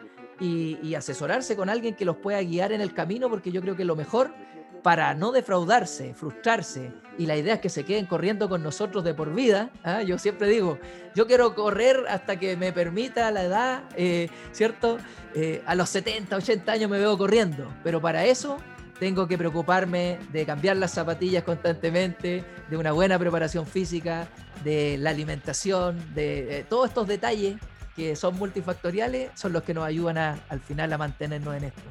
y, 0.40 0.78
y 0.82 0.96
asesorarse 0.96 1.54
con 1.54 1.68
alguien 1.68 1.94
que 1.94 2.04
los 2.04 2.16
pueda 2.16 2.42
guiar 2.42 2.72
en 2.72 2.80
el 2.80 2.92
camino, 2.92 3.30
porque 3.30 3.52
yo 3.52 3.60
creo 3.60 3.76
que 3.76 3.84
lo 3.84 3.94
mejor 3.94 4.34
para 4.82 5.14
no 5.14 5.32
defraudarse, 5.32 6.14
frustrarse, 6.14 6.92
y 7.18 7.26
la 7.26 7.36
idea 7.36 7.54
es 7.54 7.60
que 7.60 7.68
se 7.68 7.84
queden 7.84 8.06
corriendo 8.06 8.48
con 8.48 8.62
nosotros 8.62 9.04
de 9.04 9.14
por 9.14 9.34
vida. 9.34 9.70
¿ah? 9.84 10.02
Yo 10.02 10.18
siempre 10.18 10.48
digo, 10.48 10.78
yo 11.14 11.26
quiero 11.26 11.54
correr 11.54 12.04
hasta 12.08 12.38
que 12.38 12.56
me 12.56 12.72
permita 12.72 13.30
la 13.30 13.42
edad, 13.44 13.82
eh, 13.96 14.28
¿cierto? 14.52 14.98
Eh, 15.34 15.62
a 15.66 15.74
los 15.74 15.88
70, 15.90 16.36
80 16.36 16.72
años 16.72 16.90
me 16.90 16.98
veo 16.98 17.16
corriendo, 17.18 17.70
pero 17.84 18.00
para 18.00 18.24
eso 18.24 18.58
tengo 18.98 19.26
que 19.26 19.36
preocuparme 19.36 20.18
de 20.32 20.46
cambiar 20.46 20.76
las 20.76 20.92
zapatillas 20.92 21.42
constantemente, 21.42 22.44
de 22.70 22.76
una 22.76 22.92
buena 22.92 23.18
preparación 23.18 23.66
física, 23.66 24.28
de 24.62 24.96
la 24.98 25.10
alimentación, 25.10 26.14
de, 26.14 26.64
todos 26.68 26.88
estos 26.88 27.08
detalles 27.08 27.56
que 27.96 28.16
son 28.16 28.36
multifactoriales, 28.38 29.30
son 29.34 29.52
los 29.52 29.64
que 29.64 29.74
nos 29.74 29.84
ayudan 29.84 30.18
al 30.18 30.60
final 30.60 30.92
a 30.92 30.98
mantenernos 30.98 31.56
en 31.56 31.64
esto. 31.64 31.82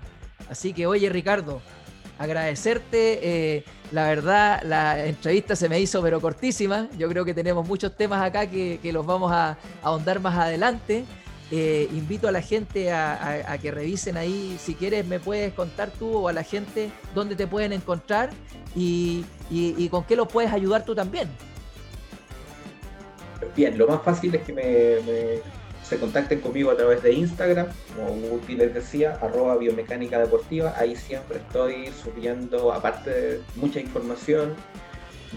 Así 0.49 0.73
que, 0.73 0.87
oye 0.87 1.09
Ricardo, 1.09 1.61
agradecerte. 2.21 3.19
Eh, 3.23 3.63
la 3.91 4.05
verdad, 4.05 4.61
la 4.63 5.05
entrevista 5.05 5.55
se 5.55 5.67
me 5.67 5.79
hizo 5.79 6.01
pero 6.01 6.21
cortísima. 6.21 6.87
Yo 6.97 7.09
creo 7.09 7.25
que 7.25 7.33
tenemos 7.33 7.67
muchos 7.67 7.95
temas 7.95 8.21
acá 8.21 8.47
que, 8.47 8.79
los 8.93 9.05
vamos 9.05 9.31
a, 9.31 9.57
ahondar 9.81 10.19
más 10.19 10.37
adelante. 10.37 11.03
Eh, 11.53 11.89
invito 11.91 12.29
a 12.29 12.31
la 12.31 12.41
gente 12.41 12.91
a, 12.91 13.57
que 13.61 13.71
revisen 13.71 14.17
ahí. 14.17 14.57
Si 14.59 14.75
quieres, 14.75 15.05
me 15.05 15.19
puedes 15.19 15.53
contar 15.53 15.89
tú 15.91 16.15
o 16.17 16.27
a 16.27 16.33
la 16.33 16.43
gente 16.43 16.89
dónde 17.13 17.35
te 17.35 17.47
pueden 17.47 17.73
encontrar 17.73 18.29
y, 18.75 19.25
con 19.89 20.05
qué 20.05 20.15
los 20.15 20.27
puedes 20.27 20.53
ayudar 20.53 20.85
tú 20.85 20.95
también. 20.95 21.27
bien, 23.55 23.77
lo 23.77 23.87
más 23.87 24.01
fácil 24.03 24.33
es 24.35 24.43
que 24.43 24.53
me, 24.53 25.60
se 25.91 25.99
contacten 25.99 26.39
conmigo 26.39 26.71
a 26.71 26.77
través 26.77 27.03
de 27.03 27.11
Instagram, 27.11 27.67
como 27.93 28.11
Guti 28.29 28.55
les 28.55 28.73
decía, 28.73 29.19
arroba 29.21 29.57
biomecánica 29.57 30.19
deportiva. 30.19 30.73
Ahí 30.77 30.95
siempre 30.95 31.39
estoy 31.39 31.87
subiendo, 31.87 32.71
aparte 32.71 33.09
de 33.09 33.41
mucha 33.57 33.81
información 33.81 34.55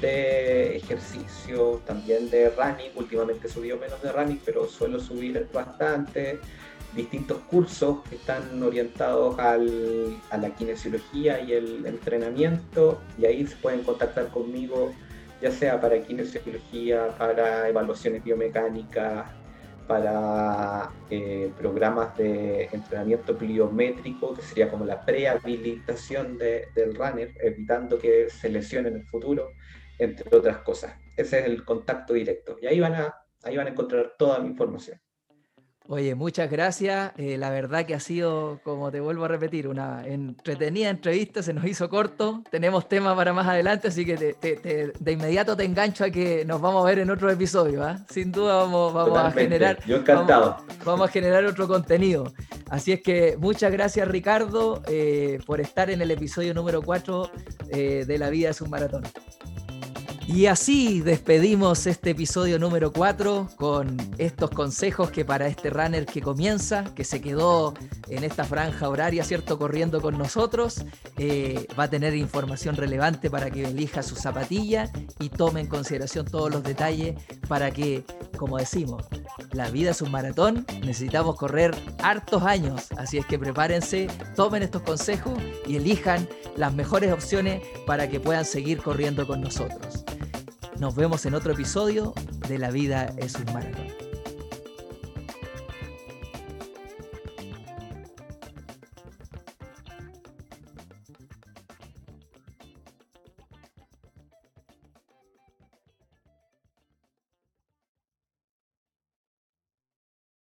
de 0.00 0.76
ejercicio, 0.76 1.82
también 1.84 2.30
de 2.30 2.50
running. 2.50 2.92
Últimamente 2.94 3.48
subido 3.48 3.78
menos 3.78 4.00
de 4.00 4.12
running, 4.12 4.40
pero 4.44 4.68
suelo 4.68 5.00
subir 5.00 5.44
bastante. 5.52 6.38
Distintos 6.94 7.38
cursos 7.50 8.04
que 8.08 8.14
están 8.14 8.62
orientados 8.62 9.36
al, 9.40 10.16
a 10.30 10.36
la 10.36 10.50
kinesiología 10.50 11.40
y 11.40 11.52
el 11.52 11.84
entrenamiento. 11.84 13.00
Y 13.18 13.26
ahí 13.26 13.44
se 13.44 13.56
pueden 13.56 13.82
contactar 13.82 14.28
conmigo 14.28 14.92
ya 15.42 15.50
sea 15.50 15.80
para 15.80 16.00
kinesiología, 16.00 17.08
para 17.18 17.68
evaluaciones 17.68 18.22
biomecánicas, 18.22 19.26
para 19.86 20.90
eh, 21.10 21.52
programas 21.58 22.16
de 22.16 22.68
entrenamiento 22.72 23.36
pliométrico, 23.36 24.34
que 24.34 24.42
sería 24.42 24.70
como 24.70 24.84
la 24.84 25.04
prehabilitación 25.04 26.38
del 26.38 26.94
runner, 26.94 27.32
evitando 27.40 27.98
que 27.98 28.28
se 28.30 28.48
lesione 28.48 28.88
en 28.88 28.96
el 28.96 29.06
futuro, 29.06 29.50
entre 29.98 30.36
otras 30.36 30.58
cosas. 30.58 30.94
Ese 31.16 31.40
es 31.40 31.46
el 31.46 31.64
contacto 31.64 32.14
directo. 32.14 32.56
Y 32.60 32.66
ahí 32.66 32.80
van 32.80 32.94
a, 32.94 33.14
ahí 33.42 33.56
van 33.56 33.66
a 33.66 33.70
encontrar 33.70 34.14
toda 34.18 34.38
mi 34.40 34.48
información. 34.48 34.98
Oye, 35.86 36.14
muchas 36.14 36.50
gracias. 36.50 37.12
Eh, 37.18 37.36
la 37.36 37.50
verdad 37.50 37.84
que 37.84 37.94
ha 37.94 38.00
sido, 38.00 38.58
como 38.64 38.90
te 38.90 39.00
vuelvo 39.00 39.26
a 39.26 39.28
repetir, 39.28 39.68
una 39.68 40.06
entretenida 40.06 40.88
entrevista, 40.88 41.42
se 41.42 41.52
nos 41.52 41.66
hizo 41.66 41.90
corto. 41.90 42.42
Tenemos 42.50 42.88
temas 42.88 43.14
para 43.14 43.34
más 43.34 43.46
adelante, 43.46 43.88
así 43.88 44.06
que 44.06 44.16
de 44.16 45.12
inmediato 45.12 45.54
te 45.54 45.64
engancho 45.64 46.04
a 46.04 46.10
que 46.10 46.42
nos 46.46 46.60
vamos 46.62 46.84
a 46.84 46.88
ver 46.88 47.00
en 47.00 47.10
otro 47.10 47.30
episodio. 47.30 47.84
¿ah? 47.84 47.98
Sin 48.08 48.32
duda 48.32 48.56
vamos, 48.56 48.94
vamos 48.94 49.18
a 49.18 49.30
generar. 49.30 49.78
Yo 49.86 49.96
encantado. 49.96 50.56
Vamos, 50.86 51.08
a 51.08 51.12
generar 51.12 51.44
otro 51.44 51.68
contenido. 51.68 52.32
Así 52.70 52.92
es 52.92 53.02
que 53.02 53.36
muchas 53.38 53.70
gracias, 53.70 54.08
Ricardo, 54.08 54.82
eh, 54.88 55.38
por 55.44 55.60
estar 55.60 55.90
en 55.90 56.00
el 56.00 56.10
episodio 56.10 56.54
número 56.54 56.80
4 56.80 57.30
eh, 57.68 58.04
de 58.06 58.18
La 58.18 58.30
vida 58.30 58.50
es 58.50 58.60
un 58.62 58.70
maratón. 58.70 59.02
Y 60.26 60.46
así 60.46 61.00
despedimos 61.00 61.86
este 61.86 62.10
episodio 62.10 62.58
número 62.58 62.92
4 62.92 63.50
con 63.56 63.96
estos 64.16 64.50
consejos 64.50 65.10
que 65.10 65.24
para 65.24 65.46
este 65.46 65.68
runner 65.68 66.06
que 66.06 66.22
comienza, 66.22 66.84
que 66.94 67.04
se 67.04 67.20
quedó 67.20 67.74
en 68.08 68.24
esta 68.24 68.44
franja 68.44 68.88
horaria, 68.88 69.22
¿cierto? 69.22 69.58
Corriendo 69.58 70.00
con 70.00 70.16
nosotros, 70.16 70.82
eh, 71.18 71.66
va 71.78 71.84
a 71.84 71.90
tener 71.90 72.14
información 72.14 72.74
relevante 72.74 73.28
para 73.28 73.50
que 73.50 73.64
elija 73.64 74.02
su 74.02 74.16
zapatilla 74.16 74.90
y 75.20 75.28
tome 75.28 75.60
en 75.60 75.66
consideración 75.66 76.24
todos 76.24 76.50
los 76.50 76.62
detalles 76.62 77.16
para 77.46 77.70
que, 77.70 78.04
como 78.38 78.56
decimos, 78.56 79.04
la 79.52 79.68
vida 79.70 79.90
es 79.90 80.00
un 80.00 80.10
maratón, 80.10 80.66
necesitamos 80.80 81.36
correr 81.36 81.74
hartos 82.02 82.42
años, 82.44 82.86
así 82.96 83.18
es 83.18 83.26
que 83.26 83.38
prepárense, 83.38 84.08
tomen 84.34 84.62
estos 84.62 84.82
consejos 84.82 85.38
y 85.66 85.76
elijan 85.76 86.26
las 86.56 86.72
mejores 86.72 87.12
opciones 87.12 87.62
para 87.86 88.08
que 88.08 88.20
puedan 88.20 88.46
seguir 88.46 88.78
corriendo 88.78 89.26
con 89.26 89.42
nosotros. 89.42 90.04
Nos 90.78 90.96
vemos 90.96 91.24
en 91.26 91.34
otro 91.34 91.52
episodio 91.52 92.14
de 92.48 92.58
La 92.58 92.70
vida 92.70 93.14
es 93.16 93.36
un 93.36 93.44
maratón. 93.52 94.03